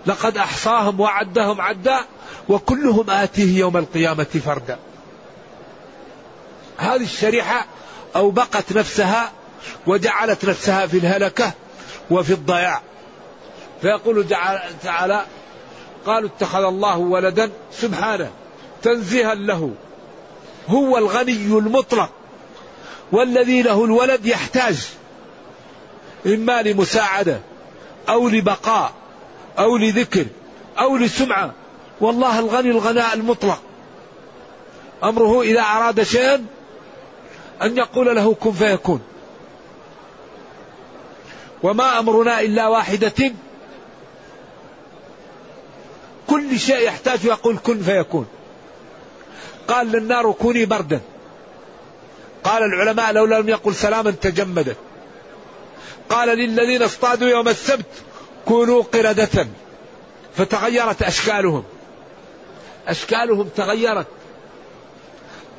لقد 0.07 0.37
أحصاهم 0.37 1.01
وعدهم 1.01 1.61
عدا 1.61 2.01
وكلهم 2.49 3.11
آتيه 3.11 3.59
يوم 3.59 3.76
القيامة 3.76 4.24
فردا. 4.45 4.78
هذه 6.79 7.03
الشريحة 7.03 7.66
أوبقت 8.16 8.72
نفسها 8.72 9.33
وجعلت 9.87 10.45
نفسها 10.45 10.87
في 10.87 10.97
الهلكة 10.99 11.53
وفي 12.11 12.33
الضياع. 12.33 12.83
فيقول 13.83 14.29
تعالى 14.83 15.25
قالوا 16.07 16.29
اتخذ 16.29 16.62
الله 16.62 16.99
ولدا 16.99 17.51
سبحانه 17.72 18.31
تنزيها 18.83 19.35
له. 19.35 19.70
هو 20.68 20.99
الغني 20.99 21.33
المطلق 21.33 22.11
والذي 23.12 23.62
له 23.62 23.85
الولد 23.85 24.27
يحتاج 24.27 24.89
إما 26.27 26.62
لمساعدة 26.62 27.41
أو 28.09 28.29
لبقاء 28.29 28.93
أو 29.59 29.77
لذكر 29.77 30.27
أو 30.79 30.97
لسمعة. 30.97 31.53
والله 32.01 32.39
الغني 32.39 32.70
الغناء 32.70 33.14
المطلق. 33.14 33.62
أمره 35.05 35.43
إذا 35.43 35.61
أراد 35.61 36.03
شيئا 36.03 36.47
أن 37.63 37.77
يقول 37.77 38.17
له 38.17 38.35
كن 38.35 38.53
فيكون. 38.53 39.01
وما 41.63 41.99
أمرنا 41.99 42.41
إلا 42.41 42.69
واحدة. 42.69 43.33
كل 46.27 46.59
شيء 46.59 46.79
يحتاج 46.79 47.25
يقول 47.25 47.59
كن 47.59 47.83
فيكون. 47.83 48.27
قال 49.69 49.87
للنار 49.87 50.33
كوني 50.33 50.65
بردا. 50.65 51.01
قال 52.45 52.63
العلماء 52.63 53.13
لو 53.13 53.25
لم 53.25 53.49
يقل 53.49 53.75
سلاما 53.75 54.11
تجمدت 54.11 54.77
قال 56.09 56.29
للذين 56.29 56.83
اصطادوا 56.83 57.29
يوم 57.29 57.49
السبت 57.49 57.87
كونوا 58.45 58.83
قردة. 58.83 59.49
فتغيرت 60.37 61.03
أشكالهم. 61.03 61.65
أشكالهم 62.89 63.49
تغيرت. 63.49 64.07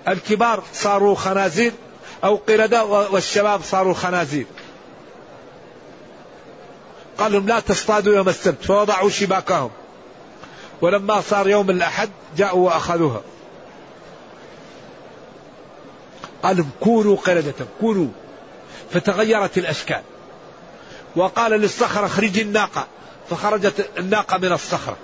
الكبار 0.08 0.64
صاروا 0.74 1.16
خنازير. 1.16 1.74
أو 2.26 2.36
قردة 2.36 2.86
والشباب 2.86 3.62
صاروا 3.64 3.94
خنازير. 3.94 4.46
قال 7.18 7.32
لهم 7.32 7.48
لا 7.48 7.60
تصطادوا 7.60 8.16
يوم 8.16 8.30
السبت 8.30 8.66
فوضعوا 8.66 9.10
شباكهم. 9.10 9.70
ولما 10.82 11.22
صار 11.22 11.50
يوم 11.50 11.70
الأحد 11.70 12.10
جاءوا 12.38 12.66
وأخذوها. 12.66 13.22
قال 16.44 16.58
لهم 16.58 16.70
كونوا 16.80 17.16
قردة 17.16 17.54
كونوا. 17.82 18.08
فتغيرت 18.92 19.58
الأشكال. 19.58 20.02
وقال 21.16 21.52
للصخرة 21.52 22.06
اخرجي 22.06 22.42
الناقة. 22.42 22.88
فخرجت 23.30 23.90
الناقة 23.98 24.38
من 24.38 24.52
الصخرة. 24.52 24.98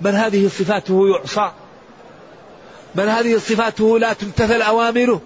من 0.00 0.14
هذه 0.14 0.48
صفاته 0.48 1.08
يعصى؟ 1.08 1.52
من 2.94 3.08
هذه 3.08 3.38
صفاته 3.38 3.98
لا 3.98 4.12
تمتثل 4.12 4.62
أوامره؟ 4.62 5.20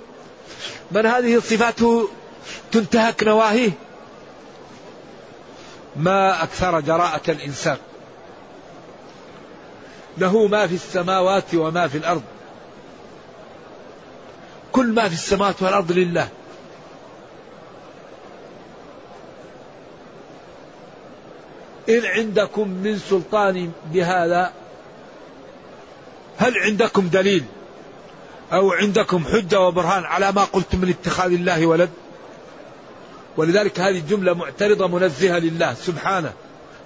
من 0.91 1.07
هذه 1.07 1.38
صفاته 1.38 2.09
تنتهك 2.72 3.22
نواهيه؟ 3.22 3.70
ما 5.97 6.43
أكثر 6.43 6.80
جراءة 6.80 7.30
الإنسان. 7.30 7.76
له 10.18 10.47
ما 10.47 10.66
في 10.66 10.74
السماوات 10.74 11.55
وما 11.55 11.88
في 11.88 11.99
الأرض. 11.99 12.22
كل 14.72 14.86
ما 14.86 15.09
في 15.09 15.14
السماوات 15.14 15.62
والأرض 15.62 15.93
لله. 15.93 16.28
إن 21.88 22.05
عندكم 22.05 22.68
من 22.68 22.99
سلطان 22.99 23.72
بهذا 23.93 24.53
هل 26.38 26.59
عندكم 26.59 27.09
دليل؟ 27.09 27.45
أو 28.53 28.72
عندكم 28.72 29.24
حجة 29.24 29.61
وبرهان 29.61 30.05
على 30.05 30.32
ما 30.32 30.44
قلتم 30.44 30.78
من 30.78 30.88
اتخاذ 30.88 31.32
الله 31.32 31.66
ولد؟ 31.66 31.90
ولذلك 33.36 33.80
هذه 33.80 33.98
الجملة 33.98 34.34
معترضة 34.34 34.86
منزهة 34.86 35.38
لله 35.38 35.74
سبحانه. 35.74 36.32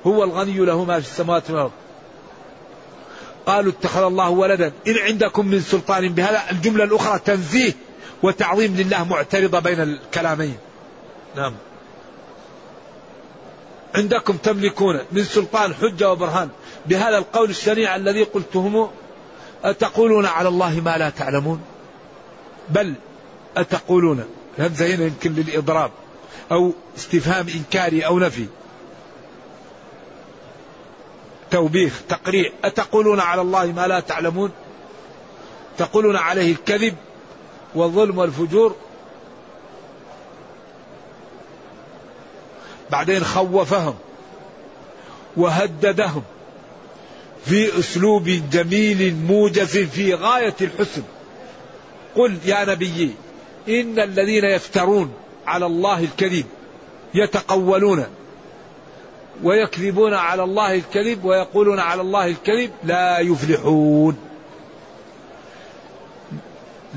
هو 0.06 0.24
الغني 0.24 0.58
له 0.58 0.84
ما 0.84 1.00
في 1.00 1.06
السماوات 1.06 1.50
والأرض. 1.50 1.70
قالوا 3.46 3.72
اتخذ 3.72 4.02
الله 4.02 4.30
ولدا. 4.30 4.72
إن 4.86 4.98
عندكم 4.98 5.46
من 5.46 5.60
سلطان 5.60 6.08
بهذا 6.08 6.42
الجملة 6.50 6.84
الأخرى 6.84 7.18
تنزيه 7.18 7.72
وتعظيم 8.22 8.76
لله 8.76 9.04
معترضة 9.04 9.58
بين 9.58 9.80
الكلامين. 9.80 10.56
نعم. 11.36 11.54
عندكم 13.94 14.36
تملكون 14.36 15.00
من 15.12 15.24
سلطان 15.24 15.74
حجة 15.74 16.12
وبرهان. 16.12 16.48
بهذا 16.86 17.18
القول 17.18 17.50
الشنيع 17.50 17.96
الذي 17.96 18.22
قلتهم 18.22 18.90
أتقولون 19.64 20.26
على 20.26 20.48
الله 20.48 20.80
ما 20.80 20.98
لا 20.98 21.10
تعلمون؟ 21.10 21.60
بل 22.68 22.94
أتقولون 23.56 24.24
الهمزة 24.58 24.94
هنا 24.94 25.04
يمكن 25.04 25.32
للإضراب 25.32 25.90
أو 26.52 26.72
استفهام 26.96 27.46
إنكاري 27.48 28.06
أو 28.06 28.18
نفي. 28.18 28.46
توبيخ 31.50 32.02
تقريع 32.08 32.52
أتقولون 32.64 33.20
على 33.20 33.40
الله 33.40 33.66
ما 33.66 33.86
لا 33.86 34.00
تعلمون؟ 34.00 34.50
تقولون 35.78 36.16
عليه 36.16 36.52
الكذب 36.52 36.96
والظلم 37.74 38.18
والفجور؟ 38.18 38.76
بعدين 42.90 43.24
خوفهم 43.24 43.94
وهددهم 45.36 46.22
في 47.46 47.78
أسلوب 47.78 48.24
جميل 48.52 49.14
موجز 49.14 49.78
في 49.78 50.14
غاية 50.14 50.54
الحسن. 50.60 51.02
قل 52.16 52.38
يا 52.46 52.64
نبيي 52.64 53.10
إن 53.68 54.00
الذين 54.00 54.44
يفترون 54.44 55.12
على 55.46 55.66
الله 55.66 56.04
الكذب 56.04 56.44
يتقولون 57.14 58.06
ويكذبون 59.42 60.14
على 60.14 60.44
الله 60.44 60.74
الكذب 60.74 61.24
ويقولون 61.24 61.78
على 61.78 62.00
الله 62.00 62.26
الكذب 62.26 62.70
لا 62.84 63.18
يفلحون. 63.18 64.16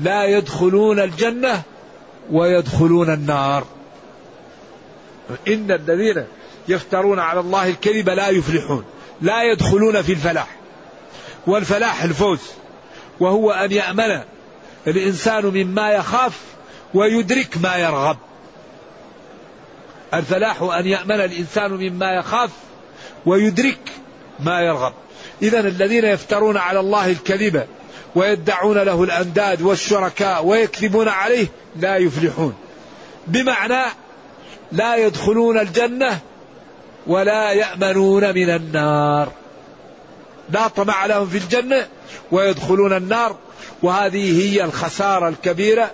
لا 0.02 0.24
يدخلون 0.24 1.00
الجنة 1.00 1.62
ويدخلون 2.32 3.10
النار. 3.10 3.64
إن 5.48 5.70
الذين 5.70 6.24
يفترون 6.68 7.18
على 7.18 7.40
الله 7.40 7.68
الكذب 7.68 8.08
لا 8.08 8.28
يفلحون. 8.28 8.84
لا 9.20 9.42
يدخلون 9.42 10.02
في 10.02 10.12
الفلاح. 10.12 10.48
والفلاح 11.46 12.02
الفوز. 12.02 12.40
وهو 13.20 13.50
أن 13.50 13.72
يأمن 13.72 14.20
الإنسان 14.86 15.46
مما 15.46 15.90
يخاف 15.90 16.40
ويدرك 16.94 17.56
ما 17.62 17.76
يرغب. 17.76 18.16
الفلاح 20.14 20.62
أن 20.62 20.86
يأمن 20.86 21.20
الإنسان 21.20 21.70
مما 21.70 22.12
يخاف 22.12 22.50
ويدرك 23.26 23.90
ما 24.40 24.60
يرغب. 24.60 24.92
إذا 25.42 25.60
الذين 25.60 26.04
يفترون 26.04 26.56
على 26.56 26.80
الله 26.80 27.10
الكذب 27.10 27.66
ويدعون 28.14 28.78
له 28.78 29.02
الأنداد 29.02 29.62
والشركاء 29.62 30.44
ويكذبون 30.44 31.08
عليه 31.08 31.46
لا 31.76 31.96
يفلحون. 31.96 32.54
بمعنى 33.26 33.84
لا 34.72 34.96
يدخلون 34.96 35.58
الجنة 35.58 36.20
ولا 37.08 37.52
يأمنون 37.52 38.34
من 38.34 38.50
النار. 38.50 39.32
لا 40.50 40.68
طمع 40.68 41.06
لهم 41.06 41.26
في 41.26 41.38
الجنة 41.38 41.86
ويدخلون 42.32 42.92
النار 42.92 43.36
وهذه 43.82 44.42
هي 44.42 44.64
الخسارة 44.64 45.28
الكبيرة 45.28 45.90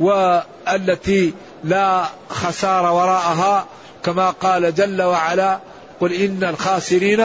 والتي 0.00 1.32
لا 1.64 2.04
خسارة 2.28 2.92
وراءها. 2.92 3.66
كما 4.04 4.30
قال 4.30 4.74
جل 4.74 5.02
وعلا 5.02 5.60
قل 6.00 6.12
إن 6.12 6.44
الخاسرين 6.44 7.24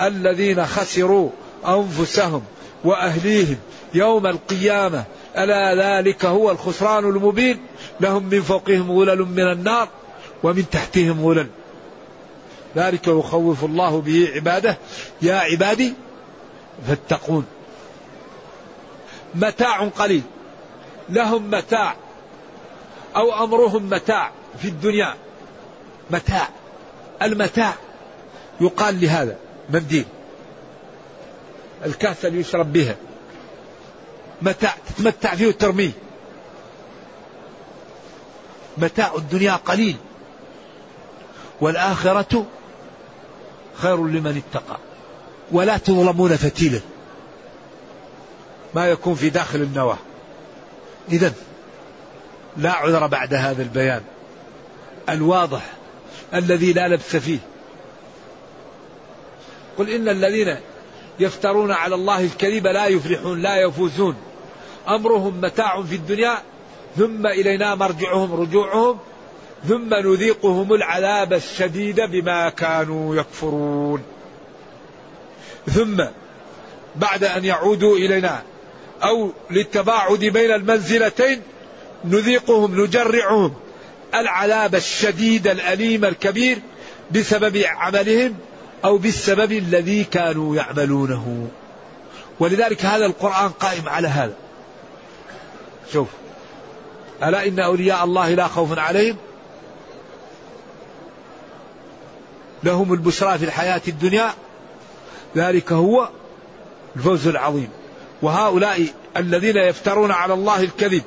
الذين 0.00 0.66
خسروا 0.66 1.30
أنفسهم 1.68 2.42
وأهليهم 2.84 3.56
يوم 3.94 4.26
القيامة. 4.26 5.04
ألا 5.38 5.74
ذلك 5.74 6.24
هو 6.24 6.50
الخسران 6.50 7.04
المبين؟ 7.04 7.58
لهم 8.00 8.22
من 8.22 8.42
فوقهم 8.42 8.92
غلل 8.92 9.18
من 9.18 9.52
النار 9.52 9.88
ومن 10.42 10.70
تحتهم 10.70 11.26
غلل 11.26 11.46
ذلك 12.76 13.08
يخوف 13.08 13.64
الله 13.64 14.00
به 14.00 14.32
عباده. 14.34 14.76
يا 15.22 15.34
عبادي 15.34 15.94
فاتقون. 16.88 17.46
متاع 19.34 19.88
قليل. 19.88 20.22
لهم 21.08 21.50
متاع 21.50 21.96
أو 23.16 23.44
أمرهم 23.44 23.90
متاع 23.90 24.30
في 24.58 24.68
الدنيا. 24.68 25.14
متاع. 26.10 26.48
المتاع 27.22 27.74
يقال 28.60 29.00
لهذا 29.00 29.36
منديل 29.70 30.04
الكاس 31.86 32.24
اللي 32.24 32.40
يشرب 32.40 32.72
بها. 32.72 32.96
متاع 34.42 34.74
تتمتع 34.88 35.34
فيه 35.34 35.46
وترميه. 35.46 35.92
متاع 38.78 39.14
الدنيا 39.14 39.52
قليل. 39.52 39.96
والآخرة 41.60 42.46
خير 43.78 44.06
لمن 44.06 44.42
اتقى. 44.48 44.78
ولا 45.52 45.76
تظلمون 45.78 46.36
فتيلا. 46.36 46.80
ما 48.74 48.86
يكون 48.86 49.14
في 49.14 49.30
داخل 49.30 49.58
النواة. 49.58 49.98
إذا 51.12 51.32
لا 52.56 52.72
عذر 52.72 53.06
بعد 53.06 53.34
هذا 53.34 53.62
البيان. 53.62 54.02
الواضح 55.08 55.72
الذي 56.34 56.72
لا 56.72 56.88
لبس 56.88 57.16
فيه. 57.16 57.38
قل 59.78 59.90
إن 59.90 60.08
الذين 60.08 60.56
يفترون 61.20 61.72
على 61.72 61.94
الله 61.94 62.24
الكذب 62.24 62.66
لا 62.66 62.86
يفلحون 62.86 63.42
لا 63.42 63.56
يفوزون. 63.56 64.16
أمرهم 64.88 65.40
متاع 65.40 65.82
في 65.82 65.94
الدنيا 65.94 66.38
ثم 66.96 67.26
إلينا 67.26 67.74
مرجعهم 67.74 68.34
رجوعهم 68.34 68.98
ثم 69.68 69.94
نذيقهم 69.94 70.74
العذاب 70.74 71.32
الشديد 71.32 72.00
بما 72.00 72.48
كانوا 72.48 73.16
يكفرون. 73.16 74.02
ثم 75.66 76.04
بعد 76.96 77.24
أن 77.24 77.44
يعودوا 77.44 77.96
إلينا 77.96 78.42
أو 79.02 79.32
للتباعد 79.50 80.18
بين 80.18 80.50
المنزلتين 80.50 81.42
نذيقهم 82.04 82.80
نجرعهم 82.80 83.54
العذاب 84.14 84.74
الشديد 84.74 85.46
الأليم 85.46 86.04
الكبير 86.04 86.58
بسبب 87.10 87.56
عملهم 87.66 88.34
أو 88.84 88.98
بالسبب 88.98 89.52
الذي 89.52 90.04
كانوا 90.04 90.56
يعملونه. 90.56 91.48
ولذلك 92.40 92.84
هذا 92.84 93.06
القرآن 93.06 93.48
قائم 93.48 93.88
على 93.88 94.08
هذا. 94.08 94.34
شوف 95.92 96.08
ألا 97.22 97.46
إن 97.46 97.58
أولياء 97.60 98.04
الله 98.04 98.34
لا 98.34 98.46
خوف 98.46 98.78
عليهم؟ 98.78 99.16
لهم 102.64 102.92
البشرى 102.92 103.38
في 103.38 103.44
الحياة 103.44 103.82
الدنيا. 103.88 104.30
ذلك 105.36 105.72
هو 105.72 106.08
الفوز 106.96 107.28
العظيم. 107.28 107.68
وهؤلاء 108.22 108.86
الذين 109.16 109.56
يفترون 109.56 110.10
على 110.10 110.34
الله 110.34 110.60
الكذب 110.60 111.02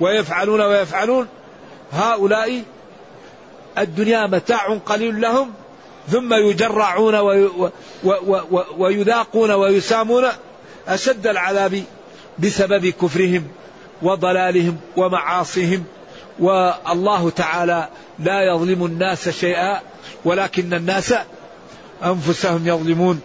ويفعلون 0.00 0.60
ويفعلون 0.60 1.26
هؤلاء 1.92 2.62
الدنيا 3.78 4.26
متاع 4.26 4.78
قليل 4.86 5.20
لهم 5.20 5.52
ثم 6.08 6.34
يجرعون 6.34 7.14
ويذاقون 8.78 9.50
ويسامون 9.50 10.24
أشد 10.88 11.26
العذاب 11.26 11.82
بسبب 12.38 12.86
كفرهم 12.86 13.48
وضلالهم 14.02 14.76
ومعاصيهم. 14.96 15.84
والله 16.38 17.30
تعالى 17.30 17.88
لا 18.18 18.42
يظلم 18.42 18.86
الناس 18.86 19.28
شيئا 19.28 19.80
ولكن 20.24 20.74
الناس 20.74 21.14
أنفسهم 22.04 22.68
يظلمون. 22.68 23.20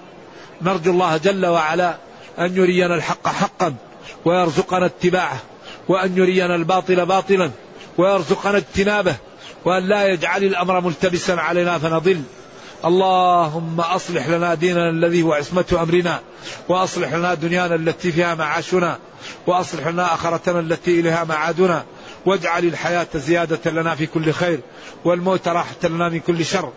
نرجو 0.62 0.92
الله 0.92 1.18
جل 1.18 1.46
وعلا 1.46 1.96
أن 2.40 2.56
يرينا 2.58 2.96
الحق 2.96 3.28
حقا 3.28 3.76
ويرزقنا 4.26 4.86
اتباعه 4.86 5.38
وأن 5.88 6.18
يرينا 6.18 6.56
الباطل 6.56 7.06
باطلا 7.06 7.52
ويرزقنا 7.98 8.58
اجتنابه 8.58 9.16
وأن 9.66 9.84
لا 9.84 10.08
يجعل 10.08 10.44
الأمر 10.44 10.82
ملتبسا 10.82 11.32
علينا 11.32 11.78
فنضل. 11.78 12.22
اللهم 12.86 13.82
أصلح 13.82 14.28
لنا 14.28 14.54
ديننا 14.54 14.90
الذي 14.90 15.22
هو 15.22 15.34
عصمة 15.34 15.66
أمرنا 15.82 16.20
وأصلح 16.70 17.14
لنا 17.14 17.34
دنيانا 17.34 17.76
التي 17.76 18.12
فيها 18.12 18.36
معاشنا 18.36 18.98
وأصلح 19.48 19.88
لنا 19.88 20.14
آخرتنا 20.14 20.60
التي 20.60 21.00
إليها 21.00 21.24
معادنا. 21.24 21.84
واجعل 22.26 22.66
الحياة 22.66 23.08
زيادة 23.16 23.72
لنا 23.72 23.96
في 23.96 24.06
كل 24.06 24.34
خير 24.34 24.60
والموت 25.06 25.48
راحة 25.48 25.76
لنا 25.84 26.10
من 26.10 26.20
كل 26.20 26.46
شر. 26.46 26.72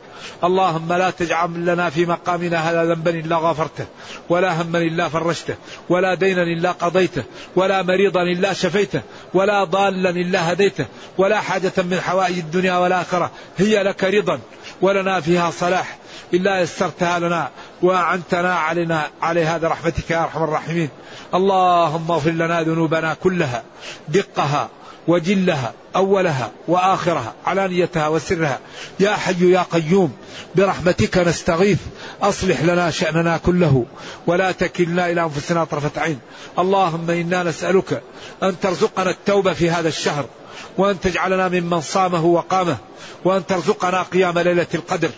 اللهم 0.45 0.93
لا 0.93 1.11
تجعل 1.11 1.67
لنا 1.67 1.91
في 1.91 2.07
مقامنا 2.07 2.71
هذا 2.71 2.85
ذنبا 2.85 3.11
إلا 3.11 3.37
غفرته 3.37 3.87
ولا 4.29 4.63
هما 4.63 4.79
إلا 4.79 5.09
فرجته 5.09 5.55
ولا 5.89 6.15
دينا 6.15 6.43
إلا 6.43 6.73
قضيته 6.73 7.23
ولا 7.57 7.83
مريضا 7.83 8.23
إلا 8.23 8.53
شفيته 8.53 9.03
ولا 9.35 9.65
ضالا 9.65 10.11
إلا 10.11 10.53
هديته 10.53 10.87
ولا 11.19 11.41
حاجة 11.41 11.73
من 11.77 12.01
حوائج 12.01 12.39
الدنيا 12.39 12.77
والآخرة. 12.77 13.31
هي 13.57 13.83
لك 13.83 14.05
رضا 14.05 14.41
ولنا 14.83 15.21
فيها 15.21 15.51
صلاح. 15.51 15.99
إلا 16.35 16.61
يسرتها 16.61 17.19
لنا 17.19 17.51
وأعنتنا 17.83 18.55
علينا 18.55 19.03
على 19.23 19.45
هذا 19.45 19.69
رحمتك 19.69 20.11
يا 20.11 20.23
أرحم 20.23 20.45
الراحمين. 20.45 20.89
اللهم 21.35 22.11
اغفر 22.11 22.31
لنا 22.31 22.63
ذنوبنا 22.63 23.15
كلها 23.15 23.63
دقها 24.09 24.69
وجلها 25.09 25.73
أولها 25.97 26.51
وآخرها 26.69 27.35
علانيتها 27.47 28.09
وسرها. 28.09 28.59
يا 29.01 29.11
حي 29.11 29.51
يا 29.51 29.63
قيوم 29.71 30.13
برحمتك 30.55 31.19
نستغيث. 31.19 31.79
أصلح 32.23 32.63
لنا 32.63 32.91
شأننا 32.91 33.37
كله 33.37 33.87
ولا 34.27 34.53
تكلنا 34.53 35.11
إلى 35.11 35.23
أنفسنا 35.23 35.65
طرفة 35.65 36.01
عين. 36.01 36.19
اللهم 36.59 37.11
إنا 37.11 37.43
نسألك 37.43 38.03
أن 38.43 38.61
ترزقنا 38.61 39.11
التوبة 39.11 39.53
في 39.53 39.71
هذا 39.71 39.89
الشهر 39.89 40.27
وأن 40.79 41.01
تجعلنا 41.01 41.49
ممن 41.49 41.81
صامه 41.81 42.25
وقامه 42.25 42.77
وأن 43.25 43.47
ترزقنا 43.47 44.03
قيام 44.03 44.39
ليلة 44.39 44.67
القدر. 44.75 45.11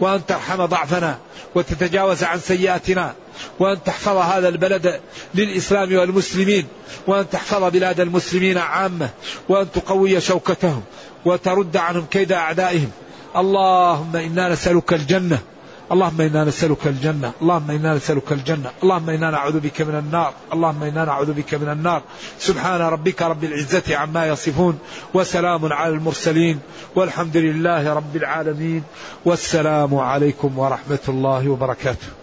وأن 0.00 0.26
ترحم 0.26 0.64
ضعفنا 0.64 1.18
وتتجاوز 1.54 2.24
عن 2.24 2.40
سيئاتنا 2.40 3.14
وأن 3.58 3.82
تحفظ 3.84 4.16
هذا 4.16 4.48
البلد 4.48 5.00
للإسلام 5.34 5.96
والمسلمين 5.96 6.66
وأن 7.06 7.30
تحفظ 7.30 7.64
بلاد 7.64 8.00
المسلمين 8.00 8.58
عامة 8.58 9.08
وأن 9.48 9.72
تقوي 9.72 10.20
شوكتهم 10.20 10.82
وترد 11.24 11.76
عنهم 11.76 12.06
كيد 12.10 12.32
أعدائهم. 12.32 12.90
اللهم 13.36 14.16
إنا 14.16 14.48
نسألك 14.48 14.92
الجنة 14.92 15.38
اللهم 15.92 16.20
إنا 16.20 16.44
نسألك 16.44 16.86
الجنة، 16.86 17.32
اللهم 17.42 17.70
إنا 17.70 17.94
نسألك 17.94 18.32
الجنة، 18.32 18.70
اللهم 18.82 19.10
إنا 19.10 19.30
نعوذ 19.30 19.60
بك 19.60 19.82
من 19.82 19.94
النار، 19.98 20.32
اللهم 20.52 20.82
إنا 20.82 21.04
نعوذ 21.04 21.32
بك 21.32 21.54
من 21.54 21.68
النار، 21.68 22.02
سبحان 22.38 22.80
ربك 22.80 23.22
رب 23.22 23.44
العزة 23.44 23.96
عما 23.96 24.26
يصفون، 24.26 24.78
وسلام 25.14 25.72
على 25.72 25.94
المرسلين، 25.94 26.60
والحمد 26.94 27.36
لله 27.36 27.94
رب 27.94 28.16
العالمين، 28.16 28.82
والسلام 29.24 29.94
عليكم 29.94 30.58
ورحمة 30.58 31.04
الله 31.08 31.48
وبركاته. 31.48 32.19